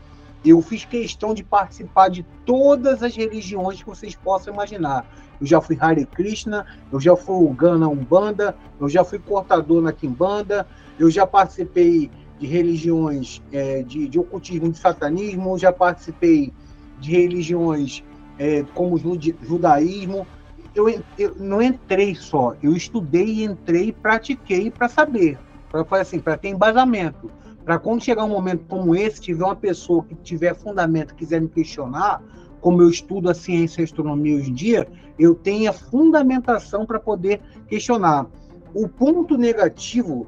[0.44, 5.05] eu fiz questão de participar de todas as religiões que vocês possam imaginar.
[5.40, 9.93] Eu já fui Hare Krishna, eu já fui Gana Umbanda, eu já fui cortador na
[9.93, 10.66] Kimbanda,
[10.98, 16.52] eu já participei de religiões é, de, de ocultismo, de satanismo, já participei
[17.00, 18.02] de religiões
[18.38, 20.26] é, como judaísmo,
[20.74, 25.38] eu, eu não entrei só, eu estudei, entrei pratiquei para saber,
[25.70, 27.30] para assim, para ter embasamento,
[27.64, 31.48] para quando chegar um momento como esse, tiver uma pessoa que tiver fundamento, quiser me
[31.48, 32.22] questionar,
[32.60, 34.88] como eu estudo a ciência e a astronomia hoje em dia,
[35.18, 38.26] eu tenha fundamentação para poder questionar.
[38.74, 40.26] O ponto negativo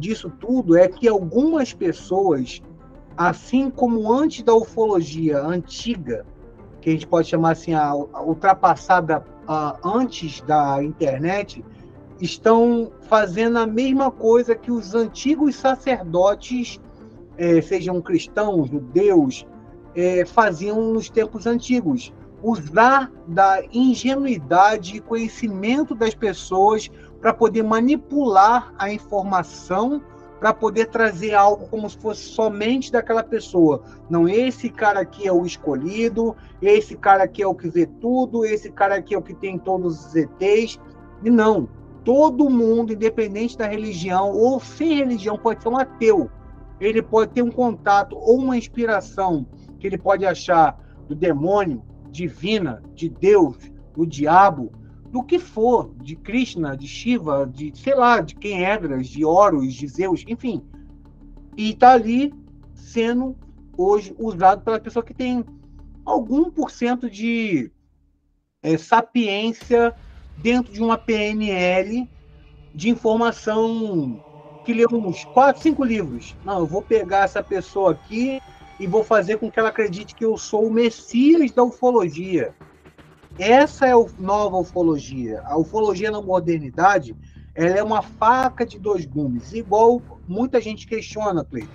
[0.00, 2.60] disso tudo é que algumas pessoas,
[3.16, 6.26] assim como antes da ufologia antiga,
[6.80, 11.62] que a gente pode chamar assim, a, a ultrapassada uh, antes da internet
[12.20, 16.78] estão fazendo a mesma coisa que os antigos sacerdotes,
[17.38, 19.46] eh, sejam cristãos, judeus,
[19.94, 22.12] eh, faziam nos tempos antigos.
[22.42, 26.90] Usar da ingenuidade e conhecimento das pessoas
[27.20, 30.02] para poder manipular a informação
[30.40, 33.82] para poder trazer algo como se fosse somente daquela pessoa.
[34.08, 38.46] Não, esse cara aqui é o escolhido, esse cara aqui é o que vê tudo,
[38.46, 40.80] esse cara aqui é o que tem todos os ETs.
[41.22, 41.68] E não,
[42.02, 46.30] todo mundo, independente da religião ou sem religião, pode ser um ateu.
[46.80, 49.46] Ele pode ter um contato ou uma inspiração
[49.78, 53.56] que ele pode achar do demônio, divina, de Deus,
[53.94, 54.72] do diabo,
[55.10, 59.74] do que for, de Krishna, de Shiva, de sei lá, de quem Edras, de Horus,
[59.74, 60.62] de Zeus, enfim.
[61.56, 62.32] E está ali
[62.74, 63.36] sendo
[63.76, 65.44] hoje usado pela pessoa que tem
[66.04, 67.70] algum por cento de
[68.62, 69.94] é, sapiência
[70.38, 72.08] dentro de uma PNL
[72.74, 74.22] de informação
[74.64, 76.36] que leu uns quatro, cinco livros.
[76.44, 78.40] Não, eu vou pegar essa pessoa aqui
[78.78, 82.54] e vou fazer com que ela acredite que eu sou o Messias da ufologia.
[83.38, 85.42] Essa é a nova ufologia.
[85.44, 87.16] A ufologia na modernidade
[87.54, 91.68] ela é uma faca de dois gumes, igual muita gente questiona, Cleiton.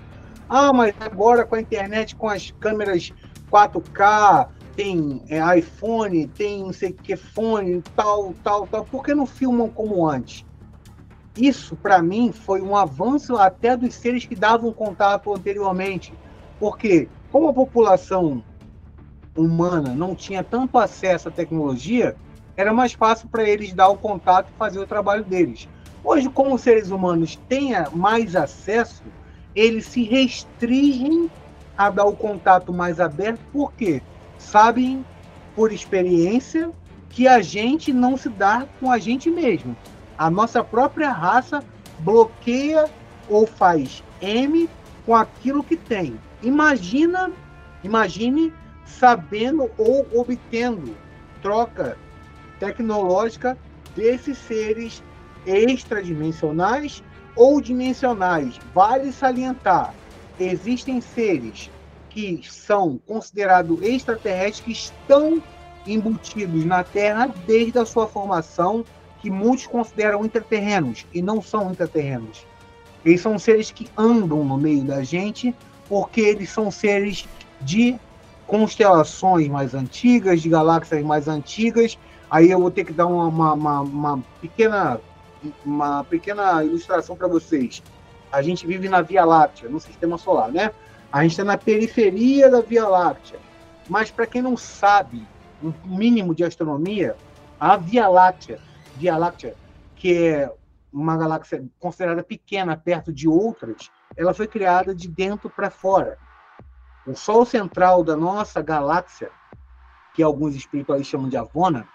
[0.48, 3.11] Ah, mas agora com a internet, com as câmeras
[3.52, 9.26] 4K, tem é, iPhone, tem não sei que fone, tal, tal, tal, por que não
[9.26, 10.45] filmam como antes?
[11.38, 16.14] Isso, para mim, foi um avanço até dos seres que davam contato anteriormente.
[16.60, 18.41] Porque, como a população
[19.36, 22.16] humana não tinha tanto acesso à tecnologia,
[22.56, 25.68] era mais fácil para eles dar o contato e fazer o trabalho deles.
[26.03, 29.03] Hoje, como os seres humanos têm mais acesso,
[29.56, 31.30] eles se restringem
[31.78, 34.02] a dar o contato mais aberto, porque
[34.38, 35.06] sabem,
[35.56, 36.72] por experiência,
[37.10, 39.76] que a gente não se dá com a gente mesmo.
[40.18, 41.64] A nossa própria raça
[41.99, 42.86] bloqueia
[43.30, 44.70] ou faz M
[45.06, 46.20] com aquilo que tem.
[46.44, 47.32] Imagina,
[47.84, 48.53] imagine
[48.86, 50.95] sabendo ou obtendo
[51.41, 51.98] troca
[52.60, 53.57] tecnológica
[53.95, 55.03] desses seres
[55.45, 57.03] extradimensionais
[57.36, 58.60] ou dimensionais.
[58.74, 59.94] Vale salientar,
[60.40, 61.70] existem seres
[62.10, 65.44] que são considerados extraterrestres que estão
[65.86, 68.86] embutidos na Terra desde a sua formação,
[69.22, 72.45] que muitos consideram intraterrenos e não são intraterrenos.
[73.03, 75.53] Eles são seres que andam no meio da gente
[75.88, 77.28] porque eles são seres
[77.62, 77.99] de
[78.48, 81.98] constelações mais antigas, de galáxias mais antigas.
[82.30, 85.00] Aí eu vou ter que dar uma, uma, uma, pequena
[85.64, 87.84] uma pequena ilustração para vocês.
[88.32, 90.72] A gente vive na Via Láctea, no Sistema Solar, né?
[91.12, 93.40] A gente está na periferia da Via Láctea.
[93.88, 95.26] Mas para quem não sabe
[95.64, 97.16] um mínimo de astronomia,
[97.60, 98.60] a Via Láctea,
[98.98, 99.56] Via Láctea,
[99.96, 100.52] que é
[100.92, 106.18] uma galáxia considerada pequena perto de outras, ela foi criada de dentro para fora.
[107.07, 109.30] O Sol central da nossa galáxia,
[110.14, 111.88] que alguns espirituais chamam de Avona,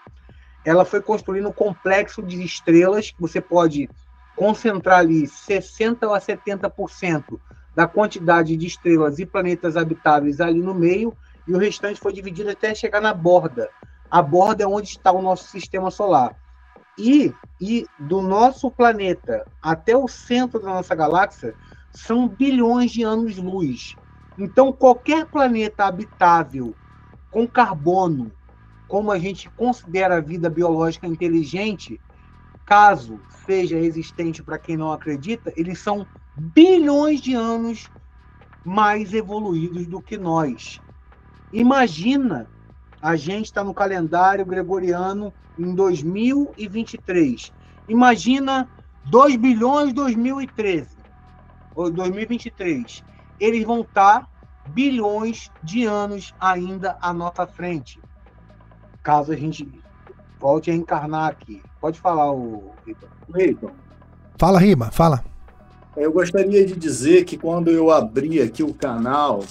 [0.63, 3.89] ela foi construindo um complexo de estrelas que você pode
[4.35, 7.39] concentrar ali 60 a 70%
[7.75, 11.15] da quantidade de estrelas e planetas habitáveis ali no meio,
[11.47, 13.69] e o restante foi dividido até chegar na borda.
[14.09, 16.35] A borda é onde está o nosso sistema solar.
[16.97, 21.55] E, e do nosso planeta até o centro da nossa galáxia
[21.91, 23.95] são bilhões de anos-luz.
[24.37, 26.75] Então, qualquer planeta habitável
[27.29, 28.31] com carbono,
[28.87, 32.01] como a gente considera a vida biológica inteligente,
[32.65, 36.05] caso seja existente para quem não acredita, eles são
[36.35, 37.89] bilhões de anos
[38.63, 40.81] mais evoluídos do que nós.
[41.51, 42.49] Imagina
[43.01, 47.51] a gente está no calendário gregoriano em 2023.
[47.87, 48.69] Imagina
[49.03, 51.03] 2 bilhões 2013
[51.73, 53.03] ou 2023.
[53.41, 54.29] Eles vão estar
[54.67, 57.99] bilhões de anos ainda à nossa frente.
[59.01, 59.67] Caso a gente
[60.39, 61.63] volte a encarnar aqui.
[61.81, 62.71] Pode falar, o
[63.33, 63.71] Riton.
[64.37, 65.23] Fala, Riba, fala.
[65.97, 69.43] Eu gostaria de dizer que quando eu abri aqui o canal,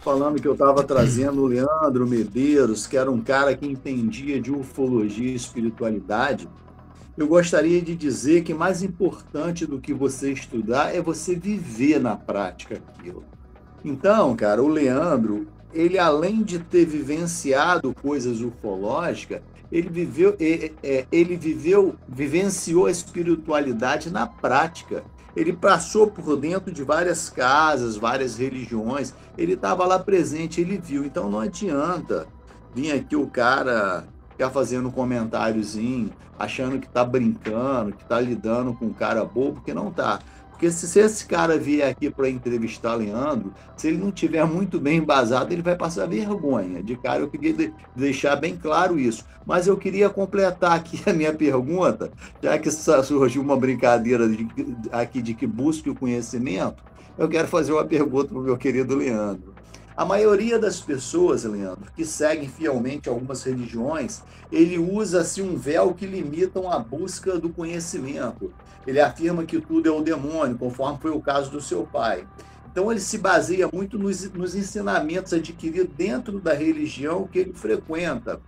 [0.00, 4.50] falando que eu estava trazendo o Leandro Medeiros, que era um cara que entendia de
[4.50, 6.48] ufologia e espiritualidade,
[7.16, 12.16] eu gostaria de dizer que mais importante do que você estudar é você viver na
[12.16, 13.24] prática aquilo.
[13.84, 21.96] Então, cara, o Leandro, ele além de ter vivenciado coisas ufológicas, ele viveu, ele viveu,
[22.08, 25.02] vivenciou a espiritualidade na prática.
[25.36, 29.12] Ele passou por dentro de várias casas, várias religiões.
[29.36, 31.04] Ele estava lá presente, ele viu.
[31.04, 32.26] Então não adianta
[32.72, 38.74] vir aqui o cara ficar fazendo um comentáriozinho, achando que está brincando, que está lidando
[38.74, 40.20] com um cara bobo, que não está.
[40.64, 44.80] Porque se, se esse cara vier aqui para entrevistar Leandro, se ele não tiver muito
[44.80, 46.82] bem embasado, ele vai passar vergonha.
[46.82, 49.26] De cara, eu queria de, deixar bem claro isso.
[49.44, 52.10] Mas eu queria completar aqui a minha pergunta,
[52.42, 54.48] já que surgiu uma brincadeira de,
[54.90, 56.82] aqui de que busque o conhecimento,
[57.18, 59.52] eu quero fazer uma pergunta para o meu querido Leandro.
[59.96, 65.94] A maioria das pessoas, Leandro, que seguem fielmente algumas religiões, ele usa assim um véu
[65.94, 68.52] que limitam a busca do conhecimento.
[68.84, 72.26] Ele afirma que tudo é o demônio, conforme foi o caso do seu pai.
[72.72, 78.40] Então ele se baseia muito nos, nos ensinamentos adquiridos dentro da religião que ele frequenta.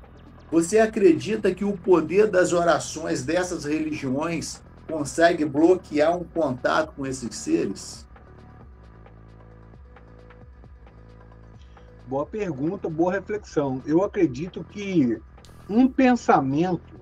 [0.50, 7.36] Você acredita que o poder das orações dessas religiões consegue bloquear um contato com esses
[7.36, 8.05] seres?
[12.06, 13.82] Boa pergunta, boa reflexão.
[13.84, 15.20] Eu acredito que
[15.68, 16.94] um pensamento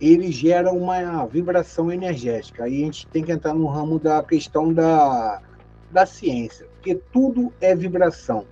[0.00, 2.64] ele gera uma vibração energética.
[2.64, 5.42] Aí a gente tem que entrar no ramo da questão da,
[5.90, 8.46] da ciência, porque tudo é vibração.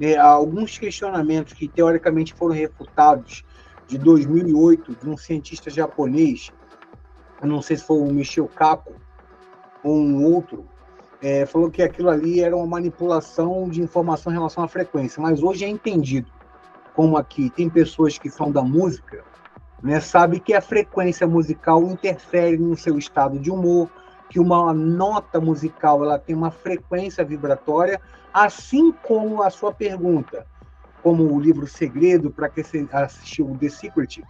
[0.00, 3.44] É, há alguns questionamentos que teoricamente foram refutados
[3.86, 6.50] de 2008 de um cientista japonês,
[7.42, 8.94] não sei se foi o Michio Kaku
[9.84, 10.66] ou um outro,
[11.22, 15.42] é, falou que aquilo ali era uma manipulação de informação em relação à frequência, mas
[15.42, 16.30] hoje é entendido
[16.94, 19.24] como aqui tem pessoas que são da música,
[19.82, 23.88] né, sabe que a frequência musical interfere no seu estado de humor,
[24.28, 28.00] que uma nota musical ela tem uma frequência vibratória,
[28.32, 30.46] assim como a sua pergunta,
[31.02, 34.22] como o livro Segredo, para quem assistiu The Secret,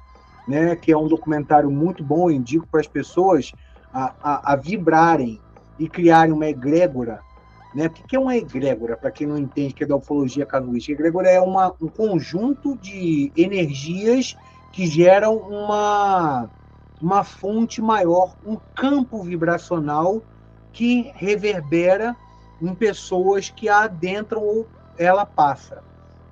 [0.49, 3.53] né, que é um documentário muito bom, indico para as pessoas
[3.93, 5.41] a, a, a vibrarem
[5.83, 7.21] e criarem uma egrégora.
[7.75, 7.87] Né?
[7.87, 10.93] O que é uma egrégora, para quem não entende que é da ufologia casuística?
[10.93, 14.37] Egrégora é uma, um conjunto de energias
[14.73, 16.49] que geram uma,
[17.01, 20.23] uma fonte maior, um campo vibracional
[20.73, 22.15] que reverbera
[22.61, 25.83] em pessoas que a adentram ou ela passa.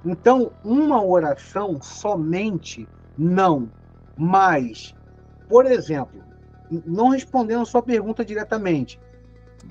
[0.05, 3.69] Então, uma oração somente não,
[4.17, 4.95] mas,
[5.49, 6.23] por exemplo,
[6.87, 9.01] não respondendo a sua pergunta diretamente,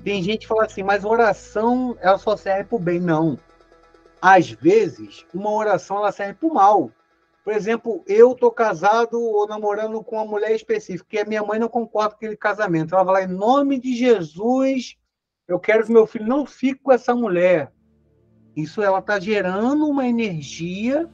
[0.00, 3.00] tem gente que fala assim, mas oração ela só serve para o bem.
[3.00, 3.38] Não.
[4.20, 6.90] Às vezes, uma oração ela serve para o mal.
[7.42, 11.58] Por exemplo, eu tô casado ou namorando com uma mulher específica, que a minha mãe
[11.58, 12.94] não concorda com aquele casamento.
[12.94, 14.96] Ela lá, em nome de Jesus,
[15.48, 17.72] eu quero que meu filho não fique com essa mulher.
[18.54, 21.08] Isso ela está gerando uma energia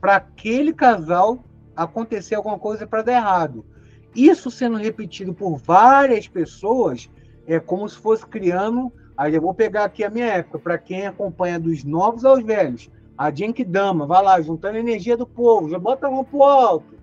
[0.00, 1.44] para aquele casal
[1.76, 3.64] acontecer alguma coisa para dar errado.
[4.14, 7.08] Isso sendo repetido por várias pessoas,
[7.46, 8.92] é como se fosse criando.
[9.16, 12.90] Aí eu vou pegar aqui a minha época, para quem acompanha dos novos aos velhos.
[13.16, 13.30] A
[13.66, 16.94] Dama, vai lá, juntando a energia do povo, já bota a mão pro alto.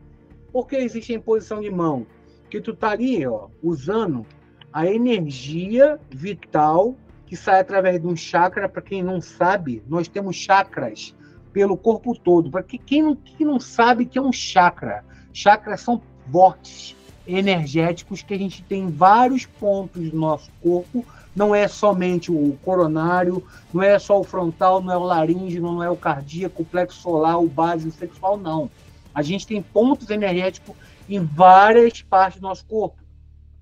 [0.52, 2.06] Por que existe a imposição de mão?
[2.49, 4.26] Que tu tá ali, ó, usando
[4.74, 6.95] a energia vital
[7.26, 8.68] que sai através de um chakra.
[8.68, 11.16] Para quem não sabe, nós temos chakras
[11.53, 12.49] pelo corpo todo.
[12.49, 16.99] Para quem não, quem não sabe que é um chakra, chakras são vórtices
[17.30, 21.06] energéticos que a gente tem em vários pontos do nosso corpo.
[21.35, 23.43] Não é somente o coronário,
[23.73, 27.01] não é só o frontal, não é o laríngeo, não é o cardíaco, o plexo
[27.01, 28.69] solar, o básico sexual, não.
[29.14, 30.76] A gente tem pontos energéticos
[31.07, 32.97] em várias partes do nosso corpo.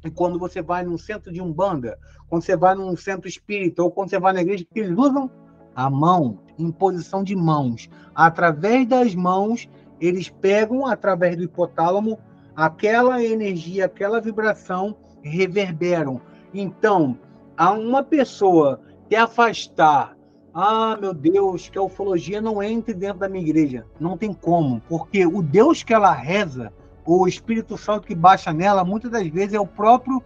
[0.04, 2.00] E quando você vai num centro de umbanda,
[2.30, 5.30] quando você vai num centro espírita, ou quando você vai na igreja, eles usam
[5.76, 7.90] a mão, em posição de mãos.
[8.16, 9.70] Através das mãos,
[10.00, 12.18] eles pegam, através do hipotálamo,
[12.58, 16.20] aquela energia, aquela vibração, reverberam.
[16.52, 17.16] Então,
[17.56, 20.18] a uma pessoa te afastar,
[20.52, 23.86] ah, meu Deus, que a ufologia não entre dentro da minha igreja.
[24.00, 26.74] Não tem como, porque o Deus que ela reza,
[27.06, 30.24] ou o Espírito Santo que baixa nela, muitas das vezes é o próprio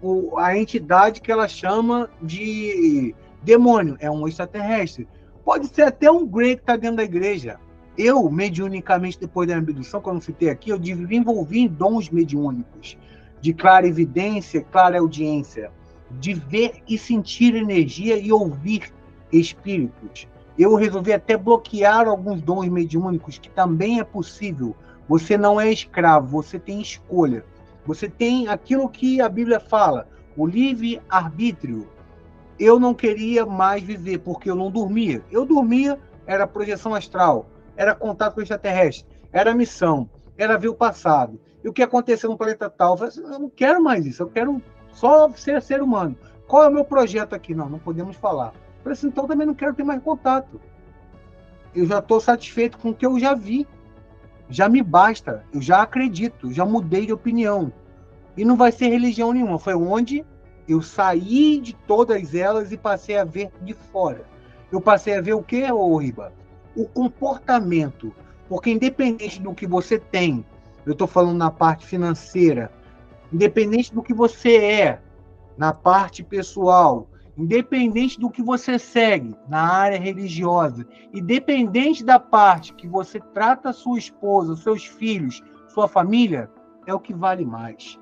[0.00, 5.08] o, a entidade que ela chama de demônio, é um extraterrestre.
[5.44, 7.58] Pode ser até um grey que está dentro da igreja.
[7.96, 12.96] Eu, mediunicamente, depois da abdução, que eu não citei aqui, eu desenvolvi dons mediúnicos,
[13.40, 15.70] de clara evidência, clara audiência,
[16.10, 18.92] de ver e sentir energia e ouvir
[19.30, 20.26] espíritos.
[20.58, 24.74] Eu resolvi até bloquear alguns dons mediúnicos, que também é possível,
[25.08, 27.44] você não é escravo, você tem escolha.
[27.84, 31.88] Você tem aquilo que a Bíblia fala, o livre arbítrio.
[32.58, 35.22] Eu não queria mais viver porque eu não dormia.
[35.30, 37.46] Eu dormia, era projeção astral,
[37.76, 41.40] era contato com extraterrestre, era missão, era ver o passado.
[41.62, 42.96] E o que aconteceu no planeta tal?
[42.98, 44.60] Eu, assim, eu não quero mais isso, eu quero
[44.92, 46.16] só ser ser humano.
[46.46, 47.54] Qual é o meu projeto aqui?
[47.54, 48.48] Não, não podemos falar.
[48.48, 50.60] Eu falei assim, então também não quero ter mais contato.
[51.74, 53.66] Eu já estou satisfeito com o que eu já vi
[54.52, 57.72] já me basta, eu já acredito, já mudei de opinião.
[58.36, 59.58] E não vai ser religião nenhuma.
[59.58, 60.24] Foi onde
[60.68, 64.24] eu saí de todas elas e passei a ver de fora.
[64.70, 66.32] Eu passei a ver o que, ô Riba?
[66.76, 68.14] O comportamento.
[68.48, 70.44] Porque independente do que você tem,
[70.84, 72.70] eu estou falando na parte financeira,
[73.32, 75.00] independente do que você é,
[75.56, 82.86] na parte pessoal, independente do que você segue na área religiosa, independente da parte que
[82.86, 86.50] você trata sua esposa, seus filhos, sua família,
[86.86, 87.98] é o que vale mais.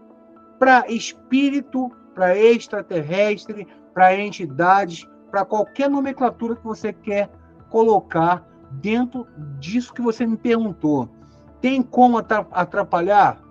[0.58, 7.30] Para espírito, para extraterrestre, para entidades, para qualquer nomenclatura que você quer
[7.68, 9.26] colocar dentro
[9.58, 11.08] disso que você me perguntou.
[11.60, 13.42] Tem como atrapalhar?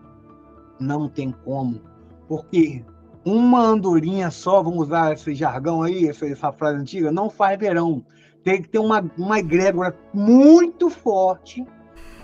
[0.79, 1.81] Não tem como,
[2.27, 2.83] porque
[3.25, 8.03] uma andorinha só, vamos usar esse jargão aí, essa, essa frase antiga, não faz verão.
[8.43, 11.65] Tem que ter uma, uma egrégora muito forte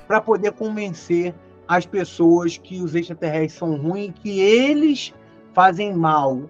[0.07, 1.35] para poder convencer
[1.67, 5.13] as pessoas que os extraterrestres são ruins, que eles
[5.53, 6.49] fazem mal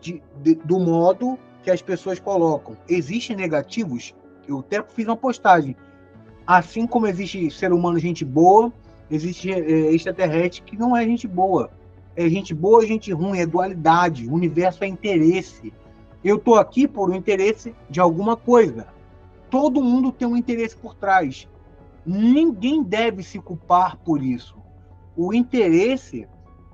[0.00, 2.76] de, de, do modo que as pessoas colocam.
[2.88, 4.14] Existem negativos,
[4.48, 5.76] eu até fiz uma postagem.
[6.46, 8.72] Assim como existe ser humano gente boa,
[9.10, 11.70] existe é, extraterrestre que não é gente boa
[12.16, 15.72] é gente boa, gente ruim, é dualidade, o universo é interesse.
[16.22, 18.86] Eu estou aqui por um interesse de alguma coisa.
[19.50, 21.48] Todo mundo tem um interesse por trás.
[22.06, 24.56] Ninguém deve se culpar por isso.
[25.16, 26.26] O interesse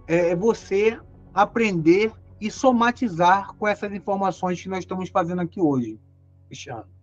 [0.06, 0.98] é, é você
[1.32, 5.98] aprender e somatizar com essas informações que nós estamos fazendo aqui hoje.
[6.46, 6.99] Cristiano.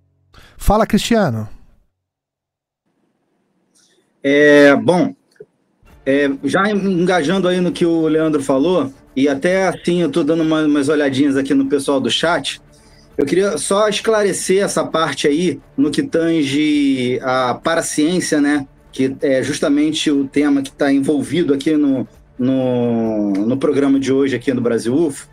[0.57, 1.47] Fala, Cristiano.
[4.23, 5.13] É, bom,
[6.05, 10.41] é, já engajando aí no que o Leandro falou, e até assim eu estou dando
[10.43, 12.61] uma, umas olhadinhas aqui no pessoal do chat,
[13.17, 18.67] eu queria só esclarecer essa parte aí no que tange a paraciência, né?
[18.91, 22.07] Que é justamente o tema que está envolvido aqui no,
[22.37, 25.27] no, no programa de hoje aqui no Brasil UFO.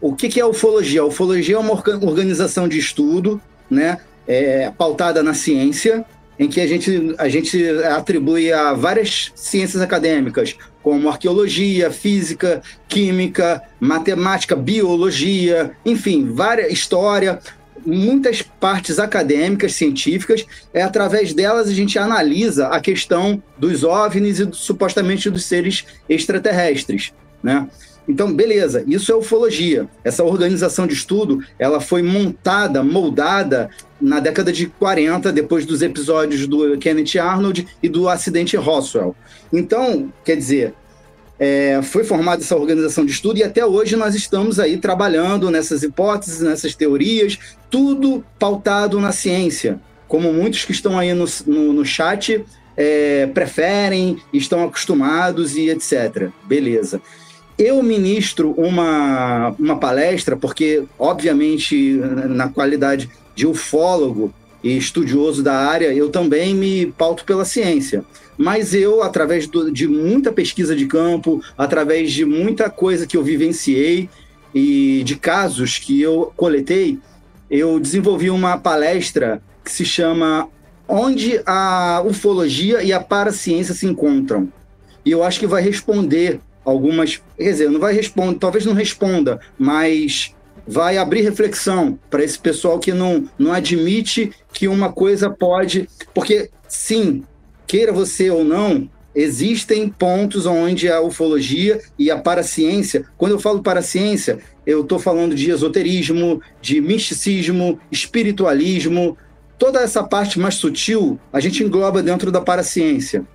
[0.00, 1.00] O que, que é a ufologia?
[1.00, 3.98] A ufologia é uma organização de estudo, né?
[4.28, 6.04] É, pautada na ciência,
[6.38, 13.62] em que a gente, a gente atribui a várias ciências acadêmicas, como arqueologia, física, química,
[13.80, 17.40] matemática, biologia, enfim, várias história,
[17.84, 24.48] muitas partes acadêmicas, científicas, é através delas a gente analisa a questão dos OVNIs e
[24.52, 27.68] supostamente dos seres extraterrestres, né?
[28.08, 29.86] Então, beleza, isso é ufologia.
[30.02, 33.68] Essa organização de estudo, ela foi montada, moldada
[34.00, 39.14] na década de 40, depois dos episódios do Kenneth Arnold e do acidente Roswell.
[39.52, 40.72] Então, quer dizer,
[41.38, 45.82] é, foi formada essa organização de estudo e até hoje nós estamos aí trabalhando nessas
[45.82, 47.38] hipóteses, nessas teorias,
[47.70, 49.78] tudo pautado na ciência.
[50.08, 52.42] Como muitos que estão aí no, no, no chat
[52.74, 56.30] é, preferem, estão acostumados e etc.
[56.44, 57.02] Beleza.
[57.58, 64.32] Eu ministro uma, uma palestra, porque, obviamente, na qualidade de ufólogo
[64.62, 68.04] e estudioso da área, eu também me pauto pela ciência
[68.38, 73.24] mas eu, através do, de muita pesquisa de campo, através de muita coisa que eu
[73.24, 74.08] vivenciei
[74.54, 76.98] e de casos que eu coletei,
[77.50, 80.48] eu desenvolvi uma palestra que se chama
[80.90, 84.50] Onde a ufologia e a paraciência se encontram.
[85.04, 87.20] E eu acho que vai responder algumas.
[87.36, 90.34] Quer dizer, não vai responder, talvez não responda, mas
[90.66, 95.88] vai abrir reflexão para esse pessoal que não, não admite que uma coisa pode.
[96.14, 97.24] Porque, sim,
[97.66, 103.62] queira você ou não, existem pontos onde a ufologia e a paraciência, quando eu falo
[103.62, 109.16] paraciência, eu estou falando de esoterismo, de misticismo, espiritualismo,
[109.58, 113.26] toda essa parte mais sutil a gente engloba dentro da paraciência.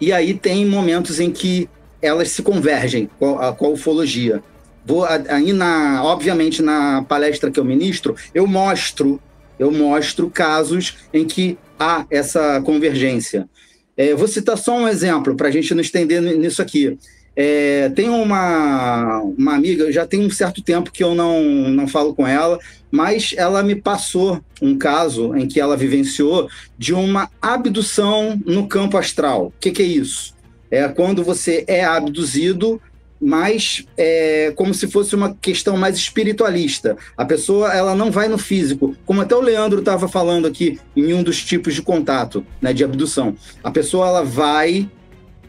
[0.00, 1.68] E aí tem momentos em que
[2.00, 4.42] elas se convergem com a, com a ufologia.
[4.84, 9.20] Vou aí na, obviamente na palestra que eu ministro, eu mostro,
[9.58, 13.48] eu mostro casos em que há essa convergência.
[13.96, 16.96] É, vou citar só um exemplo para a gente não estender nisso aqui.
[17.34, 22.14] É, tem uma, uma amiga, já tem um certo tempo que eu não, não falo
[22.14, 22.58] com ela,
[22.90, 28.96] mas ela me passou um caso em que ela vivenciou de uma abdução no campo
[28.96, 29.46] astral.
[29.46, 30.34] O que, que é isso?
[30.70, 32.80] É quando você é abduzido
[33.20, 36.96] mais é, como se fosse uma questão mais espiritualista.
[37.16, 41.12] A pessoa ela não vai no físico, como até o Leandro estava falando aqui em
[41.12, 43.34] um dos tipos de contato, né, de abdução.
[43.62, 44.88] A pessoa ela vai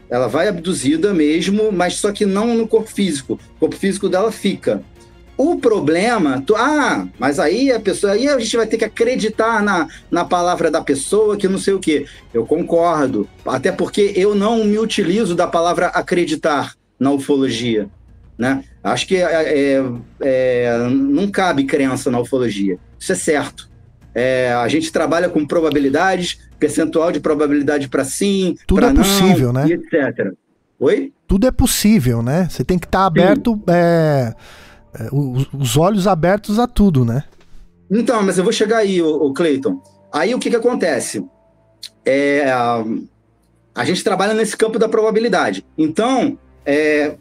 [0.08, 3.38] ela vai abduzida mesmo, mas só que não no corpo físico.
[3.56, 4.82] O corpo físico dela fica.
[5.42, 9.62] O problema, tu, ah, mas aí a pessoa, aí a gente vai ter que acreditar
[9.62, 12.04] na, na palavra da pessoa, que não sei o quê.
[12.34, 17.88] Eu concordo, até porque eu não me utilizo da palavra acreditar na ufologia.
[18.36, 18.62] Né?
[18.84, 19.84] Acho que é, é,
[20.20, 22.78] é, não cabe crença na ufologia.
[22.98, 23.66] Isso é certo.
[24.14, 29.66] É, a gente trabalha com probabilidades, percentual de probabilidade para sim, tudo é possível, né?
[29.70, 30.34] etc.
[30.78, 31.14] Oi?
[31.26, 32.46] Tudo é possível, né?
[32.50, 34.34] Você tem que estar tá aberto, é,
[35.12, 37.24] os, os, olhos abertos a tudo, né?
[37.90, 39.80] Então, mas eu vou chegar aí, o, Cleiton.
[40.12, 41.24] Aí o que, que acontece?
[42.04, 42.50] É,
[43.74, 45.64] a gente trabalha nesse campo da probabilidade.
[45.76, 47.14] Então, é,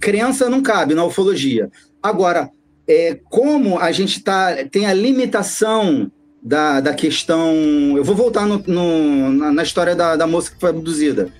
[0.50, 1.70] não cabe na ufologia.
[2.02, 2.50] Agora,
[2.88, 7.54] é, como a gente tá, tem a limitação da, da questão.
[7.96, 11.32] Eu vou voltar no, no, na, na, história da, da moça que foi abduzida.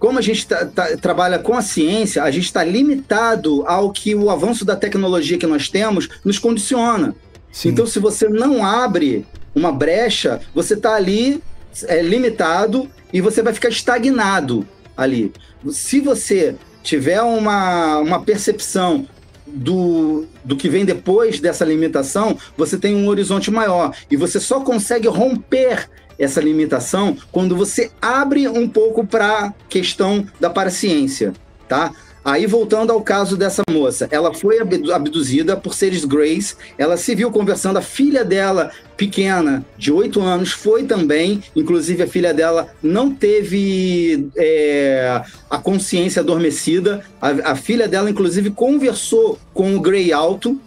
[0.00, 4.14] Como a gente tá, tá, trabalha com a ciência, a gente está limitado ao que
[4.14, 7.14] o avanço da tecnologia que nós temos nos condiciona.
[7.52, 7.68] Sim.
[7.68, 11.42] Então, se você não abre uma brecha, você está ali
[11.86, 14.66] é, limitado e você vai ficar estagnado
[14.96, 15.32] ali.
[15.70, 19.06] Se você tiver uma, uma percepção
[19.46, 23.94] do, do que vem depois dessa limitação, você tem um horizonte maior.
[24.10, 25.90] E você só consegue romper
[26.20, 31.32] essa limitação quando você abre um pouco para a questão da paraciência,
[31.66, 31.92] tá?
[32.22, 34.58] Aí, voltando ao caso dessa moça, ela foi
[34.92, 40.52] abduzida por seres Grace, ela se viu conversando, a filha dela, pequena, de 8 anos,
[40.52, 47.88] foi também, inclusive a filha dela não teve é, a consciência adormecida, a, a filha
[47.88, 50.60] dela, inclusive, conversou com o Grey Alto,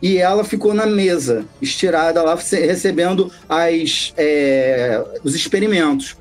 [0.00, 6.16] e ela ficou na mesa, estirada lá, recebendo as, é, os experimentos.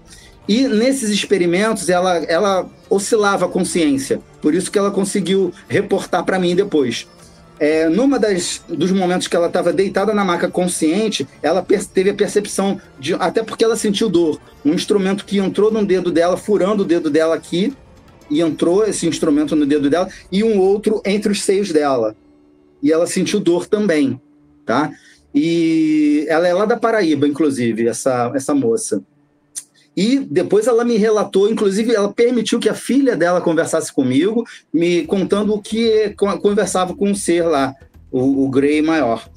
[0.48, 6.40] E nesses experimentos ela, ela oscilava a consciência, por isso que ela conseguiu reportar para
[6.40, 7.08] mim depois.
[7.60, 12.14] É, numa das dos momentos que ela estava deitada na maca consciente, ela teve a
[12.14, 16.84] percepção de até porque ela sentiu dor, um instrumento que entrou no dedo dela, furando
[16.84, 17.74] o dedo dela aqui,
[18.30, 22.16] e entrou esse instrumento no dedo dela e um outro entre os seios dela.
[22.82, 24.22] E ela sentiu dor também,
[24.66, 24.92] tá?
[25.34, 29.04] E ela é lá da Paraíba, inclusive, essa essa moça.
[29.98, 35.04] E depois ela me relatou, inclusive ela permitiu que a filha dela conversasse comigo, me
[35.08, 37.74] contando o que conversava com o ser lá,
[38.12, 39.28] o, o Grey maior.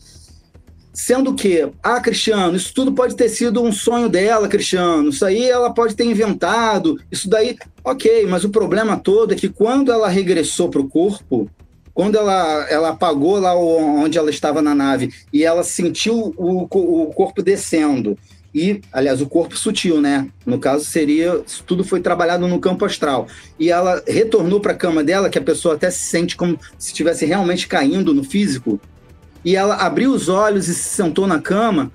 [0.92, 5.48] Sendo que, ah, Cristiano, isso tudo pode ter sido um sonho dela, Cristiano, isso aí
[5.48, 10.08] ela pode ter inventado, isso daí, ok, mas o problema todo é que quando ela
[10.08, 11.48] regressou para o corpo,
[12.00, 17.12] quando ela, ela apagou lá onde ela estava na nave e ela sentiu o, o
[17.12, 18.16] corpo descendo,
[18.54, 20.26] e, aliás, o corpo sutil, né?
[20.46, 21.42] No caso, seria.
[21.66, 23.28] Tudo foi trabalhado no campo astral.
[23.58, 26.88] E ela retornou para a cama dela, que a pessoa até se sente como se
[26.88, 28.80] estivesse realmente caindo no físico.
[29.44, 31.92] E ela abriu os olhos e se sentou na cama.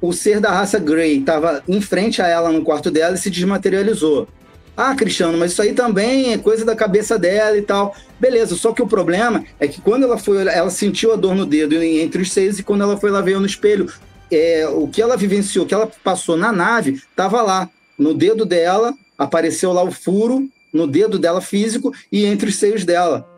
[0.00, 3.28] O ser da raça Grey estava em frente a ela no quarto dela e se
[3.28, 4.28] desmaterializou.
[4.76, 7.94] Ah, Cristiano, mas isso aí também é coisa da cabeça dela e tal.
[8.18, 11.44] Beleza, só que o problema é que quando ela foi, ela sentiu a dor no
[11.44, 13.92] dedo entre os seios e quando ela foi lá ver no espelho,
[14.30, 17.68] é, o que ela vivenciou, o que ela passou na nave, estava lá.
[17.98, 22.84] No dedo dela, apareceu lá o furo, no dedo dela físico e entre os seios
[22.84, 23.28] dela.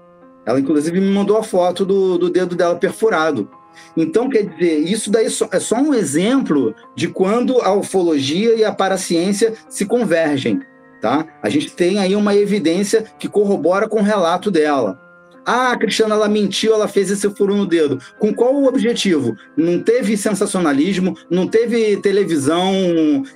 [0.46, 3.50] Ela, inclusive, me mandou a foto do, do dedo dela perfurado.
[3.96, 8.72] Então, quer dizer, isso daí é só um exemplo de quando a ufologia e a
[8.72, 10.60] paraciência se convergem.
[11.04, 11.26] Tá?
[11.42, 14.98] A gente tem aí uma evidência que corrobora com o relato dela.
[15.44, 18.00] Ah, a Cristiana ela mentiu, ela fez esse furo no dedo.
[18.18, 19.36] Com qual o objetivo?
[19.54, 22.72] Não teve sensacionalismo, não teve televisão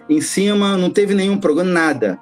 [0.09, 2.19] em cima, não teve nenhum programa, nada.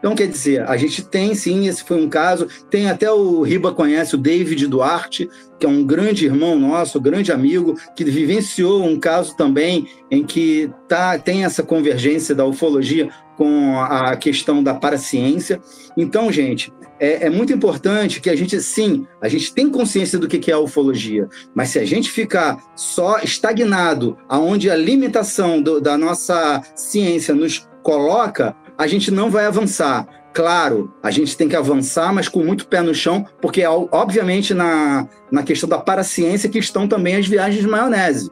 [0.00, 2.46] Então, quer dizer, a gente tem sim, esse foi um caso.
[2.68, 7.32] Tem até o Riba conhece o David Duarte, que é um grande irmão nosso, grande
[7.32, 13.08] amigo, que vivenciou um caso também em que tá, tem essa convergência da ufologia
[13.38, 15.60] com a questão da paraciência.
[15.96, 20.26] Então, gente, é, é, muito importante que a gente, sim, a gente tem consciência do
[20.26, 25.80] que é a ufologia, mas se a gente ficar só estagnado aonde a limitação do,
[25.80, 30.06] da nossa ciência nos coloca, a gente não vai avançar.
[30.34, 35.08] Claro, a gente tem que avançar, mas com muito pé no chão, porque, obviamente, na,
[35.30, 38.30] na questão da paraciência que estão também as viagens de maionese.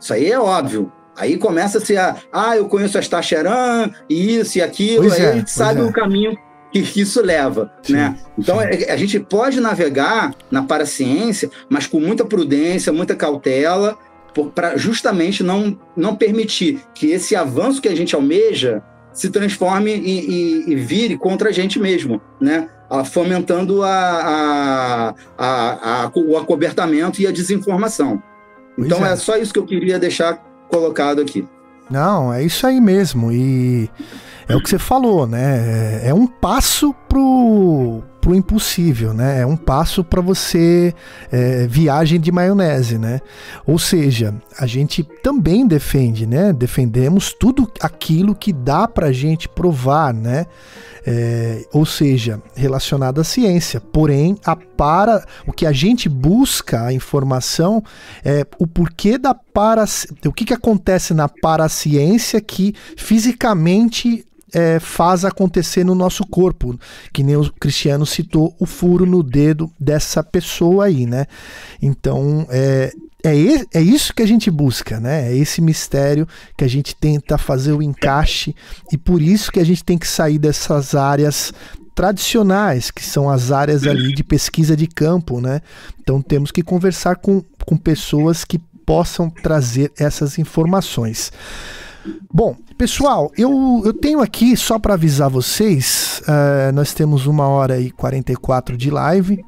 [0.00, 0.92] Isso aí é óbvio.
[1.16, 5.32] Aí começa-se a, ah, eu conheço as Tacheran, isso e aquilo, pois aí é, a
[5.32, 5.84] gente sabe é.
[5.84, 6.36] o caminho
[6.72, 8.18] que isso leva, sim, né?
[8.36, 8.90] Então sim.
[8.90, 13.96] a gente pode navegar na paraciência, mas com muita prudência, muita cautela,
[14.54, 18.82] para justamente não, não permitir que esse avanço que a gente almeja
[19.12, 22.68] se transforme e, e, e vire contra a gente mesmo, né?
[23.04, 28.22] fomentando a, a, a, o acobertamento e a desinformação.
[28.78, 29.12] Então é.
[29.12, 30.42] é só isso que eu queria deixar
[30.74, 31.46] colocado aqui.
[31.88, 33.30] Não, é isso aí mesmo.
[33.30, 33.88] E
[34.48, 36.02] é o que você falou, né?
[36.02, 39.42] É, é um passo pro, pro impossível, né?
[39.42, 40.92] É um passo para você
[41.30, 43.20] é, viagem de maionese, né?
[43.64, 46.52] Ou seja, a gente também defende, né?
[46.52, 50.46] Defendemos tudo aquilo que dá para gente provar, né?
[51.06, 53.80] É, ou seja, relacionado à ciência.
[53.80, 57.80] Porém, a para o que a gente busca a informação
[58.24, 59.84] é o porquê da para
[60.26, 66.78] o que, que acontece na paraciência que fisicamente é, faz acontecer no nosso corpo,
[67.12, 71.26] que nem o Cristiano citou o furo no dedo dessa pessoa aí, né?
[71.82, 72.92] Então é,
[73.24, 73.30] é,
[73.78, 75.32] é isso que a gente busca, né?
[75.32, 78.54] É esse mistério que a gente tenta fazer o encaixe
[78.92, 81.52] e por isso que a gente tem que sair dessas áreas
[81.94, 85.60] tradicionais, que são as áreas ali de pesquisa de campo, né?
[86.00, 91.32] Então temos que conversar com, com pessoas que possam trazer essas informações.
[92.32, 97.80] Bom, pessoal, eu, eu tenho aqui, só para avisar vocês, uh, nós temos uma hora
[97.80, 99.44] e 44 de live.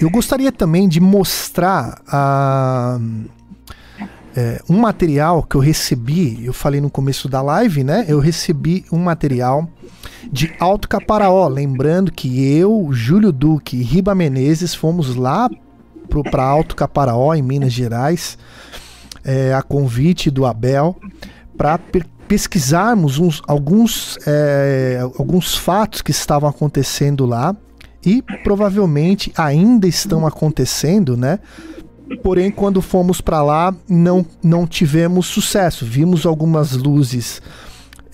[0.00, 3.28] Eu gostaria também de mostrar uh,
[4.36, 8.04] é, um material que eu recebi, eu falei no começo da live, né?
[8.06, 9.68] Eu recebi um material
[10.30, 11.48] de Alto Caparaó.
[11.48, 15.48] Lembrando que eu, Júlio Duque e Riba Menezes fomos lá
[16.30, 18.38] para Alto Caparaó, em Minas Gerais,
[19.24, 20.96] é, a convite do Abel,
[21.56, 21.78] para
[22.28, 27.56] pesquisarmos uns, alguns, é, alguns fatos que estavam acontecendo lá
[28.04, 31.40] e provavelmente ainda estão acontecendo, né?
[32.22, 35.84] Porém, quando fomos para lá, não, não tivemos sucesso.
[35.84, 37.42] Vimos algumas luzes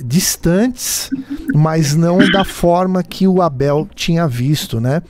[0.03, 1.11] distantes,
[1.55, 5.03] mas não da forma que o Abel tinha visto, né?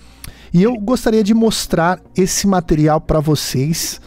[0.52, 4.00] E eu gostaria de mostrar esse material para vocês,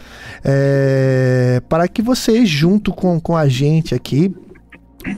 [0.44, 4.34] é, para que vocês, junto com, com a gente aqui,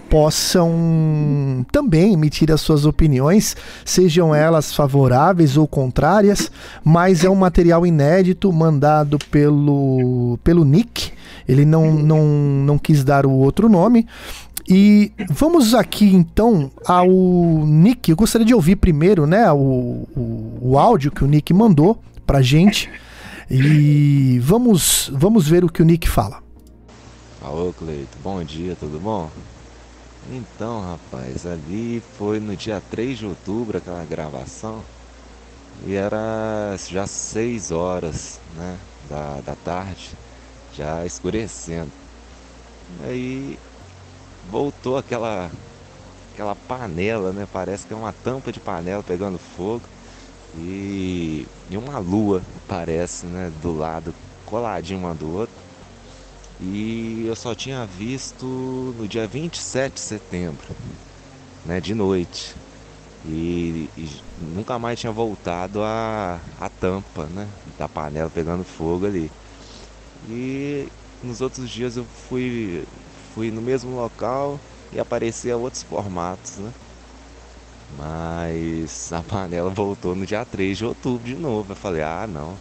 [0.08, 6.50] possam também emitir as suas opiniões, sejam elas favoráveis ou contrárias,
[6.84, 11.12] mas é um material inédito mandado pelo, pelo Nick.
[11.48, 14.06] Ele não, não, não quis dar o outro nome,
[14.68, 18.10] e vamos aqui então ao Nick.
[18.10, 22.40] Eu gostaria de ouvir primeiro, né, o, o, o áudio que o Nick mandou pra
[22.40, 22.88] gente.
[23.50, 26.40] E vamos, vamos ver o que o Nick fala.
[27.42, 28.16] Alô, Cleito.
[28.22, 29.28] Bom dia, tudo bom?
[30.22, 34.86] Então, rapaz, ali foi no dia 3 de outubro aquela gravação.
[35.74, 40.18] E era já 6 horas, né, da, da tarde,
[40.70, 41.92] já escurecendo.
[43.00, 43.58] Aí
[44.42, 45.52] voltou aquela
[46.32, 47.46] aquela panela, né?
[47.46, 49.88] Parece que é uma tampa de panela pegando fogo
[50.54, 53.50] e, e uma lua parece, né?
[53.50, 54.14] Do lado
[54.44, 55.69] coladinho uma do outro.
[56.62, 58.44] E eu só tinha visto
[58.98, 60.76] no dia 27 de setembro,
[61.64, 61.80] né?
[61.80, 62.54] De noite.
[63.24, 64.08] E, e,
[64.38, 69.30] nunca mais tinha voltado a, a tampa né, da panela pegando fogo ali.
[70.28, 70.86] E
[71.22, 72.84] nos outros dias eu fui,
[73.32, 74.60] fui no mesmo local
[74.92, 76.72] e aparecia outros formatos, né?
[77.96, 81.72] Mas a panela voltou no dia 3 de outubro de novo.
[81.72, 82.58] Eu falei, ah não.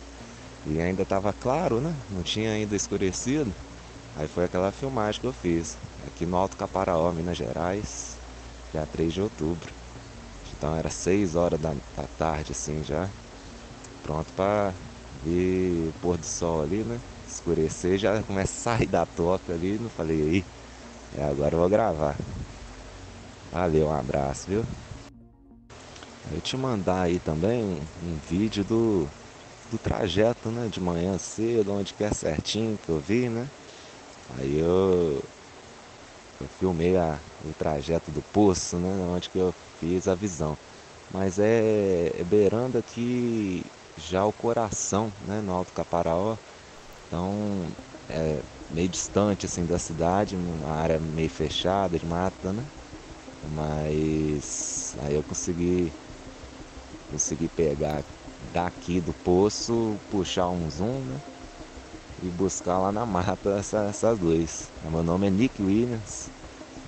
[0.65, 1.93] E ainda estava claro, né?
[2.09, 3.53] Não tinha ainda escurecido.
[4.19, 5.79] Aí foi aquela filmagem que eu fiz.
[6.05, 8.19] Aqui no Alto Caparaó, Minas Gerais,
[8.69, 9.73] dia 3 de outubro.
[10.51, 13.09] Então era 6 horas da, da tarde assim já.
[14.03, 14.75] Pronto para
[15.23, 16.99] ver o pôr do sol ali, né?
[17.25, 19.79] Escurecer, já começa a sair da toca ali.
[19.79, 20.45] Não falei aí.
[21.13, 22.17] É, agora eu vou gravar.
[23.49, 24.65] Valeu, um abraço, viu?
[26.29, 29.09] Eu te mandar aí também um, um vídeo do,
[29.69, 30.67] do trajeto, né?
[30.67, 33.49] De manhã cedo, onde que é certinho que eu vi, né?
[34.29, 35.21] Aí eu,
[36.39, 38.89] eu filmei a, o trajeto do poço, né?
[39.05, 40.57] Onde que eu fiz a visão.
[41.09, 46.37] Mas é, é beirando aqui já o coração, né, no Alto Caparaó.
[47.07, 47.75] Então
[48.09, 52.71] é meio distante assim da cidade, uma área meio fechada de mata, né?
[53.41, 55.95] Mas aí eu consegui
[57.07, 58.05] consegui pegar
[58.37, 61.23] daqui do poço, puxar um zoom, né?
[62.21, 64.71] E buscar lá na mata essa, essas duas.
[64.81, 66.31] Meu nome é Nick Williams.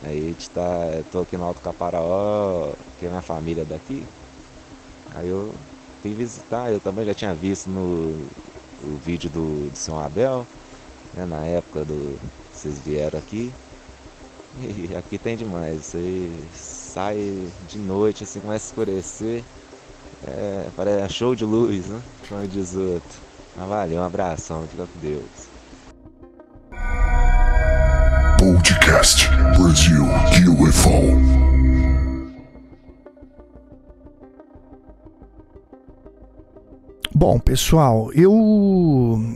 [0.01, 1.03] Aí a tá.
[1.09, 4.09] tô aqui no Alto Caparaó, que é minha família daqui.
[5.09, 5.59] Aí eu
[6.01, 8.29] fui visitar, eu também já tinha visto no
[8.79, 10.47] o vídeo do, do São Abel,
[11.13, 12.19] né, na época do.
[12.51, 13.55] Vocês vieram aqui.
[14.53, 15.85] E aqui tem demais.
[15.87, 19.45] Você sai de noite, assim, começa a escurecer.
[20.21, 22.03] É, parece show de luz, né?
[22.27, 23.30] Como diz outro.
[23.55, 25.51] Mas valeu, um abração, fica com Deus.
[28.39, 30.03] Podcast Brasil
[30.59, 31.51] UFO.
[37.13, 38.31] Bom, pessoal, eu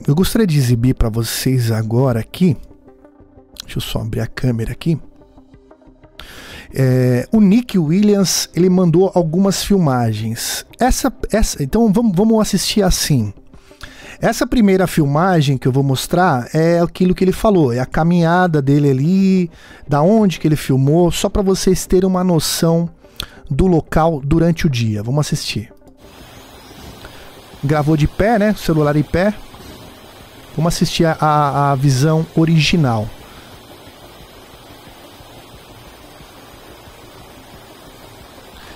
[0.08, 2.56] eu gostaria de exibir para vocês agora aqui.
[3.62, 4.98] Deixa eu só abrir a câmera aqui.
[6.74, 10.66] É, o Nick Williams ele mandou algumas filmagens.
[10.80, 13.32] Essa, essa, então vamos, vamos assistir assim.
[14.20, 18.62] Essa primeira filmagem que eu vou mostrar é aquilo que ele falou, é a caminhada
[18.62, 19.50] dele ali,
[19.86, 22.88] da onde que ele filmou, só para vocês terem uma noção
[23.50, 25.02] do local durante o dia.
[25.02, 25.72] Vamos assistir.
[27.62, 28.54] Gravou de pé, né?
[28.54, 29.34] Celular em pé.
[30.56, 33.06] Vamos assistir a, a visão original.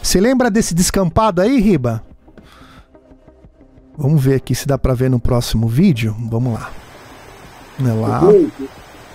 [0.02, 2.02] Você lembra desse descampado aí, Riba?
[4.00, 6.16] Vamos ver aqui se dá para ver no próximo vídeo.
[6.30, 6.70] Vamos lá.
[7.78, 8.20] É lá.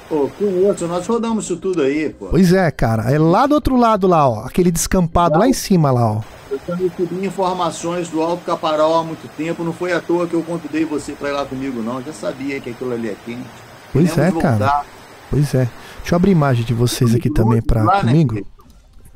[0.07, 2.27] Pô, que outro, nós rodamos isso tudo aí, pô.
[2.27, 3.11] Pois é, cara.
[3.11, 4.45] É lá do outro lado lá, ó.
[4.45, 6.21] Aquele descampado lá em cima lá, ó.
[6.51, 9.63] Eu já recebi informações do Alto Caparó há muito tempo.
[9.63, 11.95] Não foi à toa que eu convidei você para ir lá comigo, não.
[11.95, 13.49] Eu já sabia que aquilo ali é quente.
[13.91, 14.83] Pois é, cara.
[15.31, 15.67] Pois é.
[15.97, 18.37] Deixa eu abrir imagem de vocês aqui também para né, comigo.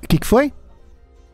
[0.03, 0.51] O que, que foi?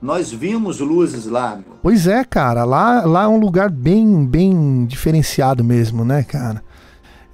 [0.06, 1.60] Nós vimos luzes lá.
[1.82, 2.64] Pois é, cara.
[2.64, 6.64] Lá, lá é um lugar bem, bem diferenciado mesmo, né, cara?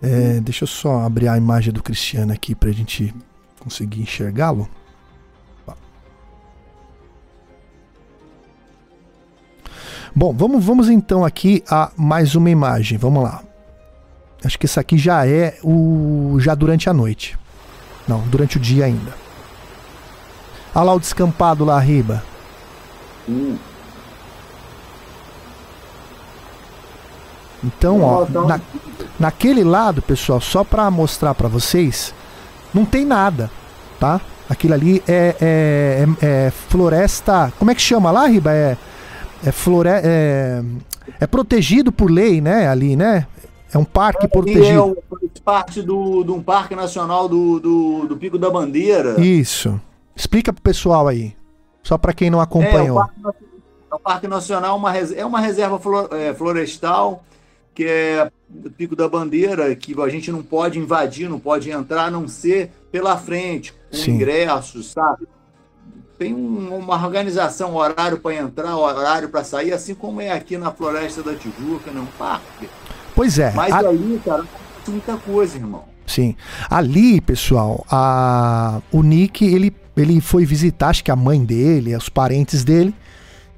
[0.02, 3.14] É, deixa eu só abrir a imagem do Cristiano aqui pra gente
[3.60, 4.69] conseguir enxergá-lo.
[10.15, 12.98] Bom, vamos, vamos então aqui a mais uma imagem.
[12.98, 13.43] Vamos lá.
[14.45, 17.38] Acho que essa aqui já é o já durante a noite.
[18.07, 19.14] Não, durante o dia ainda.
[20.73, 22.30] Olha lá o descampado lá, Riba.
[23.27, 23.57] Hum.
[27.64, 28.60] Então, ó, na,
[29.19, 32.14] naquele lado, pessoal, só para mostrar para vocês,
[32.73, 33.52] não tem nada,
[33.99, 34.19] tá?
[34.49, 37.53] Aquilo ali é, é, é, é, floresta.
[37.57, 38.52] Como é que chama lá, Riba?
[38.52, 38.77] É,
[39.45, 40.64] é, flore, é,
[41.19, 42.68] é protegido por lei, né?
[42.68, 43.27] Ali, né?
[43.73, 44.98] É um parque protegido.
[45.23, 49.19] É parte do, de um parque nacional do, do, do Pico da Bandeira.
[49.22, 49.80] Isso.
[50.15, 51.34] Explica pro pessoal aí.
[51.83, 52.99] Só para quem não acompanhou.
[52.99, 53.45] É, o Parque,
[53.91, 55.79] o Parque Nacional uma, é uma reserva
[56.11, 57.23] é, florestal,
[57.73, 62.05] que é o Pico da Bandeira, que a gente não pode invadir, não pode entrar,
[62.05, 64.11] a não ser pela frente, com Sim.
[64.11, 65.27] ingressos, sabe?
[66.17, 70.71] Tem um, uma organização, horário para entrar, horário para sair, assim como é aqui na
[70.71, 71.99] Floresta da Tijuca, né?
[71.99, 72.69] um parque.
[73.15, 73.51] Pois é.
[73.51, 73.79] Mas a...
[73.79, 74.45] ali, cara,
[74.87, 75.85] muita coisa, irmão.
[76.05, 76.35] Sim.
[76.69, 82.09] Ali, pessoal, a, o Nick, ele, ele foi visitar, acho que a mãe dele, os
[82.09, 82.93] parentes dele.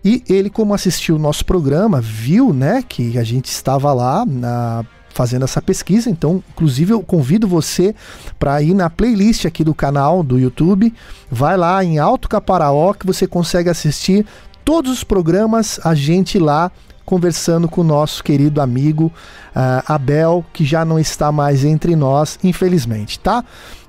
[0.04, 4.86] E ele, como assistiu o nosso programa, viu, né, que a gente estava lá na,
[5.14, 6.10] fazendo essa pesquisa.
[6.10, 7.96] Então, inclusive, eu convido você
[8.38, 10.94] para ir na playlist aqui do canal do YouTube.
[11.32, 14.26] Vai lá em Alto Caparaó que você consegue assistir
[14.66, 16.72] todos os programas, a gente lá
[17.06, 19.12] conversando com o nosso querido amigo
[19.56, 23.44] uh, Abel, que já não está mais entre nós, infelizmente, tá?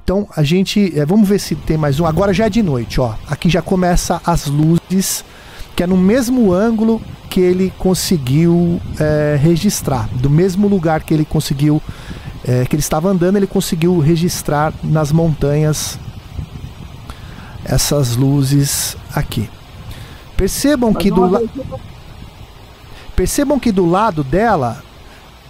[0.05, 2.05] Então a gente, é, vamos ver se tem mais um.
[2.05, 3.15] Agora já é de noite, ó.
[3.27, 5.25] Aqui já começa as luzes,
[5.75, 7.01] que é no mesmo ângulo
[7.31, 11.83] que ele conseguiu é, registrar, do mesmo lugar que ele conseguiu,
[12.47, 15.99] é, que ele estava andando, ele conseguiu registrar nas montanhas
[17.65, 19.49] essas luzes aqui.
[20.37, 21.51] Percebam Mas que do lado
[23.17, 24.83] Percebam que do lado dela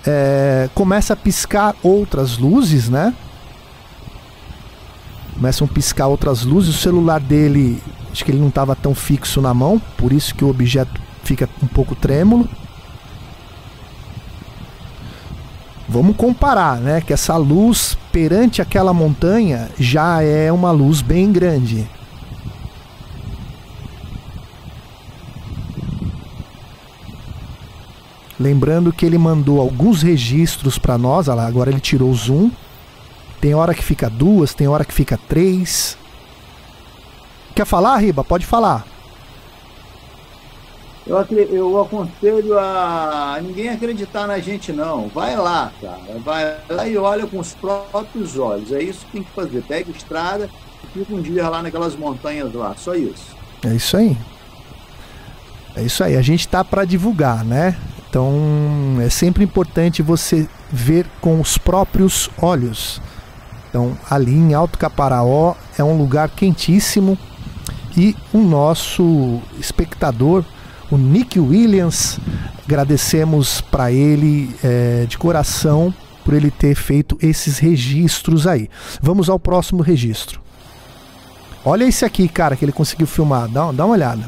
[0.07, 3.13] é, começa a piscar outras luzes, né?
[5.35, 6.77] Começam a piscar outras luzes.
[6.77, 10.45] O celular dele, acho que ele não estava tão fixo na mão, por isso que
[10.45, 12.49] o objeto fica um pouco trêmulo.
[15.89, 17.01] Vamos comparar, né?
[17.01, 21.87] Que essa luz perante aquela montanha já é uma luz bem grande.
[28.39, 32.51] Lembrando que ele mandou alguns registros para nós, agora ele tirou o zoom.
[33.45, 35.99] Tem hora que fica duas, tem hora que fica três.
[37.55, 38.25] Quer falar, Riba?
[38.25, 38.87] Pode falar.
[41.07, 41.19] Eu,
[41.51, 45.09] eu aconselho a ninguém acreditar na gente, não.
[45.09, 46.19] Vai lá, cara.
[46.25, 48.73] Vai lá e olha com os próprios olhos.
[48.73, 49.63] É isso que tem que fazer.
[49.65, 50.49] Pega estrada
[50.83, 52.75] e fica um dia lá naquelas montanhas lá.
[52.79, 53.37] Só isso.
[53.63, 54.17] É isso aí.
[55.77, 56.17] É isso aí.
[56.17, 57.77] A gente tá para divulgar, né?
[58.09, 63.03] Então é sempre importante você ver com os próprios olhos.
[63.75, 67.19] Então ali em Alto Caparaó é um lugar quentíssimo
[67.97, 70.45] e o nosso espectador,
[70.93, 72.21] o Nick Williams,
[72.65, 75.93] agradecemos para ele é, de coração
[76.25, 78.71] por ele ter feito esses registros aí.
[79.03, 80.41] Vamos ao próximo registro.
[81.65, 83.49] Olha esse aqui, cara, que ele conseguiu filmar.
[83.49, 84.25] Dá, dá uma olhada.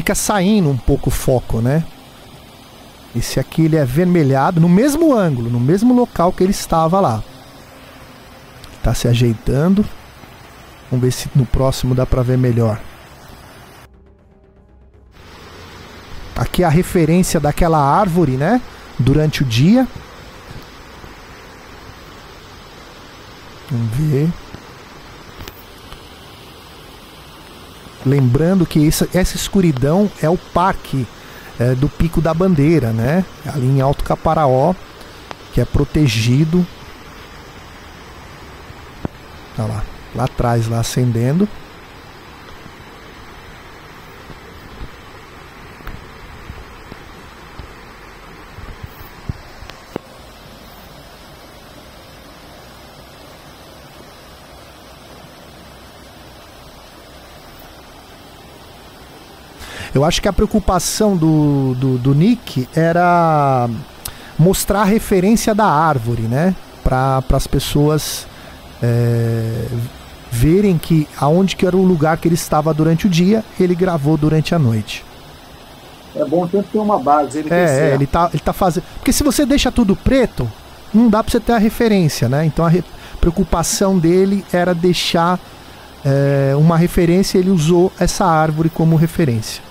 [0.00, 1.84] fica saindo um pouco o foco, né?
[3.14, 7.22] Esse aqui ele é vermelhado no mesmo ângulo, no mesmo local que ele estava lá.
[8.82, 9.84] Tá se ajeitando.
[10.90, 12.80] Vamos ver se no próximo dá para ver melhor.
[16.36, 18.62] Aqui é a referência daquela árvore, né?
[18.98, 19.86] Durante o dia.
[23.70, 24.28] Vamos ver.
[28.06, 31.06] Lembrando que essa, essa escuridão é o parque
[31.60, 33.22] é, do Pico da Bandeira, né?
[33.46, 34.74] Ali em Alto Caparaó,
[35.52, 36.66] que é protegido.
[39.54, 39.84] Tá lá,
[40.14, 41.46] lá atrás, lá acendendo.
[59.94, 63.68] Eu acho que a preocupação do, do, do Nick era
[64.38, 66.54] mostrar a referência da árvore, né?
[66.82, 68.26] Para as pessoas
[68.82, 69.66] é,
[70.30, 74.16] verem que aonde que era o lugar que ele estava durante o dia, ele gravou
[74.16, 75.04] durante a noite.
[76.14, 77.38] É bom sempre ter uma base.
[77.38, 78.84] Ele é, é, ele tá, ele tá fazendo.
[78.96, 80.50] Porque se você deixa tudo preto,
[80.92, 82.44] não dá para você ter a referência, né?
[82.44, 82.82] Então a re...
[83.20, 85.38] preocupação dele era deixar
[86.04, 87.38] é, uma referência.
[87.38, 89.62] Ele usou essa árvore como referência.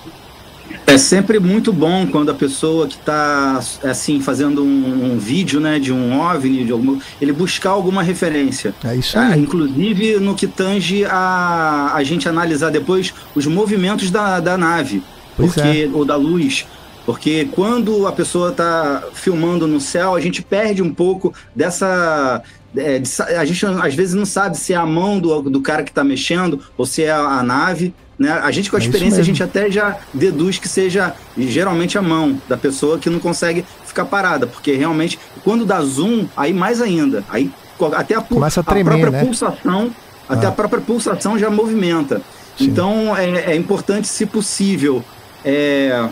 [0.90, 5.78] É sempre muito bom quando a pessoa que está assim fazendo um, um, vídeo, né,
[5.78, 8.74] de um ovni, de algum, ele buscar alguma referência.
[8.84, 9.34] É isso aí.
[9.34, 15.04] Ah, inclusive no que tange a, a gente analisar depois os movimentos da, da nave,
[15.38, 15.90] pois porque é.
[15.94, 16.66] ou da luz,
[17.06, 22.42] porque quando a pessoa está filmando no céu, a gente perde um pouco dessa
[22.76, 25.84] é, de, a gente às vezes não sabe se é a mão do, do cara
[25.84, 27.94] que está mexendo ou se é a, a nave.
[28.20, 28.30] Né?
[28.30, 32.02] A gente, com a é experiência, a gente até já deduz que seja geralmente a
[32.02, 36.82] mão da pessoa que não consegue ficar parada, porque realmente, quando dá zoom, aí mais
[36.82, 37.24] ainda.
[37.30, 37.50] Aí
[37.94, 39.24] até a, a, tremer, a própria né?
[39.24, 39.96] pulsação,
[40.28, 40.34] ah.
[40.34, 42.22] até a própria pulsação já movimenta.
[42.58, 42.66] Sim.
[42.66, 45.02] Então é, é, importante, se possível,
[45.46, 46.10] é,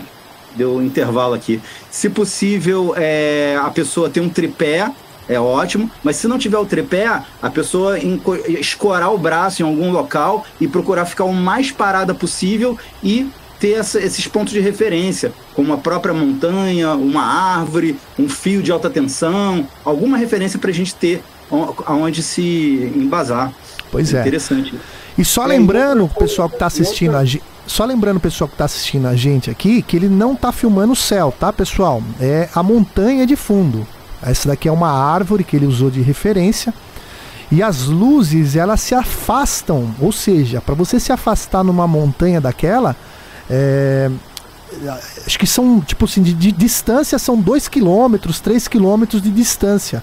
[0.56, 1.60] deu um intervalo aqui,
[1.90, 4.90] se possível, é, a pessoa ter um tripé
[5.28, 7.98] é ótimo, mas se não tiver o tripé, a pessoa
[8.48, 13.30] escorar o braço em algum local e procurar ficar o mais parada possível e
[13.60, 18.70] ter essa, esses pontos de referência, como a própria montanha, uma árvore, um fio de
[18.70, 21.22] alta tensão, alguma referência para a gente ter
[21.86, 23.52] aonde se embasar.
[23.90, 24.20] Pois é.
[24.20, 24.74] Interessante.
[25.16, 27.42] E só lembrando, o pessoal que está assistindo a gente.
[27.66, 30.94] Só lembrando o pessoal que está assistindo a gente aqui que ele não está filmando
[30.94, 32.02] o céu, tá, pessoal?
[32.18, 33.86] É a montanha de fundo.
[34.22, 36.72] Essa daqui é uma árvore que ele usou de referência.
[37.50, 39.94] E as luzes, elas se afastam.
[40.00, 42.94] Ou seja, para você se afastar numa montanha daquela,
[43.48, 44.10] é,
[45.26, 50.02] acho que são, tipo assim, de, de distância são 2 km, 3 km de distância.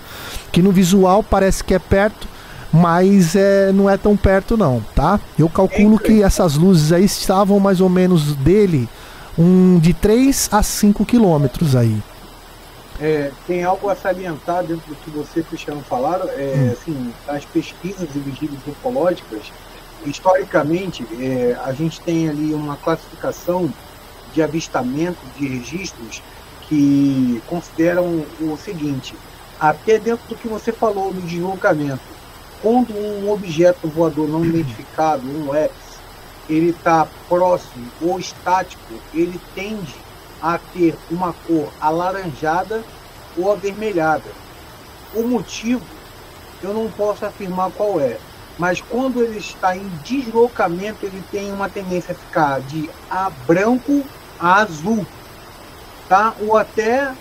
[0.52, 2.28] Que no visual parece que é perto,
[2.74, 5.20] mas é, não é tão perto não, tá?
[5.38, 8.90] Eu calculo que essas luzes aí estavam mais ou menos dele
[9.38, 12.02] um de 3 a 5 quilômetros aí.
[13.00, 16.72] É, tem algo a salientar dentro do que você e Cristiano falaram, é, hum.
[16.72, 19.52] assim, as pesquisas e vigílias ufológicas,
[20.06, 23.72] historicamente, é, a gente tem ali uma classificação
[24.34, 26.22] de avistamento, de registros,
[26.68, 29.16] que consideram o seguinte,
[29.60, 32.02] até dentro do que você falou no deslocamento,
[32.62, 36.00] quando um objeto voador não identificado, um EPS,
[36.50, 39.96] ele está próximo ou estático, ele tende
[40.46, 42.84] a ter uma cor alaranjada
[43.36, 44.30] ou avermelhada.
[45.16, 45.82] O motivo
[46.62, 48.20] eu não posso afirmar qual é,
[48.60, 54.04] mas quando ele está em deslocamento, ele tem uma tendência a ficar de a branco
[54.40, 55.04] a azul,
[56.08, 56.36] tá?
[56.40, 57.12] Ou até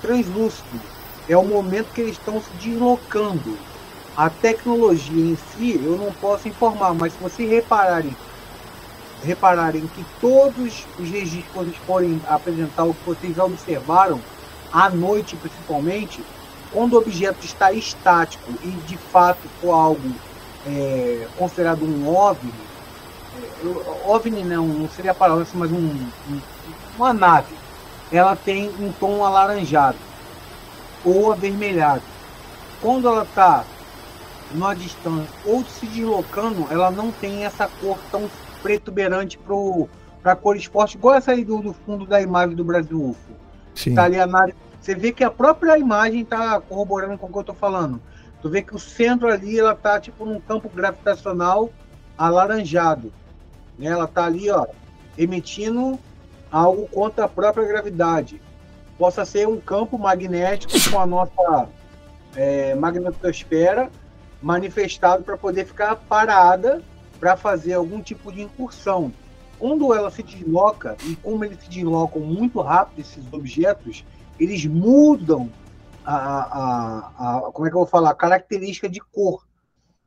[0.00, 0.80] translúcido.
[1.28, 3.56] É o momento que eles estão se deslocando.
[4.16, 8.16] A tecnologia em si eu não posso informar, mas se vocês repararem
[9.22, 14.20] repararem que todos os registros que vocês forem apresentar, o que vocês observaram,
[14.72, 16.24] à noite principalmente,
[16.72, 20.12] quando o objeto está estático e de fato for algo
[20.66, 22.52] é, considerado um OVNI,
[23.36, 26.40] é, OVNI não, não seria a palavra, mas um, um,
[26.96, 27.54] uma nave,
[28.10, 29.98] ela tem um tom alaranjado
[31.04, 32.02] ou avermelhado.
[32.80, 33.64] Quando ela está
[34.52, 38.28] numa distância ou se deslocando, ela não tem essa cor tão
[38.62, 43.10] pretuberante para a cor esporte, igual essa aí do, do, fundo da imagem do Brasil
[43.10, 43.32] UFO.
[43.74, 43.94] Sim.
[43.94, 44.26] Tá ali a
[44.80, 48.00] Você vê que a própria imagem está corroborando com o que eu estou falando.
[48.40, 51.70] Tu vê que o centro ali, ela tá tipo num campo gravitacional
[52.16, 53.12] alaranjado.
[53.78, 53.86] Né?
[53.86, 54.66] Ela tá ali, ó,
[55.16, 55.98] emitindo
[56.50, 58.40] algo contra a própria gravidade.
[58.98, 61.68] Possa ser um campo magnético com a nossa
[62.36, 63.90] é, magnetosfera
[64.42, 66.82] manifestado para poder ficar parada
[67.22, 69.12] para fazer algum tipo de incursão.
[69.56, 74.04] Quando ela se desloca, e como eles se deslocam muito rápido, esses objetos,
[74.40, 75.48] eles mudam
[76.04, 76.98] a, a,
[77.38, 79.46] a, como é que eu vou falar, a característica de cor.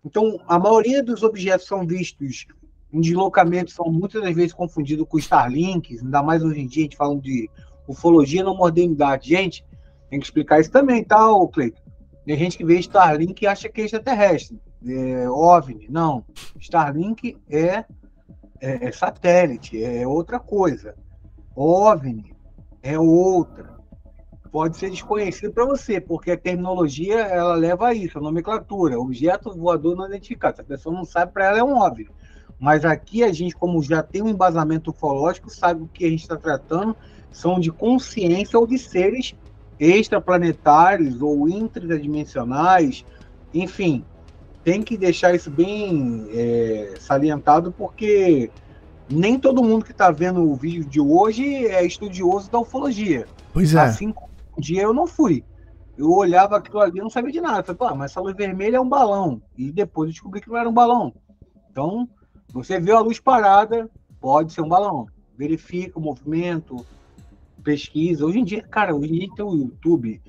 [0.03, 2.47] Então, a maioria dos objetos são vistos
[2.91, 6.83] em deslocamento, são muitas das vezes confundidos com Starlinks, ainda mais hoje em dia, a
[6.83, 7.49] gente falando de
[7.87, 9.29] ufologia na modernidade.
[9.29, 9.65] Gente,
[10.09, 11.79] tem que explicar isso também, tá, Cleiton?
[12.25, 15.87] Tem gente que vê Starlink e acha que é extraterrestre é, OVNI.
[15.89, 16.23] Não.
[16.59, 17.85] Starlink é,
[18.61, 20.95] é, é satélite, é outra coisa.
[21.55, 22.35] OVNI
[22.81, 23.75] é outra.
[24.51, 29.53] Pode ser desconhecido para você, porque a terminologia ela leva a isso, a nomenclatura, objeto
[29.53, 30.55] voador não identificado.
[30.55, 32.09] Se a pessoa não sabe, para ela é um OVNI.
[32.57, 36.21] Mas aqui a gente, como já tem um embasamento ufológico, sabe o que a gente
[36.21, 36.95] está tratando
[37.31, 39.35] são de consciência ou de seres
[39.77, 43.05] extraplanetários ou intradimensionais,
[43.53, 44.05] enfim,
[44.65, 48.49] tem que deixar isso bem é, salientado, porque
[49.07, 53.27] nem todo mundo que está vendo o vídeo de hoje é estudioso da ufologia.
[53.53, 53.79] Pois é.
[53.79, 54.27] Assim como
[54.57, 55.43] um dia eu não fui.
[55.95, 57.59] Eu olhava aquilo ali e não sabia de nada.
[57.59, 59.39] Eu falei, ah, mas essa luz vermelha é um balão.
[59.55, 61.13] E depois eu descobri que não era um balão.
[61.69, 62.09] Então,
[62.51, 63.87] você vê a luz parada,
[64.19, 65.05] pode ser um balão.
[65.37, 66.83] Verifica o movimento,
[67.63, 68.25] pesquisa.
[68.25, 70.19] Hoje em dia, cara, hoje em dia tem o YouTube.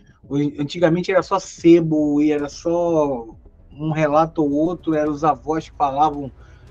[0.60, 3.34] Antigamente era só sebo e era só
[3.78, 6.30] um relato ou outro, eram os avós que falavam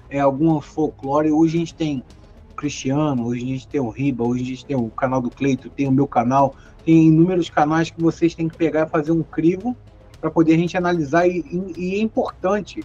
[0.09, 1.31] é, algum folclore.
[1.31, 2.03] Hoje a gente tem
[2.51, 5.29] o Cristiano, hoje a gente tem o Riba, hoje a gente tem o canal do
[5.29, 6.55] Cleito, tem o meu canal,
[6.85, 9.75] tem inúmeros canais que vocês têm que pegar e fazer um crivo
[10.19, 11.45] para poder a gente analisar e,
[11.77, 12.83] e, é importante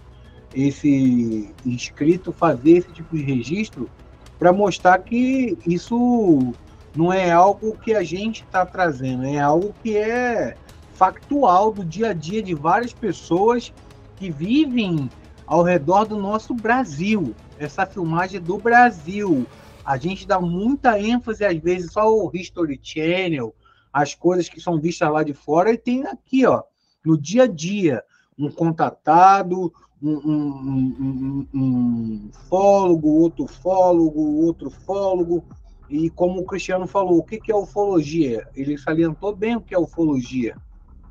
[0.53, 3.89] esse inscrito fazer esse tipo de registro
[4.37, 6.53] para mostrar que isso
[6.95, 10.55] não é algo que a gente está trazendo, é algo que é
[10.93, 13.73] factual do dia a dia de várias pessoas
[14.21, 15.09] que vivem
[15.47, 17.33] ao redor do nosso Brasil.
[17.57, 19.47] Essa filmagem do Brasil.
[19.83, 23.51] A gente dá muita ênfase, às vezes, só o History Channel,
[23.91, 26.61] as coisas que são vistas lá de fora, e tem aqui, ó,
[27.03, 28.03] no dia a dia,
[28.37, 35.43] um contatado, um, um, um, um fólogo, outro fólogo, outro fólogo,
[35.89, 38.47] E como o Cristiano falou, o que é ufologia?
[38.55, 40.55] Ele salientou bem o que é ufologia.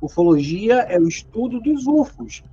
[0.01, 2.45] Ufologia é o estudo dos UFOs.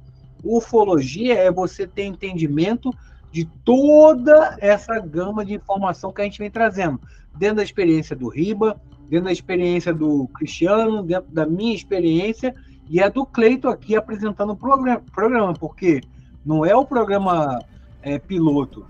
[0.44, 2.92] Ufologia é você ter entendimento
[3.32, 7.00] de toda essa gama de informação que a gente vem trazendo,
[7.36, 12.56] dentro da experiência do Riba, dentro da experiência do Cristiano, dentro da minha experiência,
[12.90, 16.02] e é do Cleito aqui apresentando o programa, programa porque
[16.46, 17.60] não é o programa
[18.02, 18.86] é, piloto.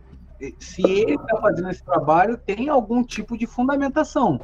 [0.60, 4.40] Se ele está fazendo esse trabalho, tem algum tipo de fundamentação.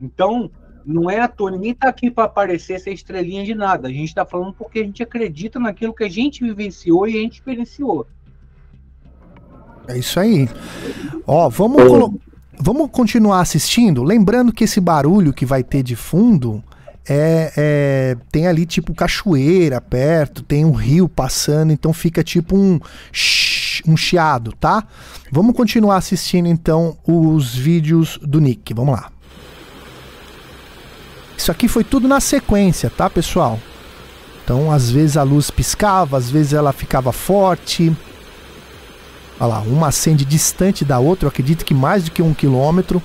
[0.00, 0.50] Então,
[0.84, 3.88] não é à toa, ninguém está aqui para aparecer ser estrelinha de nada.
[3.88, 7.20] A gente está falando porque a gente acredita naquilo que a gente vivenciou e a
[7.20, 8.06] gente experienciou.
[9.88, 10.48] É isso aí.
[11.26, 12.20] Ó, vamos, colo-
[12.58, 14.02] vamos continuar assistindo.
[14.02, 16.62] Lembrando que esse barulho que vai ter de fundo
[17.08, 22.78] é, é- tem ali tipo cachoeira perto, tem um rio passando, então fica tipo um,
[23.88, 24.86] um chiado, tá?
[25.32, 28.72] Vamos continuar assistindo então os vídeos do Nick.
[28.74, 29.10] Vamos lá.
[31.40, 33.58] Isso aqui foi tudo na sequência, tá, pessoal?
[34.44, 37.90] Então, às vezes a luz piscava, às vezes ela ficava forte.
[39.40, 43.02] Olha lá, uma acende distante da outra, acredito que mais do que um quilômetro.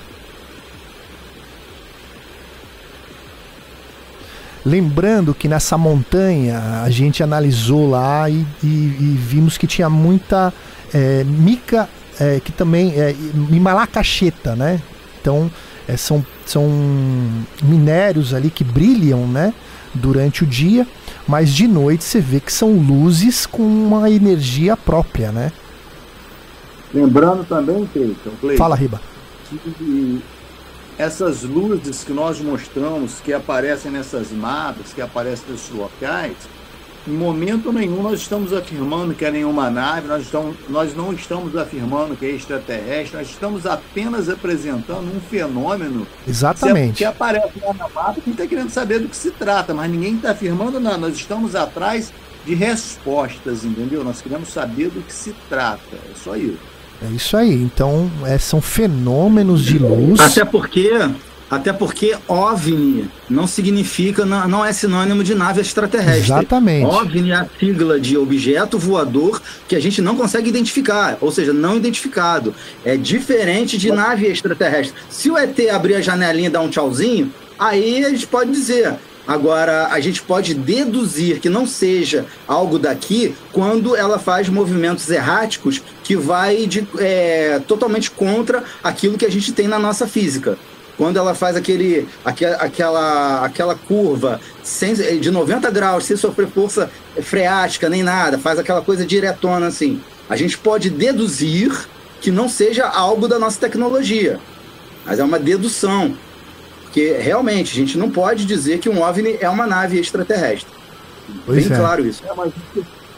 [4.65, 10.53] Lembrando que nessa montanha a gente analisou lá e, e- e vimos que tinha muita
[10.93, 11.87] é, mica,
[12.19, 13.15] é, que também é
[13.49, 14.81] e malacacheta, né?
[15.21, 15.49] Então
[15.87, 16.67] é, são, são
[17.63, 19.53] minérios ali que brilham, né?
[19.93, 20.85] Durante o dia,
[21.25, 25.53] mas de noite você vê que são luzes com uma energia própria, né?
[26.93, 29.01] Lembrando também, Cleiton, Cleiton, Fala, Riba.
[29.49, 30.21] que
[30.97, 36.35] essas luzes que nós mostramos, que aparecem nessas mapas, que aparecem nesses locais,
[37.07, 41.56] em momento nenhum nós estamos afirmando que é nenhuma nave, nós, estamos, nós não estamos
[41.56, 46.98] afirmando que é extraterrestre, nós estamos apenas apresentando um fenômeno Exatamente.
[46.98, 50.15] que aparece lá na mapa, quem está querendo saber do que se trata, mas ninguém
[50.15, 52.11] está afirmando nada, nós estamos atrás
[52.45, 54.03] de respostas, entendeu?
[54.03, 56.76] Nós queremos saber do que se trata, é só isso.
[57.03, 57.53] É isso aí.
[57.53, 60.19] Então, é, são fenômenos de luz.
[60.19, 60.91] Até porque,
[61.49, 66.23] até porque OVNI não significa, não, é sinônimo de nave extraterrestre.
[66.23, 66.85] Exatamente.
[66.85, 71.53] OVNI é a sigla de objeto voador que a gente não consegue identificar, ou seja,
[71.53, 72.53] não identificado.
[72.84, 74.95] É diferente de nave extraterrestre.
[75.09, 78.95] Se o ET abrir a janelinha e dar um tchauzinho, aí a gente pode dizer.
[79.27, 85.81] Agora, a gente pode deduzir que não seja algo daqui quando ela faz movimentos erráticos
[86.03, 90.59] que vai de, é, totalmente contra aquilo que a gente tem na nossa física.
[90.97, 96.89] Quando ela faz aquele, aque- aquela, aquela curva sem, de 90 graus, sem sofrer força
[97.22, 100.01] freática nem nada, faz aquela coisa diretona assim.
[100.30, 101.72] A gente pode deduzir
[102.22, 104.39] que não seja algo da nossa tecnologia,
[105.05, 106.15] mas é uma dedução.
[106.84, 110.73] Porque realmente a gente não pode dizer que um OVNI é uma nave extraterrestre.
[111.45, 111.80] Pois Bem é.
[111.80, 112.23] claro isso.
[112.26, 112.53] É, mas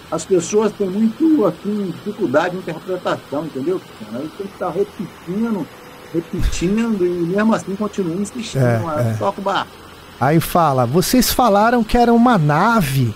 [0.09, 3.79] as pessoas têm muito assim, dificuldade de interpretação, entendeu?
[4.13, 5.67] Aí tem que estar repetindo,
[6.13, 8.65] repetindo e mesmo assim continuam insistindo.
[8.65, 9.13] É, É.
[9.17, 9.71] Toca o barco.
[10.19, 13.13] Aí fala, vocês falaram que era uma nave.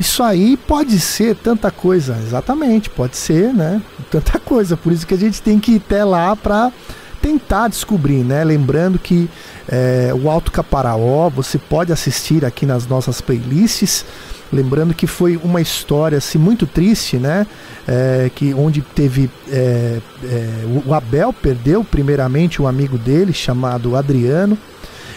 [0.00, 2.16] Isso aí pode ser tanta coisa.
[2.22, 3.82] Exatamente, pode ser, né?
[4.10, 4.76] Tanta coisa.
[4.76, 6.72] Por isso que a gente tem que ir até lá para
[7.20, 8.44] tentar descobrir, né?
[8.44, 9.28] Lembrando que
[9.68, 14.04] é, o Alto Caparaó você pode assistir aqui nas nossas playlists.
[14.50, 17.46] Lembrando que foi uma história assim, muito triste, né?
[17.86, 24.56] É, que onde teve é, é, o- Abel perdeu primeiramente um amigo dele chamado Adriano.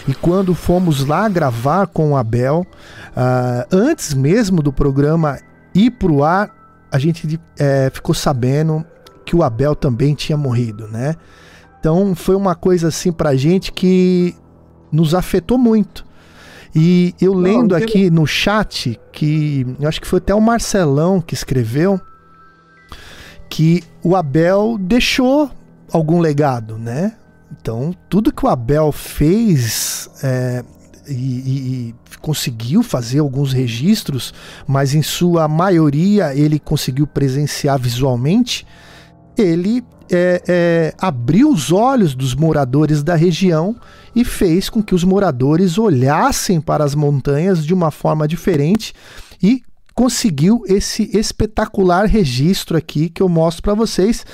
[0.06, 2.66] E quando fomos lá gravar com o Abel,
[3.16, 5.38] ah, antes mesmo do programa
[5.74, 6.50] ir pro ar,
[6.90, 8.84] a gente eh, ficou sabendo
[9.24, 11.14] que o Abel também tinha morrido, né?
[11.82, 14.36] Então foi uma coisa assim pra gente que
[14.92, 16.06] nos afetou muito.
[16.72, 21.34] E eu lendo aqui no chat, que eu acho que foi até o Marcelão que
[21.34, 22.00] escreveu,
[23.50, 25.50] que o Abel deixou
[25.92, 27.16] algum legado, né?
[27.50, 30.62] Então, tudo que o Abel fez é,
[31.08, 34.32] e, e- e conseguiu fazer alguns registros,
[34.68, 38.64] mas em sua maioria ele conseguiu presenciar visualmente,
[39.36, 39.82] ele
[40.12, 43.74] é, é, abriu os olhos dos moradores da região
[44.14, 48.92] e fez com que os moradores olhassem para as montanhas de uma forma diferente
[49.42, 49.62] e
[49.94, 54.24] conseguiu esse espetacular registro aqui que eu mostro para vocês.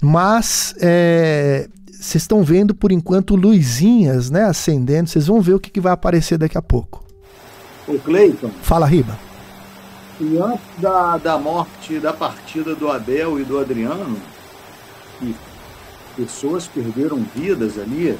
[0.00, 5.08] Mas é, vocês estão vendo por enquanto luzinhas, né, acendendo.
[5.08, 7.02] Vocês vão ver o que, que vai aparecer daqui a pouco.
[7.88, 9.18] O Cleiton, Fala, Riba.
[10.20, 14.16] e antes da, da morte, da partida do Abel e do Adriano,
[15.32, 18.18] que pessoas perderam vidas ali,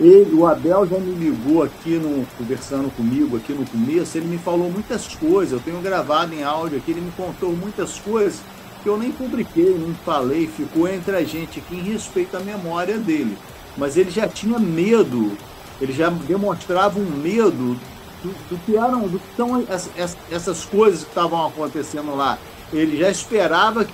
[0.00, 4.38] Ele, o Abel já me ligou aqui, no, conversando comigo aqui no começo, ele me
[4.38, 8.40] falou muitas coisas, eu tenho gravado em áudio aqui, ele me contou muitas coisas
[8.82, 12.96] que eu nem publiquei, nem falei, ficou entre a gente aqui em respeito à memória
[12.96, 13.36] dele.
[13.76, 15.36] Mas ele já tinha medo,
[15.80, 17.78] ele já demonstrava um medo
[18.22, 22.38] do, do que eram, do que essas, essas coisas que estavam acontecendo lá.
[22.72, 23.92] Ele já esperava que,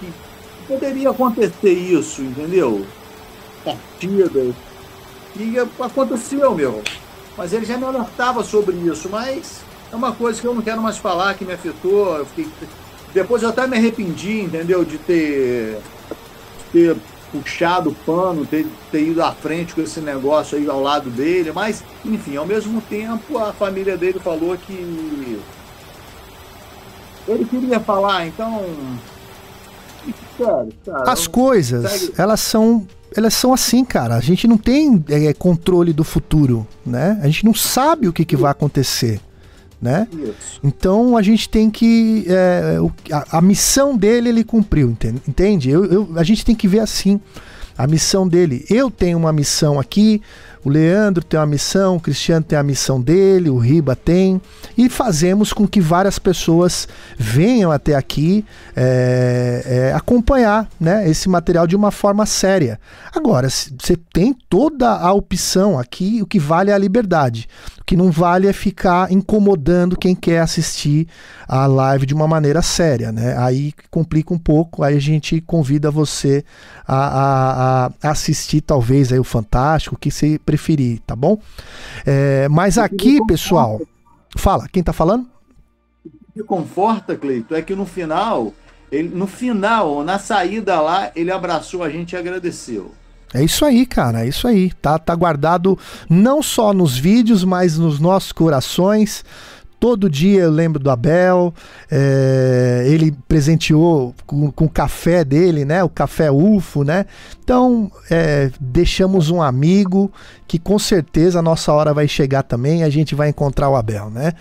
[0.00, 0.12] que
[0.68, 2.86] poderia acontecer isso, entendeu?
[3.64, 4.54] Partidas,
[5.36, 6.82] e aconteceu, meu.
[7.36, 10.82] Mas ele já me alertava sobre isso, mas é uma coisa que eu não quero
[10.82, 12.16] mais falar, que me afetou.
[12.18, 12.48] Eu fiquei...
[13.14, 14.84] Depois eu até me arrependi, entendeu?
[14.84, 15.78] De ter,
[16.72, 16.96] ter
[17.32, 21.52] puxado o pano, ter, ter ido à frente com esse negócio aí ao lado dele,
[21.52, 25.38] mas, enfim, ao mesmo tempo a família dele falou que
[27.26, 28.64] ele queria falar, então.
[30.38, 30.68] Cara,
[31.10, 32.12] As coisas, segue...
[32.16, 32.86] elas são
[33.16, 34.14] elas são assim, cara.
[34.14, 37.18] A gente não tem é, controle do futuro, né?
[37.22, 39.18] A gente não sabe o que, que vai acontecer,
[39.80, 40.06] né?
[40.12, 40.60] Isso.
[40.62, 42.78] Então a gente tem que é,
[43.10, 44.94] a, a, missão dele ele cumpriu,
[45.26, 45.70] entende?
[45.70, 47.18] Eu, eu, a gente tem que ver assim
[47.76, 48.64] a missão dele.
[48.68, 50.20] Eu tenho uma missão aqui,
[50.68, 54.38] o Leandro tem uma missão, o Cristiano tem a missão dele, o Riba tem,
[54.76, 56.86] e fazemos com que várias pessoas
[57.16, 58.44] venham até aqui
[58.76, 62.78] é, é, acompanhar né, esse material de uma forma séria.
[63.14, 67.48] Agora, você tem toda a opção aqui, o que vale é a liberdade.
[67.80, 71.08] O que não vale é ficar incomodando quem quer assistir
[71.48, 73.10] a live de uma maneira séria.
[73.10, 73.34] Né?
[73.38, 76.44] Aí complica um pouco, aí a gente convida você
[76.86, 80.57] a, a, a assistir talvez aí o Fantástico, que você preferir,
[81.06, 81.40] tá bom?
[82.04, 83.80] É, mas aqui, pessoal,
[84.36, 85.26] fala, quem tá falando?
[86.04, 88.52] O que conforta, Cleito, é que no final,
[88.90, 92.92] ele, no final, na saída lá, ele abraçou a gente e agradeceu.
[93.32, 94.72] É isso aí, cara, é isso aí.
[94.72, 95.78] Tá, tá guardado
[96.08, 99.24] não só nos vídeos, mas nos nossos corações.
[99.80, 101.54] Todo dia eu lembro do Abel,
[101.88, 105.84] é, ele presenteou com, o café dele, né?
[105.84, 107.06] O café UFO, né?
[107.44, 110.10] Então, é, deixamos um amigo
[110.48, 114.10] que com certeza a nossa hora vai chegar também a gente vai encontrar o Abel,
[114.10, 114.32] né?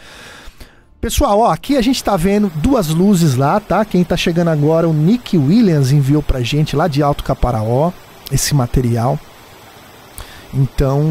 [1.00, 3.86] Pessoal, ó, aqui a gente tá vendo duas luzes lá, tá?
[3.86, 7.92] Quem tá chegando agora, o Nick Williams enviou pra gente lá de Alto Caparaó
[8.32, 9.20] esse material.
[10.52, 11.04] Então,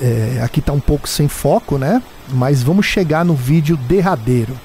[0.00, 2.02] é, aqui está um pouco sem foco, né?
[2.28, 4.58] Mas vamos chegar no vídeo derradeiro.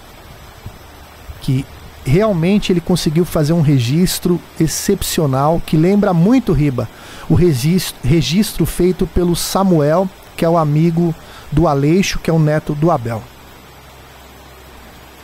[1.42, 1.66] Que
[2.06, 6.88] realmente ele conseguiu fazer um registro excepcional que lembra muito Riba,
[7.28, 10.08] o registro, registro feito pelo Samuel,
[10.38, 11.14] que é o amigo
[11.52, 13.22] do Aleixo, que é o neto do Abel.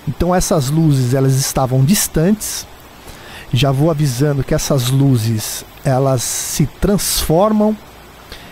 [0.08, 2.66] Então essas luzes elas estavam distantes.
[3.54, 7.76] Já vou avisando que essas luzes elas se transformam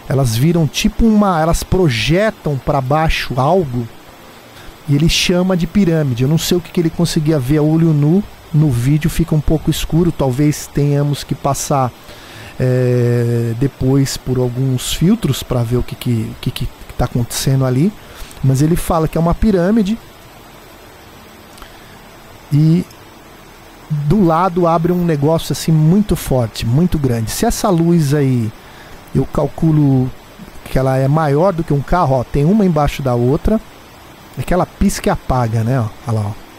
[0.10, 1.40] elas viram tipo uma.
[1.40, 3.88] Elas projetam para baixo algo
[4.88, 6.23] e ele chama de pirâmide.
[6.23, 8.23] Eu não sei o que, que ele conseguia ver a olho nu.
[8.52, 11.91] No vídeo fica um pouco escuro, talvez tenhamos que passar
[12.60, 16.03] é, depois por alguns filtros para ver o que está
[16.41, 17.94] que, que, que tá acontecendo ali.
[18.44, 19.99] Mas ele fala que é uma pirâmide
[22.52, 22.84] e
[23.91, 27.30] do lado abre um negócio assim muito forte, muito grande.
[27.30, 28.52] Se essa luz aí
[29.14, 30.10] eu calculo
[30.65, 33.60] que ela é maior do que um carro, ó, tem uma embaixo da outra.
[34.38, 35.80] É que ela pisca e apaga, né?
[35.80, 36.49] Ó, olha lá, ó.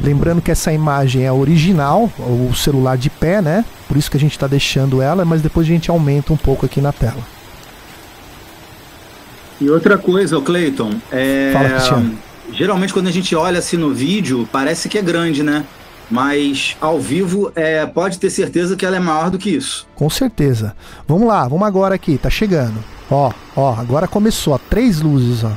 [0.00, 3.64] Lembrando que essa imagem é original, o celular de pé, né?
[3.86, 6.66] Por isso que a gente está deixando ela, mas depois a gente aumenta um pouco
[6.66, 7.22] aqui na tela.
[9.60, 11.50] E outra coisa, Cleiton, é...
[11.52, 12.18] Fala, Cristiano
[12.50, 15.64] Geralmente quando a gente olha assim no vídeo, parece que é grande, né?
[16.10, 19.86] Mas ao vivo é, pode ter certeza que ela é maior do que isso.
[19.94, 20.74] Com certeza.
[21.06, 22.82] Vamos lá, vamos agora aqui, tá chegando.
[23.10, 25.52] Ó, ó, agora começou, ó, três luzes, ó.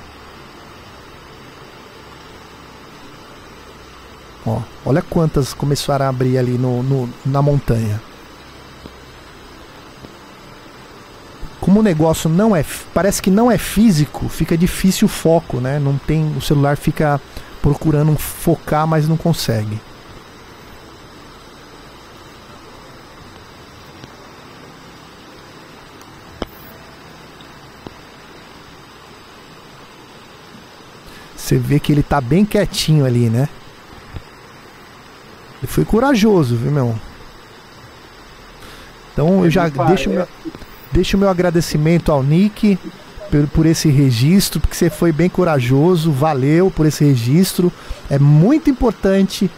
[4.45, 7.99] Ó, olha quantas começaram a abrir ali no, no na montanha.
[11.65, 12.63] Como o negócio não é,
[12.93, 15.79] parece que não é físico, fica difícil o foco, né?
[15.79, 17.19] Não tem, o celular fica
[17.59, 19.81] procurando focar, mas não consegue.
[31.35, 33.49] Você vê que ele tá bem quietinho ali, né?
[35.63, 36.95] Ele foi corajoso, viu, meu?
[39.11, 40.27] Então eu já deixo meu,
[40.95, 42.79] Deixo o meu agradecimento ao Nick
[43.29, 47.69] por, por esse registro, porque você foi bem corajoso, valeu por esse registro.
[48.09, 49.51] É muito importante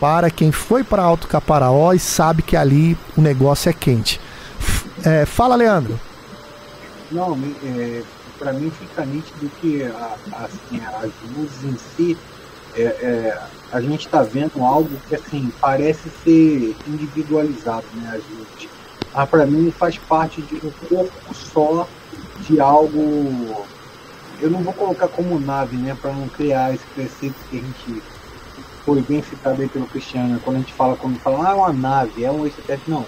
[0.00, 4.20] para quem foi para Alto Caparaó e sabe que ali o negócio é quente.
[5.04, 5.96] É, fala, Leandro.
[7.08, 8.02] Não, é,
[8.36, 12.18] para mim fica nítido que a- assim, as luzes em si,
[12.74, 12.82] é,
[13.28, 13.32] é,
[13.70, 18.08] a gente está vendo algo que assim parece ser individualizado, né?
[18.16, 18.79] As luzes.
[19.14, 21.88] Mas para mim faz parte de um corpo só
[22.40, 23.66] de algo.
[24.40, 25.96] Eu não vou colocar como nave, né?
[26.00, 28.02] Para não criar esse preceito que a gente
[28.84, 30.40] foi bem citado aí pelo Cristiano.
[30.40, 33.04] Quando a gente fala, quando fala, ah, é uma nave, é um extraterrestre, não.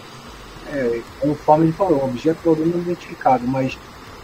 [0.69, 3.79] É, conforme ele falou, objeto não identificado, mas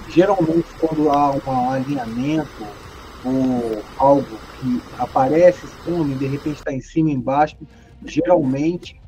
[0.09, 2.67] geralmente quando há um alinhamento
[3.25, 7.57] ou algo que aparece, some, de repente está em cima, embaixo,
[8.05, 9.01] geralmente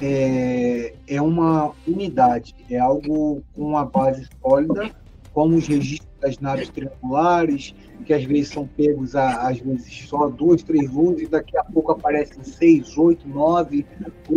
[0.00, 4.90] é, é uma unidade, é algo com uma base sólida,
[5.32, 7.74] como os registros das naves triangulares,
[8.04, 11.64] que às vezes são pegos a, às vezes só duas, três luzes, e daqui a
[11.64, 13.86] pouco aparecem seis, oito, nove,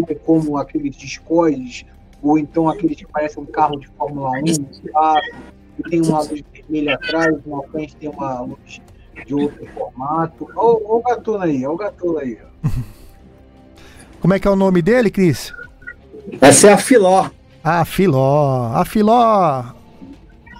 [0.08, 1.86] é como aqueles discoides,
[2.22, 5.22] ou então aqueles que parecem um carro de Fórmula 1, um carro,
[5.76, 8.82] que tem uma luz vermelha atrás, uma frente tem uma luz
[9.26, 10.48] de outro formato.
[10.56, 12.38] Olha o gatuno aí, olha o gatuno aí.
[14.24, 15.54] Como é que é o nome dele, Cris?
[16.40, 17.30] Essa é a Filó.
[17.62, 18.72] A Filó.
[18.74, 19.66] A Filó.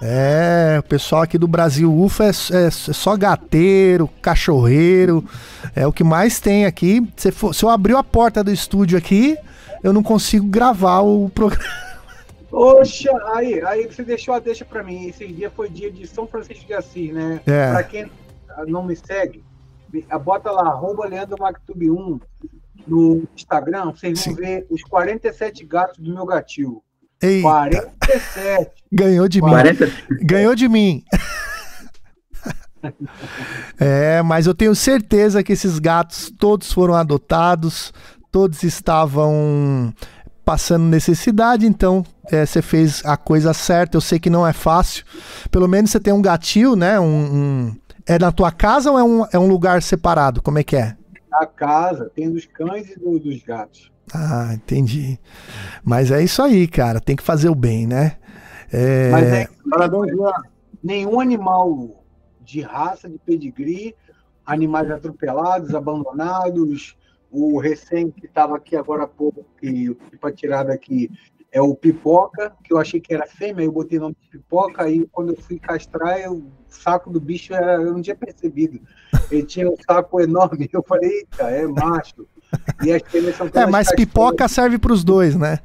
[0.02, 5.24] É, o pessoal aqui do Brasil UFA é, é só gateiro, cachorreiro.
[5.74, 7.10] É o que mais tem aqui.
[7.16, 9.34] Se, for, se eu abrir a porta do estúdio aqui,
[9.82, 11.64] eu não consigo gravar o programa.
[12.50, 15.08] Poxa, aí, aí você deixou a deixa pra mim.
[15.08, 17.40] Esse dia foi dia de São Francisco de Assis, né?
[17.46, 17.70] É.
[17.70, 18.12] Pra quem
[18.66, 19.42] não me segue,
[20.22, 22.20] bota lá, arroba Leandro Mactube 1
[22.86, 24.40] no Instagram, vocês vão Sim.
[24.40, 26.82] ver os 47 gatos do meu gatil.
[27.22, 28.70] Eita, 47.
[28.92, 29.48] ganhou de mim.
[29.48, 29.90] 40.
[30.22, 31.02] Ganhou de mim.
[33.78, 37.92] é, mas eu tenho certeza que esses gatos todos foram adotados,
[38.30, 39.92] todos estavam
[40.44, 43.96] passando necessidade, então é, você fez a coisa certa.
[43.96, 45.04] Eu sei que não é fácil.
[45.50, 47.00] Pelo menos você tem um gatil, né?
[47.00, 50.42] Um, um- É na tua casa ou é um, é um lugar separado?
[50.42, 50.94] Como é que é?
[51.40, 53.90] A casa tem dos cães e do- dos gatos.
[54.14, 55.18] Ah, entendi.
[55.82, 57.00] Mas é isso aí, cara.
[57.00, 58.16] Tem que fazer o bem, né?
[58.72, 60.32] É, Mas é, parabéns, Luan.
[60.82, 62.04] nenhum animal
[62.40, 63.94] de raça, de pedigree,
[64.44, 66.96] animais atropelados, abandonados,
[67.30, 71.10] o recém que estava aqui agora há pouco, que para tirar daqui
[71.54, 74.82] é o Pipoca, que eu achei que era fêmea, eu botei o nome de Pipoca,
[74.82, 78.80] aí quando eu fui castrar, eu- o saco do bicho era, eu não tinha percebido.
[79.30, 82.26] Ele tinha um saco enorme, eu falei, eita, é macho.
[82.84, 85.60] E as fêmeas são é, mas pipoca serve pros dois, né?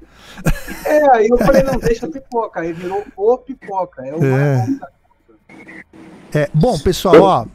[0.86, 2.61] É, aí eu falei, não, deixa pipoca.
[2.61, 4.06] Aí virou o pipoca.
[4.06, 4.68] É o É.
[6.34, 7.45] É, bom, pessoal, ó.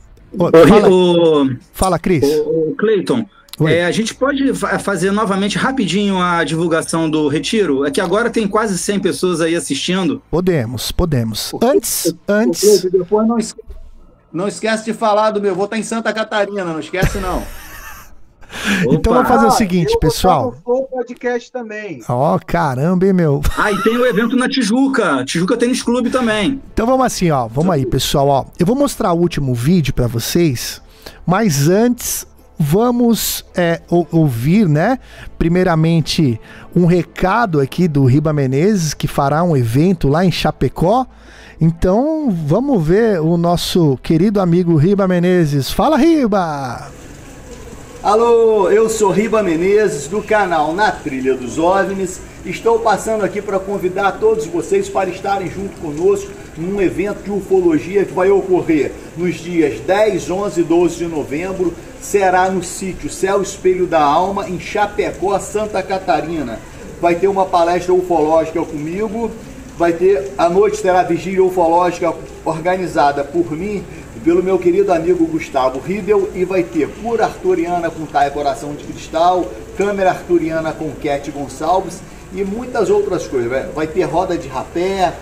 [0.68, 2.24] fala, ô, fala, Cris.
[2.40, 3.24] ô, Cleiton.
[3.66, 7.84] É, a gente pode fa- fazer novamente rapidinho a divulgação do retiro?
[7.84, 10.20] É que agora tem quase 100 pessoas aí assistindo.
[10.30, 11.52] Podemos, podemos.
[11.62, 12.82] Antes, antes.
[12.90, 13.62] Depois não, esque-
[14.32, 15.54] não esquece de falar do meu.
[15.54, 17.42] Vou estar em Santa Catarina, não esquece não.
[18.88, 19.14] Então Opa.
[19.14, 20.54] vamos fazer o Ah, seguinte, eu vou pessoal.
[20.64, 22.00] o podcast também.
[22.08, 23.40] Ó, caramba, hein, meu.
[23.58, 25.24] Ah, e tem o evento na Tijuca.
[25.24, 26.62] Tijuca Tênis Clube também.
[26.72, 27.48] Então vamos assim, ó.
[27.48, 28.44] Vamos aí, pessoal, ó.
[28.56, 30.80] Eu vou mostrar o último vídeo pra vocês,
[31.26, 32.28] mas antes
[32.58, 34.98] vamos é, ou- ouvir, né?
[35.38, 36.40] Primeiramente,
[36.74, 41.06] um recado aqui do Riba Menezes, que fará um evento lá em Chapecó.
[41.60, 45.70] Então, vamos ver o nosso querido amigo Riba Menezes.
[45.70, 46.88] Fala, Riba!
[48.02, 52.20] Alô, eu sou Riba Menezes do canal Na Trilha dos OVNIs.
[52.44, 58.04] Estou passando aqui para convidar todos vocês para estarem junto conosco num evento de ufologia
[58.04, 61.72] que vai ocorrer nos dias 10, 11 e 12 de novembro.
[62.00, 66.58] Será no sítio Céu Espelho da Alma, em Chapecó, Santa Catarina.
[67.00, 69.30] Vai ter uma palestra ufológica comigo.
[69.76, 72.12] Vai ter, à noite terá vigília ufológica
[72.44, 73.82] organizada por mim
[74.22, 78.82] pelo meu querido amigo Gustavo Riedel e vai ter cura arturiana com Taia Coração de
[78.84, 79.44] Cristal,
[79.76, 82.00] câmera arturiana com Cat Gonçalves
[82.32, 83.50] e muitas outras coisas.
[83.50, 85.12] Vai- Vai ter roda de rapé,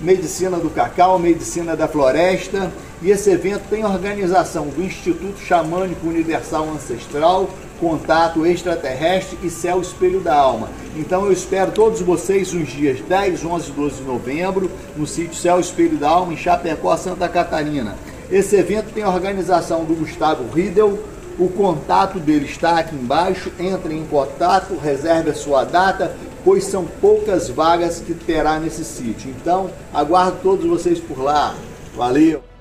[0.00, 2.70] medicina do cacau, medicina da floresta
[3.02, 10.20] e esse evento tem organização do Instituto Xamânico Universal Ancestral, Contato Extraterrestre e Céu Espelho
[10.20, 10.70] da Alma.
[10.96, 15.34] Então eu espero todos vocês nos dias 10, 11 e 12 de novembro no sítio
[15.34, 17.94] Céu Espelho da Alma em Chapecó, Santa Catarina.
[18.30, 20.98] Esse evento tem organização do Gustavo Riedel.
[21.38, 23.52] O contato dele está aqui embaixo.
[23.58, 29.30] Entre em contato, reserve a sua data, pois são poucas vagas que terá nesse sítio.
[29.30, 31.54] Então, aguardo todos vocês por lá.
[31.96, 32.53] Valeu!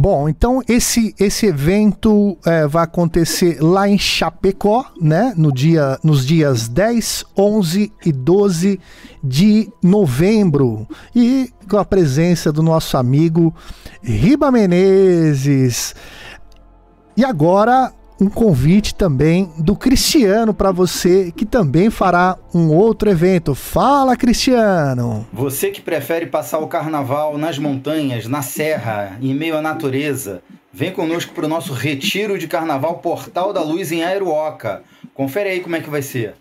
[0.00, 5.34] Bom, então esse, esse evento é, vai acontecer lá em Chapecó, né?
[5.36, 8.80] No dia, nos dias 10, 11 e 12
[9.22, 10.88] de novembro.
[11.14, 13.54] E com a presença do nosso amigo
[14.02, 15.94] Riba Menezes.
[17.14, 23.54] E agora um convite também do Cristiano para você, que também fará um outro evento.
[23.54, 25.26] Fala, Cristiano!
[25.32, 30.92] Você que prefere passar o carnaval nas montanhas, na serra, em meio à natureza, vem
[30.92, 34.82] conosco para o nosso retiro de carnaval Portal da Luz em Aeruoca.
[35.14, 36.34] Confere aí como é que vai ser.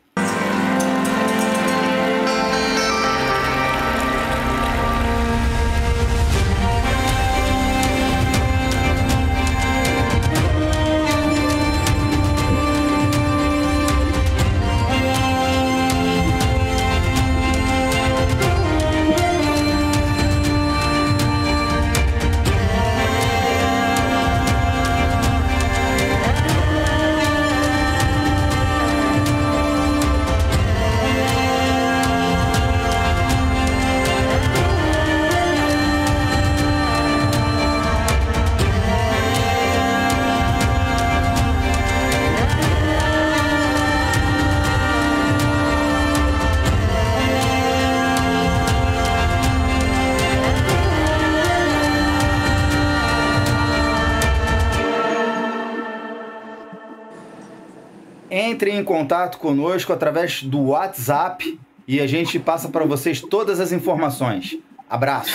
[58.80, 64.58] Em contato conosco através do WhatsApp e a gente passa para vocês todas as informações.
[64.90, 65.34] Abraço.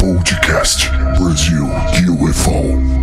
[0.00, 1.66] Podcast Brasil
[2.22, 2.98] UFO.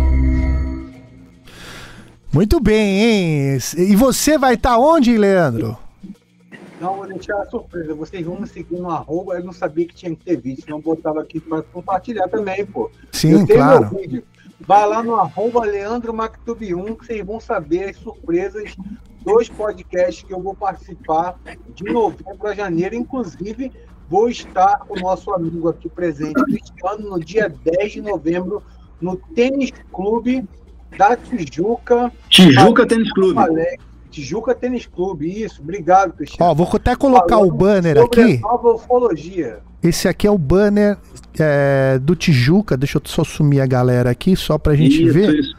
[2.32, 3.58] Muito bem, hein?
[3.78, 5.78] E você vai estar onde, Leandro?
[6.80, 7.94] Não, vou deixar a surpresa.
[7.94, 9.34] Vocês vão me seguir no arroba.
[9.34, 12.66] Eu não sabia que tinha que ter vídeo, senão eu botava aqui para compartilhar também,
[12.66, 12.90] pô.
[13.12, 13.80] Sim, eu tenho claro.
[13.90, 14.24] meu vídeo.
[14.60, 18.74] Vai lá no arroba Leandro Mactube 1 que vocês vão saber as surpresas
[19.22, 21.38] dos podcasts que eu vou participar
[21.74, 22.94] de novembro a janeiro.
[22.94, 23.70] Inclusive,
[24.08, 28.62] vou estar com o nosso amigo aqui presente, Cristiano, no dia 10 de novembro,
[29.00, 30.48] no Tênis Clube
[30.96, 32.10] da Tijuca.
[32.30, 33.38] Tijuca Tênis Clube.
[33.38, 33.84] Alex.
[34.16, 35.60] Tijuca Tênis Clube, isso.
[35.60, 36.50] Obrigado, Cristiano.
[36.50, 38.36] Ó, vou até colocar o Falando banner sobre aqui.
[38.36, 39.58] a Nova ufologia.
[39.82, 40.96] Esse aqui é o banner
[41.38, 42.78] é, do Tijuca.
[42.78, 45.34] Deixa eu só sumir a galera aqui, só pra gente Isso, ver.
[45.38, 45.54] isso.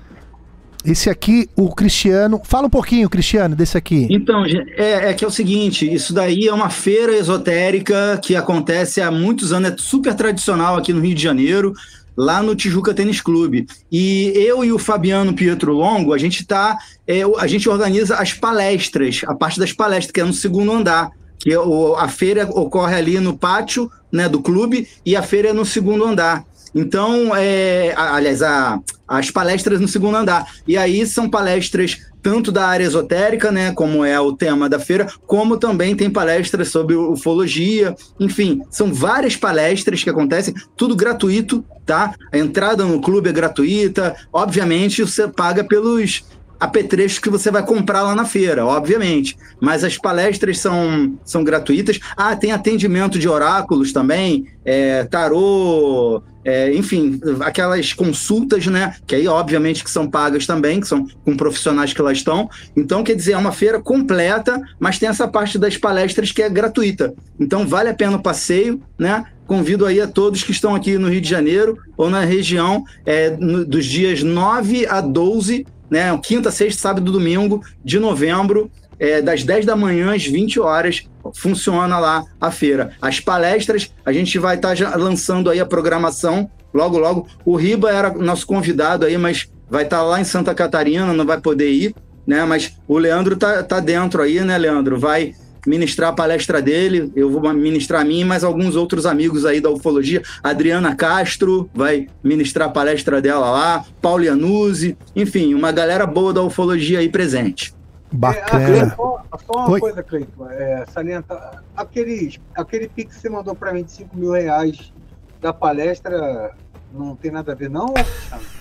[0.83, 2.41] Esse aqui, o Cristiano.
[2.43, 4.07] Fala um pouquinho, Cristiano, desse aqui.
[4.09, 8.35] Então, gente, é, é que é o seguinte, isso daí é uma feira esotérica que
[8.35, 11.73] acontece há muitos anos, é super tradicional aqui no Rio de Janeiro,
[12.17, 13.67] lá no Tijuca Tênis Clube.
[13.91, 18.33] E eu e o Fabiano Pietro Longo, a gente tá, é, a gente organiza as
[18.33, 21.11] palestras, a parte das palestras, que é no segundo andar.
[21.39, 25.49] Que é o- a feira ocorre ali no pátio né, do clube e a feira
[25.49, 26.43] é no segundo andar.
[26.73, 30.47] Então, é, aliás, a- as palestras no segundo andar.
[30.67, 31.97] E aí são palestras
[32.27, 36.67] tanto da área esotérica, né, como é o tema da feira, como também tem palestras
[36.67, 42.13] sobre ufologia, enfim, são várias palestras que acontecem, tudo gratuito, tá?
[42.29, 46.25] A entrada no clube é gratuita, obviamente você paga pelos
[46.59, 49.37] apetrechos que você vai comprar lá na feira, obviamente.
[49.59, 51.99] Mas as palestras são, são gratuitas.
[52.15, 58.95] Ah, tem atendimento de oráculos também, é, tarô, é, enfim, aquelas consultas, né?
[59.05, 62.49] Que aí, obviamente, que são pagas também, que são com profissionais que lá estão.
[62.75, 66.49] Então, quer dizer, é uma feira completa, mas tem essa parte das palestras que é
[66.49, 67.13] gratuita.
[67.39, 69.25] Então, vale a pena o passeio, né?
[69.45, 73.29] Convido aí a todos que estão aqui no Rio de Janeiro ou na região é,
[73.29, 76.17] no- dos dias 9 a 12 né?
[76.23, 81.07] Quinta, sexta, sábado e domingo de novembro, é, das 10 da manhã às 20 horas,
[81.35, 82.91] funciona lá a feira.
[83.01, 87.27] As palestras, a gente vai estar lançando aí a programação logo, logo.
[87.45, 91.39] O Riba era nosso convidado aí, mas vai estar lá em Santa Catarina, não vai
[91.39, 92.43] poder ir, né?
[92.45, 94.99] Mas o Leandro tá, tá dentro aí, né, Leandro?
[94.99, 95.33] Vai
[95.65, 99.69] ministrar a palestra dele, eu vou ministrar a mim, mas alguns outros amigos aí da
[99.69, 100.21] ufologia.
[100.43, 106.41] Adriana Castro vai ministrar a palestra dela lá, Paulo Iannuzzi, enfim, uma galera boa da
[106.41, 107.73] ufologia aí presente.
[108.11, 108.65] É, Bacana.
[108.65, 109.79] Cleiton, só, só uma Oi.
[109.79, 114.31] coisa, Cleiton, é, salienta, aquele, aquele pix que você mandou para mim de 5 mil
[114.31, 114.93] reais
[115.41, 116.55] da palestra
[116.93, 117.93] não tem nada a ver, não?
[117.93, 118.57] Cristiano?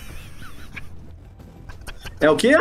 [2.20, 2.54] É o quê?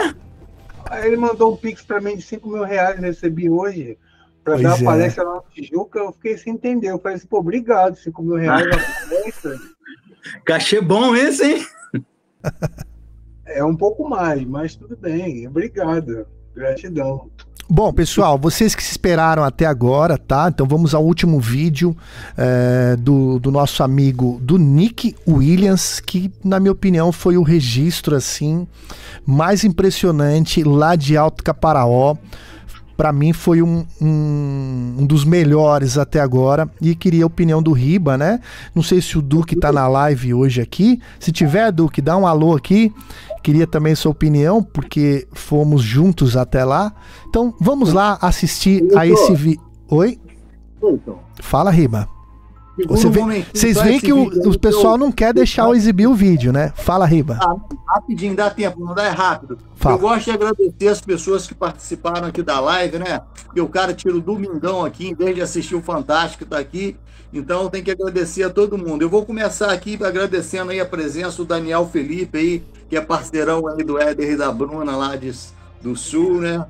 [0.89, 3.97] Aí Ele mandou um pix para mim de 5 mil reais, recebi hoje.
[4.45, 4.81] Pra Pois dar é.
[4.81, 6.91] a palestra lá no Tijuca, eu fiquei sem entender.
[6.91, 9.59] Eu falei assim, pô, obrigado, 5 mil reais a palestra.
[10.45, 11.67] Cachê bom esse, hein?
[13.47, 15.47] É um pouco mais, mas tudo bem.
[15.47, 16.27] Obrigado.
[16.55, 17.29] Gratidão.
[17.67, 20.47] Bom, pessoal, vocês que se esperaram até agora, tá?
[20.53, 21.97] Então vamos ao último vídeo
[22.37, 28.15] é, do, do nosso amigo do Nick Williams, que na minha opinião foi o registro
[28.15, 28.67] assim
[29.25, 32.15] mais impressionante lá de Alto Caparaó.
[32.97, 37.71] Pra mim foi um, um, um dos melhores até agora e queria a opinião do
[37.71, 38.39] Riba, né?
[38.73, 41.01] Não sei se o Duque tá na live hoje aqui.
[41.19, 42.93] Se tiver, Duque, dá um alô aqui.
[43.43, 46.93] Queria também sua opinião, porque fomos juntos até lá.
[47.27, 49.61] Então vamos lá assistir a esse vídeo.
[49.89, 50.19] Oi?
[50.81, 52.14] Então, Fala, Riba.
[52.87, 56.07] Você um vê- momentinho Vocês veem que o, o pessoal não quer deixar eu exibir
[56.07, 56.73] o vídeo, né?
[56.75, 57.39] Fala, Riba.
[57.41, 57.55] Ah,
[57.87, 59.57] rapidinho, dá tempo, não dá é rápido.
[59.75, 59.95] Fala.
[59.95, 63.21] Eu gosto de agradecer as pessoas que participaram aqui da live, né?
[63.45, 66.97] Porque o cara tira o domingão aqui, em vez de assistir o Fantástico, tá aqui.
[67.33, 69.01] Então tem que agradecer a todo mundo.
[69.01, 73.67] Eu vou começar aqui agradecendo aí a presença do Daniel Felipe aí, que é parceirão
[73.67, 75.33] aí do Éder e da Bruna lá de,
[75.81, 76.65] do Sul, né?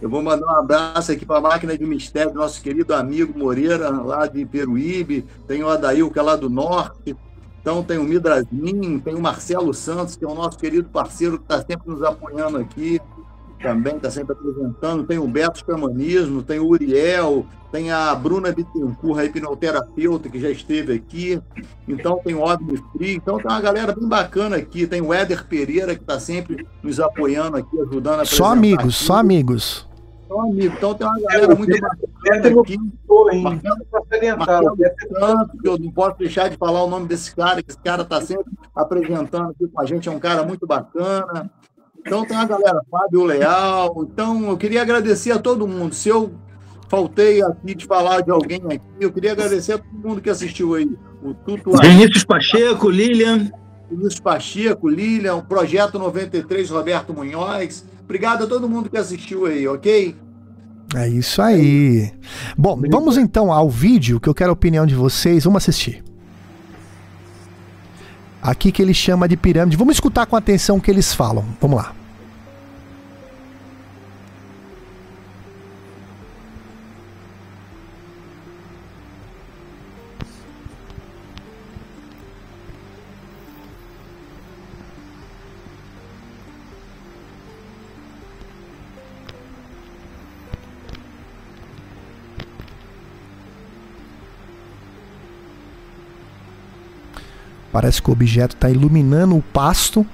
[0.00, 3.90] Eu vou mandar um abraço aqui para a máquina de mistério nosso querido amigo Moreira,
[3.90, 5.26] lá de Peruíbe.
[5.46, 7.16] Tem o Adail, que é lá do norte.
[7.60, 11.44] Então tem o Midrasmin, tem o Marcelo Santos, que é o nosso querido parceiro que
[11.44, 13.00] está sempre nos apoiando aqui,
[13.62, 15.04] também está sempre apresentando.
[15.04, 20.50] Tem o Beto Xamanismo, tem o Uriel, tem a Bruna Bittencourt, a hipnoterapeuta, que já
[20.50, 21.40] esteve aqui.
[21.86, 23.14] Então tem o Ovni Free.
[23.16, 24.86] Então tem uma galera bem bacana aqui.
[24.86, 29.04] Tem o Éder Pereira, que está sempre nos apoiando aqui, ajudando a Só amigos, aqui.
[29.04, 29.88] só amigos.
[30.28, 30.74] Só amigo.
[30.76, 32.76] Então tem uma galera muito bacana Beto aqui.
[33.42, 33.76] Marcelo-
[34.38, 34.76] Marcelo
[35.18, 38.20] Santos, eu não posso deixar de falar o nome desse cara, que esse cara está
[38.20, 41.50] sempre apresentando aqui com a gente, é um cara muito bacana.
[42.00, 44.08] Então tem a galera, Fábio Leal.
[44.10, 45.94] Então eu queria agradecer a todo mundo.
[45.94, 46.32] Se eu
[46.88, 50.74] faltei aqui de falar de alguém aqui, eu queria agradecer a todo mundo que assistiu
[50.74, 50.90] aí.
[51.22, 53.50] O Tuto Vinícius Pacheco, Lilian.
[53.90, 57.84] Vinícius Pacheco, Lilian, o Projeto 93, Roberto Munhoz.
[58.04, 60.16] Obrigado a todo mundo que assistiu aí, ok?
[60.94, 62.12] É isso aí.
[62.56, 65.44] Bom, vamos então ao vídeo que eu quero a opinião de vocês.
[65.44, 66.02] Vamos assistir.
[68.42, 69.76] Aqui que ele chama de pirâmide.
[69.76, 71.44] Vamos escutar com atenção o que eles falam.
[71.60, 71.99] Vamos lá.
[97.72, 100.04] Parece que o objeto está iluminando o pasto.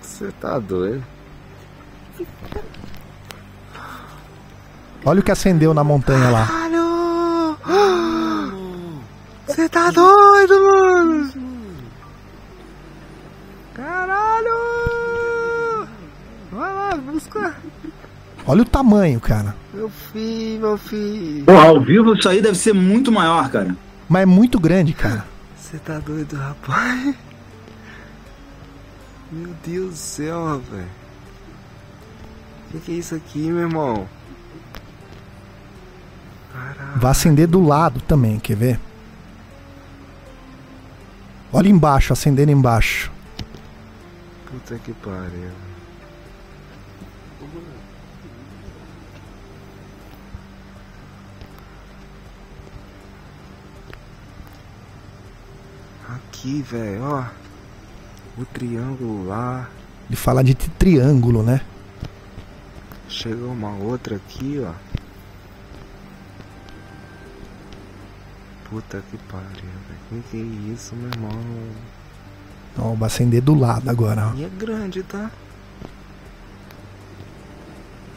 [0.00, 1.04] Você tá doido?
[5.04, 6.46] Olha o que acendeu na montanha lá.
[6.46, 7.58] Caralho!
[9.46, 11.32] Você tá doido, mano?
[13.74, 14.54] Caralho!
[16.50, 17.54] Vai lá, busca.
[18.46, 19.54] Olha o tamanho, cara.
[19.74, 21.44] Meu filho, meu filho.
[21.44, 23.76] Pô, ao vivo isso aí deve ser muito maior, cara.
[24.14, 25.26] Mas é muito grande, cara.
[25.56, 27.16] Você tá doido, rapaz?
[29.32, 30.86] Meu Deus do céu, rapaz.
[32.70, 34.06] Que que é isso aqui, meu irmão?
[36.52, 37.00] Caralho.
[37.00, 38.80] Vai acender do lado também, quer ver?
[41.52, 43.10] Olha embaixo, acendendo embaixo.
[44.46, 45.50] Puta que pariu.
[56.44, 57.24] Aqui, velho, ó.
[58.36, 59.66] O triângulo lá.
[60.06, 61.62] Ele fala de tri- triângulo, né?
[63.08, 64.72] Chegou uma outra aqui, ó.
[68.68, 70.22] Puta que pariu, velho.
[70.22, 71.30] Que que é isso, meu irmão?
[72.76, 74.34] Ó, vai acender do lado agora, ó.
[74.36, 75.30] E é grande, tá?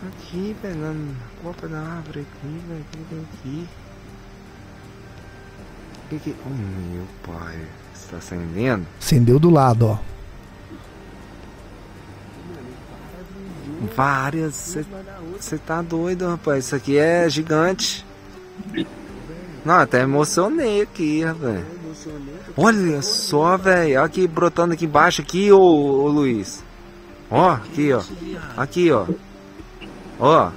[0.05, 2.81] Aqui, pegando a copa da árvore aqui, velho.
[2.81, 3.69] O que tem aqui?
[6.09, 6.35] Que que...
[6.45, 7.65] Oh, meu pai.
[8.07, 8.87] Está acendendo?
[8.97, 9.97] Acendeu do lado, ó.
[13.93, 14.77] Várias.
[15.37, 16.65] Você tá doido, rapaz.
[16.65, 18.05] Isso aqui é gigante.
[19.65, 21.65] Não, até emocionei aqui, rapaz.
[22.55, 24.01] Olha só, velho.
[24.01, 26.63] Aqui brotando aqui embaixo, aqui, ô, ô Luiz.
[27.29, 28.01] Ó, aqui, ó.
[28.55, 29.05] Aqui, ó.
[30.17, 30.51] Ó.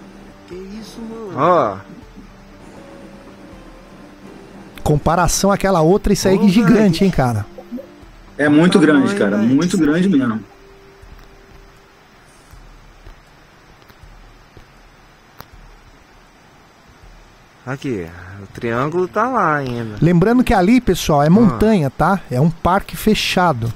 [1.34, 1.78] Ó
[4.90, 7.46] comparação àquela outra, isso aí é gigante, hein, cara?
[8.36, 9.36] É muito grande, cara.
[9.36, 10.40] Muito grande mesmo.
[17.64, 18.04] Aqui,
[18.42, 19.96] o triângulo tá lá ainda.
[20.02, 21.30] Lembrando que ali, pessoal, é ah.
[21.30, 22.20] montanha, tá?
[22.28, 23.72] É um parque fechado.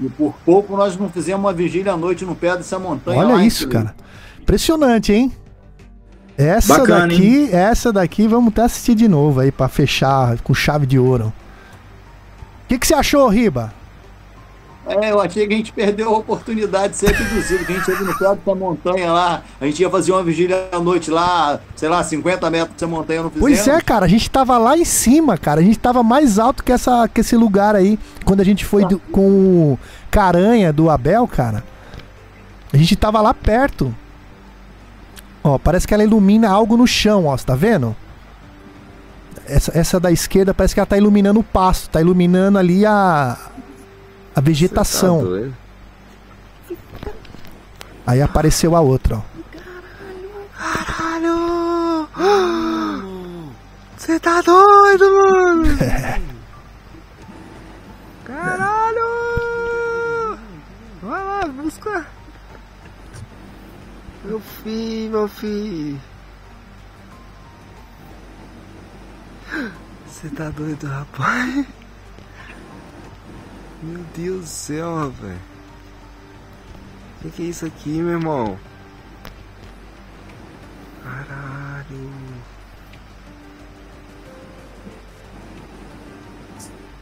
[0.00, 3.18] E por pouco nós não fizemos uma vigília à noite no pé dessa montanha.
[3.18, 3.94] Olha lá, hein, isso, cara.
[4.40, 5.32] Impressionante, hein?
[6.36, 10.86] Essa Bacana, daqui, essa daqui vamos até assistir de novo aí pra fechar com chave
[10.86, 11.32] de ouro.
[12.64, 13.74] O que, que você achou, Riba?
[15.00, 17.88] É, eu achei que a gente perdeu a oportunidade de ser abduzido, que a gente
[17.90, 21.60] ia no pé dessa montanha lá, a gente ia fazer uma vigília à noite lá,
[21.76, 23.48] sei lá, 50 metros dessa montanha, não fizemos.
[23.64, 25.60] Pois é, cara, a gente tava lá em cima, cara.
[25.60, 27.98] A gente tava mais alto que, essa, que esse lugar aí.
[28.24, 29.20] Quando a gente foi do- com
[29.74, 29.78] o
[30.10, 31.62] Caranha do Abel, cara.
[32.72, 33.94] A gente tava lá perto.
[35.42, 37.36] Ó, parece que ela ilumina algo no chão, ó.
[37.36, 37.96] Você tá vendo?
[39.46, 41.88] Essa, essa da esquerda parece que ela tá iluminando o pasto.
[41.90, 43.36] Tá iluminando ali a.
[44.40, 45.52] A vegetação.
[47.04, 47.10] tá?
[48.06, 49.22] Aí apareceu a outra, ó.
[50.56, 52.08] Caralho!
[53.98, 55.64] Você tá doido, mano?
[58.24, 59.08] Caralho!
[61.02, 62.06] Vai lá, busca.
[64.24, 66.00] Meu filho, meu filho.
[70.06, 71.79] Você tá doido, rapaz?
[73.82, 75.40] Meu Deus do céu, velho.
[77.18, 78.58] O que, que é isso aqui, meu irmão?
[81.02, 82.10] Caralho.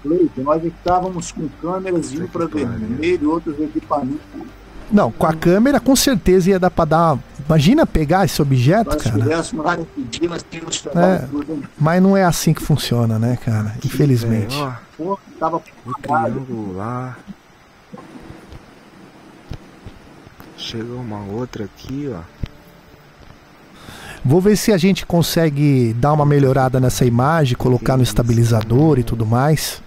[0.03, 4.21] Cleiton, nós estávamos com câmeras de infravermelho e outros equipamentos.
[4.91, 7.19] Não, com a câmera com certeza ia dar pra dar.
[7.47, 9.19] Imagina pegar esse objeto, Nós cara.
[10.19, 11.19] Tínhamos É.
[11.31, 11.63] tudo.
[11.79, 13.75] Mas não é assim que funciona, né, cara?
[13.85, 14.57] Infelizmente.
[14.57, 15.57] Ó, Pô, tava
[15.87, 17.17] o triângulo lá.
[20.57, 22.21] Chegou uma outra aqui, ó.
[24.25, 29.05] Vou ver se a gente consegue dar uma melhorada nessa imagem, colocar no estabilizador e
[29.05, 29.81] tudo mais.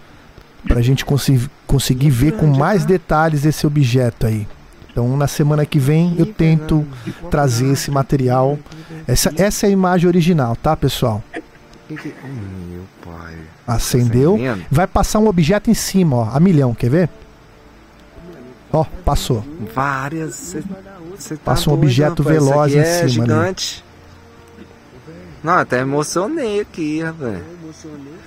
[0.67, 4.47] Pra gente consi- conseguir ver com mais detalhes esse objeto aí.
[4.89, 6.85] Então na semana que vem eu tento
[7.29, 8.57] trazer esse material.
[9.07, 11.23] Essa, essa é a imagem original, tá, pessoal?
[11.89, 13.35] Meu pai.
[13.67, 14.35] Acendeu.
[14.35, 14.65] acendendo?
[14.69, 16.29] Vai passar um objeto em cima, ó.
[16.33, 17.09] A milhão, quer ver?
[18.71, 19.43] Ó, passou.
[19.73, 20.35] Várias.
[20.35, 20.63] Cê,
[21.17, 22.43] cê tá Passa um doido, objeto rapaz.
[22.43, 23.09] Veloz em é cima ali.
[23.11, 23.83] gigante.
[25.43, 27.43] Não, até emocionei aqui, velho.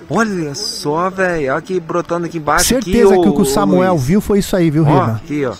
[0.09, 1.55] Olha só, velho.
[1.55, 2.65] Aqui brotando aqui embaixo.
[2.65, 4.05] Certeza aqui, que o que o Samuel Luiz.
[4.05, 5.15] viu foi isso aí, viu, Ó, Riba?
[5.15, 5.55] aqui, ó.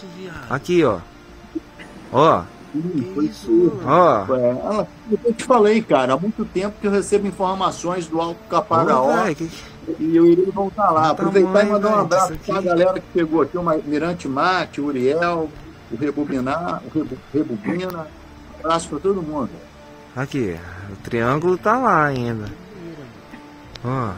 [0.50, 0.98] Aqui, ó.
[2.12, 2.44] Ó,
[3.14, 3.80] Foi isso.
[3.86, 4.26] ó.
[4.36, 4.88] É, ela-
[5.24, 9.36] eu te falei, cara, há muito tempo que eu recebo informações do Alto Caparaó velho,
[9.36, 9.50] que-
[10.00, 11.12] e eu iria voltar lá.
[11.12, 14.28] Aproveitar e tamanho, mandar um velho, abraço para a galera que pegou aqui, o Mirante
[14.28, 15.50] Mate, o Uriel,
[15.92, 18.08] o Rebobinar, o Rebu- Rebobina.
[18.58, 19.50] Um abraço para todo mundo.
[20.16, 20.56] Aqui,
[20.92, 22.46] o triângulo tá lá ainda.
[23.84, 24.10] Ó.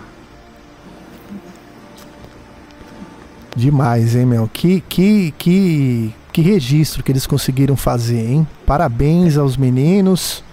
[3.56, 4.48] Demais, hein, meu?
[4.52, 8.48] Que, que, que, que registro que eles conseguiram fazer, hein?
[8.64, 10.44] Parabéns aos meninos.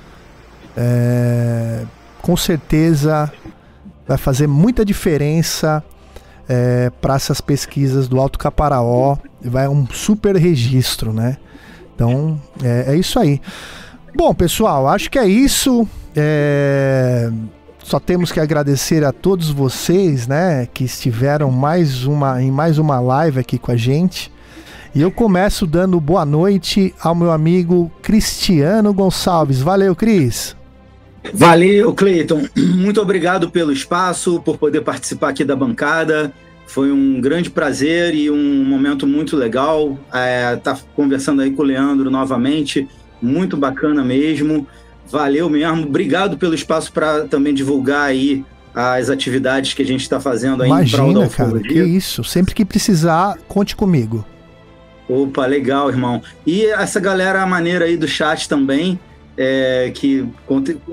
[0.75, 1.83] É,
[2.23, 3.31] com certeza
[4.09, 5.85] vai fazer muita diferença
[6.49, 9.19] é, para essas pesquisas do Alto Caparaó.
[9.43, 11.37] Vai um super registro, né?
[11.95, 13.39] Então é, é isso aí.
[14.17, 15.87] Bom, pessoal, acho que é isso.
[16.17, 17.31] É,
[17.83, 22.99] só temos que agradecer a todos vocês, né, que estiveram mais uma, em mais uma
[23.01, 24.33] live aqui com a gente.
[24.95, 29.61] E eu começo dando boa noite ao meu amigo Cristiano Gonçalves.
[29.61, 30.57] Valeu, Cris.
[31.33, 32.45] Valeu, Cleiton.
[32.57, 36.33] Muito obrigado pelo espaço, por poder participar aqui da bancada.
[36.65, 39.99] Foi um grande prazer e um momento muito legal.
[40.13, 42.89] É, tá conversando aí com o Leandro novamente.
[43.21, 44.67] Muito bacana mesmo.
[45.11, 45.83] Valeu mesmo.
[45.83, 50.71] Obrigado pelo espaço para também divulgar aí as atividades que a gente está fazendo aí
[50.71, 52.23] em prol da Imagina, cara, que isso.
[52.23, 54.25] Sempre que precisar, conte comigo.
[55.09, 56.23] Opa, legal, irmão.
[56.47, 58.99] E essa galera maneira aí do chat também,
[59.37, 60.27] é, que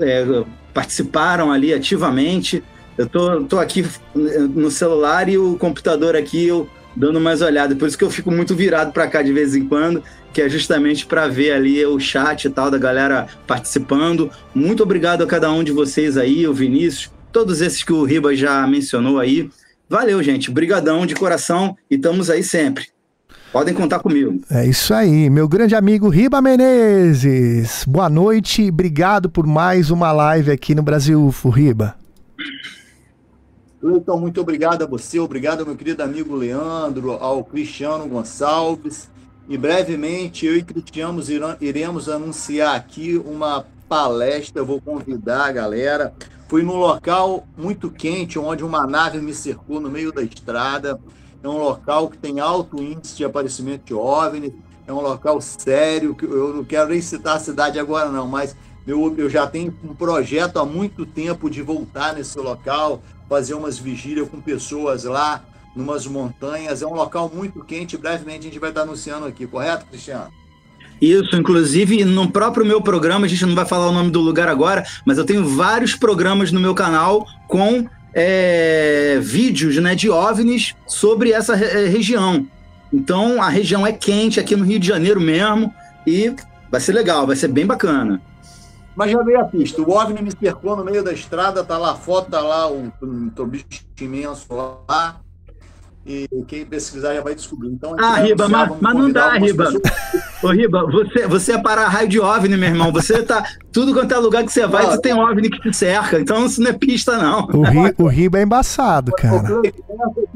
[0.00, 2.62] é, participaram ali ativamente.
[2.96, 7.74] Eu tô, tô aqui no celular e o computador aqui eu dando mais olhada.
[7.74, 10.48] Por isso que eu fico muito virado para cá de vez em quando, que é
[10.48, 14.30] justamente para ver ali o chat e tal da galera participando.
[14.54, 18.36] Muito obrigado a cada um de vocês aí, o Vinícius, todos esses que o Riba
[18.36, 19.48] já mencionou aí.
[19.88, 20.50] Valeu, gente.
[20.50, 22.91] Brigadão de coração e estamos aí sempre.
[23.52, 24.40] Podem contar comigo.
[24.50, 27.84] É isso aí, meu grande amigo Riba Menezes.
[27.86, 31.94] Boa noite, obrigado por mais uma live aqui no Brasil UFO, Riba.
[33.78, 39.10] Cleiton, muito obrigado a você, obrigado ao meu querido amigo Leandro, ao Cristiano Gonçalves.
[39.46, 41.20] E brevemente eu e Cristiano
[41.60, 44.62] iremos anunciar aqui uma palestra.
[44.62, 46.14] Eu vou convidar a galera.
[46.48, 50.98] Fui num local muito quente, onde uma nave me cercou no meio da estrada.
[51.42, 54.54] É um local que tem alto índice de aparecimento de OVNI.
[54.86, 56.14] É um local sério.
[56.14, 58.56] que Eu não quero nem citar a cidade agora, não, mas
[58.86, 63.78] eu, eu já tenho um projeto há muito tempo de voltar nesse local, fazer umas
[63.78, 66.82] vigílias com pessoas lá, numas montanhas.
[66.82, 67.96] É um local muito quente.
[67.96, 70.30] Brevemente a gente vai estar anunciando aqui, correto, Cristiano?
[71.00, 74.48] Isso, inclusive no próprio meu programa, a gente não vai falar o nome do lugar
[74.48, 80.74] agora, mas eu tenho vários programas no meu canal com é, vídeos né, de OVNIs
[80.86, 82.46] sobre essa re é, região.
[82.92, 85.72] Então a região é quente aqui no Rio de Janeiro mesmo
[86.06, 86.34] e
[86.70, 88.20] vai ser legal, vai ser bem bacana.
[88.94, 89.80] Mas já veio a pista.
[89.80, 92.92] O OVNI me cercou no meio da estrada, tá lá a foto, tá lá o,
[93.00, 93.64] o bicho
[93.98, 95.20] imenso lá
[96.04, 97.68] e quem pesquisar já vai descobrir.
[97.68, 99.72] Então, ah, Riba, mas, mas não dá, Riba.
[100.42, 102.92] Ô, Riba, você, você é para raio de OVNI, meu irmão.
[102.92, 103.44] Você tá.
[103.70, 106.18] Tudo quanto é lugar que você vai, você tem OVNI que te cerca.
[106.18, 107.46] Então isso não é pista, não.
[107.52, 109.48] O, ri, o Riba é embaçado, cara.
[109.48, 109.62] eu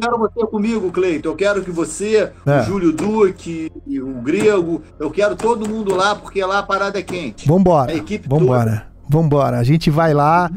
[0.01, 1.31] quero você comigo, Cleiton.
[1.31, 2.61] Eu quero que você, é.
[2.61, 7.03] o Júlio Duque, o Grego, eu quero todo mundo lá, porque lá a parada é
[7.03, 7.47] quente.
[7.49, 7.91] Vambora.
[7.91, 8.70] A equipe Vambora.
[8.70, 8.95] Toda.
[9.09, 10.51] Vambora, a gente vai lá.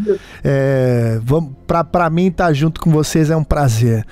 [0.43, 1.51] É, vamos,
[2.11, 4.05] mim estar tá junto com vocês é um prazer.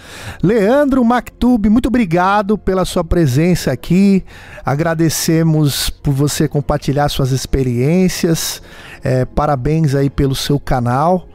[0.44, 4.24] Leandro Mactube, muito obrigado pela sua presença aqui.
[4.64, 8.62] Agradecemos por você compartilhar suas experiências.
[9.04, 11.28] É, parabéns aí pelo seu canal.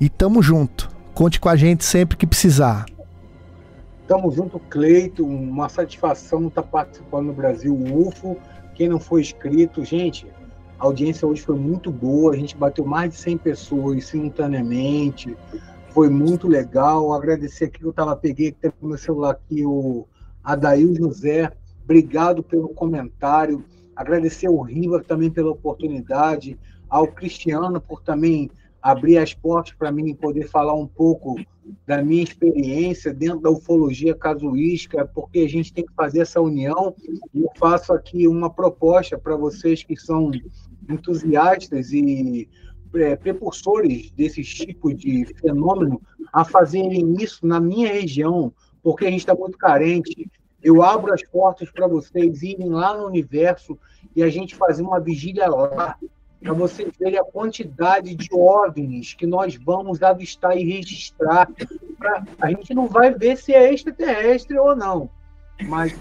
[0.00, 0.90] E tamo junto.
[1.14, 2.86] Conte com a gente sempre que precisar.
[4.06, 5.24] Tamo junto, Cleito.
[5.24, 8.36] Uma satisfação estar tá participando no Brasil UFO.
[8.74, 10.26] Quem não foi inscrito, gente,
[10.78, 15.36] a audiência hoje foi muito boa, a gente bateu mais de 100 pessoas simultaneamente,
[15.90, 17.12] foi muito legal.
[17.12, 20.06] Agradecer aqui que eu tava, peguei que no meu celular aqui o
[20.44, 21.50] Adail José,
[21.82, 23.64] obrigado pelo comentário.
[23.96, 26.56] Agradecer ao Riva também pela oportunidade,
[26.88, 28.48] ao Cristiano por também
[28.80, 31.34] abrir as portas para mim poder falar um pouco
[31.86, 36.94] da minha experiência dentro da ufologia casuística, porque a gente tem que fazer essa união.
[37.34, 40.30] E eu faço aqui uma proposta para vocês que são
[40.88, 42.48] entusiastas e
[42.94, 46.00] é, precursores desses tipos de fenômeno
[46.32, 48.52] a fazerem isso na minha região,
[48.82, 50.30] porque a gente está muito carente.
[50.62, 53.78] Eu abro as portas para vocês irem lá no universo
[54.14, 55.96] e a gente fazer uma vigília lá,
[56.40, 61.48] para vocês verem a quantidade de OVNIs que nós vamos avistar e registrar.
[61.98, 62.24] Pra...
[62.40, 65.10] A gente não vai ver se é extraterrestre ou não,
[65.66, 65.96] mas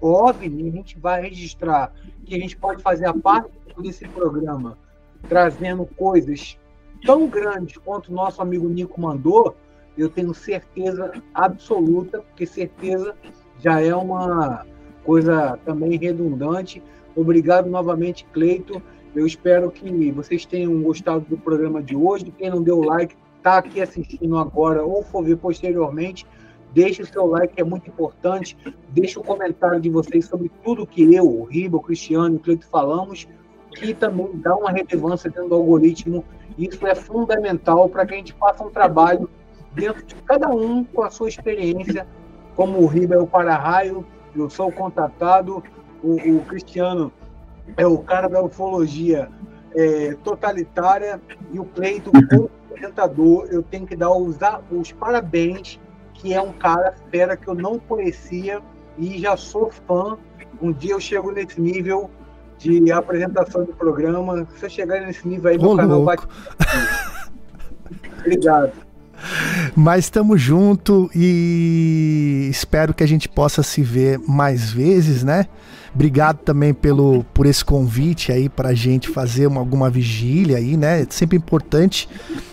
[0.00, 1.92] OVNI a gente vai registrar,
[2.24, 4.76] que a gente pode fazer a parte desse programa
[5.28, 6.58] trazendo coisas
[7.04, 9.56] tão grandes quanto o nosso amigo Nico mandou,
[9.96, 13.14] eu tenho certeza absoluta, porque certeza
[13.58, 14.64] já é uma
[15.04, 16.82] coisa também redundante.
[17.14, 18.82] Obrigado novamente, Cleito.
[19.14, 22.32] Eu espero que vocês tenham gostado do programa de hoje.
[22.38, 26.24] Quem não deu like, está aqui assistindo agora ou for ver posteriormente,
[26.72, 28.56] deixe o seu like, é muito importante.
[28.88, 32.40] Deixe o comentário de vocês sobre tudo que eu, o Riba, o Cristiano e o
[32.40, 33.28] Cleito falamos
[33.74, 36.24] que também dá uma relevância dentro do algoritmo.
[36.56, 39.28] Isso é fundamental para que a gente faça um trabalho
[39.72, 42.06] dentro de cada um com a sua experiência,
[42.54, 44.04] como o Riba é o para-raio,
[44.36, 45.62] eu sou o contatado,
[46.02, 47.12] o, o, Cristiano
[47.76, 49.28] é o cara da ufologia
[49.74, 51.20] é, totalitária
[51.52, 54.36] e o Cleito, como apresentador, eu tenho que dar os,
[54.70, 55.80] os parabéns,
[56.14, 58.60] que é um cara fera que eu não conhecia
[58.98, 60.18] e já sou fã.
[60.60, 62.10] Um dia eu chego nesse nível
[62.62, 64.46] de apresentação do programa.
[64.52, 66.16] Se você chegar nesse nível aí, meu canal vai.
[68.20, 68.72] Obrigado.
[69.74, 75.46] Mas estamos junto e espero que a gente possa se ver mais vezes, né?
[75.94, 80.76] Obrigado também pelo por esse convite aí para a gente fazer uma, alguma vigília aí,
[80.76, 81.02] né?
[81.02, 82.08] É sempre importante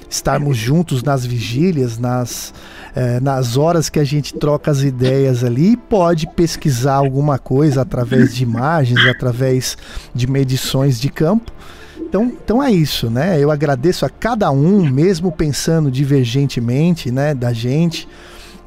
[0.10, 2.54] estarmos juntos nas vigílias, nas,
[2.96, 8.36] é, nas horas que a gente troca as ideias ali, pode pesquisar alguma coisa através
[8.36, 9.78] de imagens, através
[10.14, 11.52] de medições de campo.
[12.00, 13.40] Então, então é isso, né?
[13.40, 18.08] Eu agradeço a cada um, mesmo pensando divergentemente, né, da gente.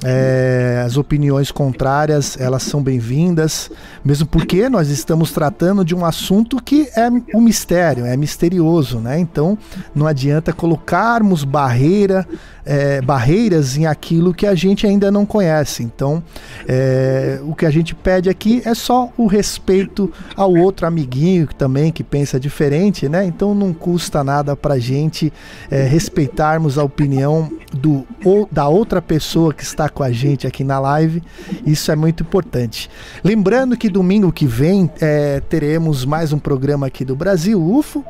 [0.04, 3.70] É, as opiniões contrárias, elas são bem-vindas,
[4.04, 9.18] mesmo porque nós estamos tratando de um assunto que é um mistério, é misterioso, né?
[9.18, 9.56] Então
[9.94, 12.26] não adianta colocarmos barreira,
[12.64, 15.84] é, barreiras em aquilo que a gente ainda não conhece.
[15.84, 16.20] Então
[16.66, 21.92] é, o que a gente pede aqui é só o respeito ao outro amiguinho também
[21.92, 23.24] que pensa diferente, né?
[23.24, 25.32] Então não custa nada para gente
[25.70, 30.64] é, respeitarmos a opinião do, ou, da outra pessoa que está com a gente aqui
[30.64, 31.22] na live.
[31.64, 32.90] Isso é muito importante.
[33.22, 38.04] Lembrando que domingo que vem é, teremos mais um programa aqui do Brasil UFO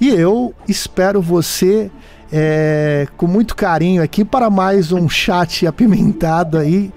[0.00, 1.90] e eu espero você
[2.32, 6.92] é, com muito carinho aqui para mais um chat apimentado aí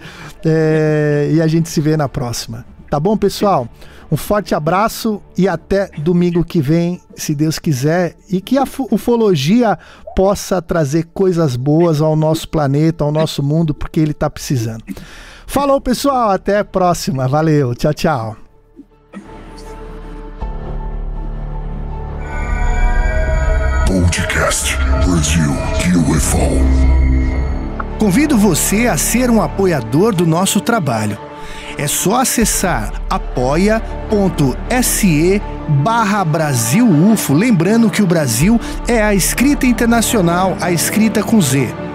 [0.46, 2.66] é, e a gente se vê na próxima.
[2.90, 3.68] Tá bom, pessoal?
[4.14, 9.76] Um forte abraço e até domingo que vem, se Deus quiser, e que a ufologia
[10.16, 14.84] possa trazer coisas boas ao nosso planeta, ao nosso mundo, porque ele está precisando.
[15.48, 17.28] Falou, pessoal, até a próxima.
[17.28, 18.38] Valeu, tchau, tchau.
[23.88, 24.78] Podcast
[25.08, 25.52] Brasil
[26.12, 26.38] UFO.
[27.98, 31.33] Convido você a ser um apoiador do nosso trabalho
[31.78, 33.82] é só acessar apoia.se
[35.84, 37.34] barra Brasil UFO.
[37.34, 41.93] Lembrando que o Brasil é a escrita internacional, a escrita com Z.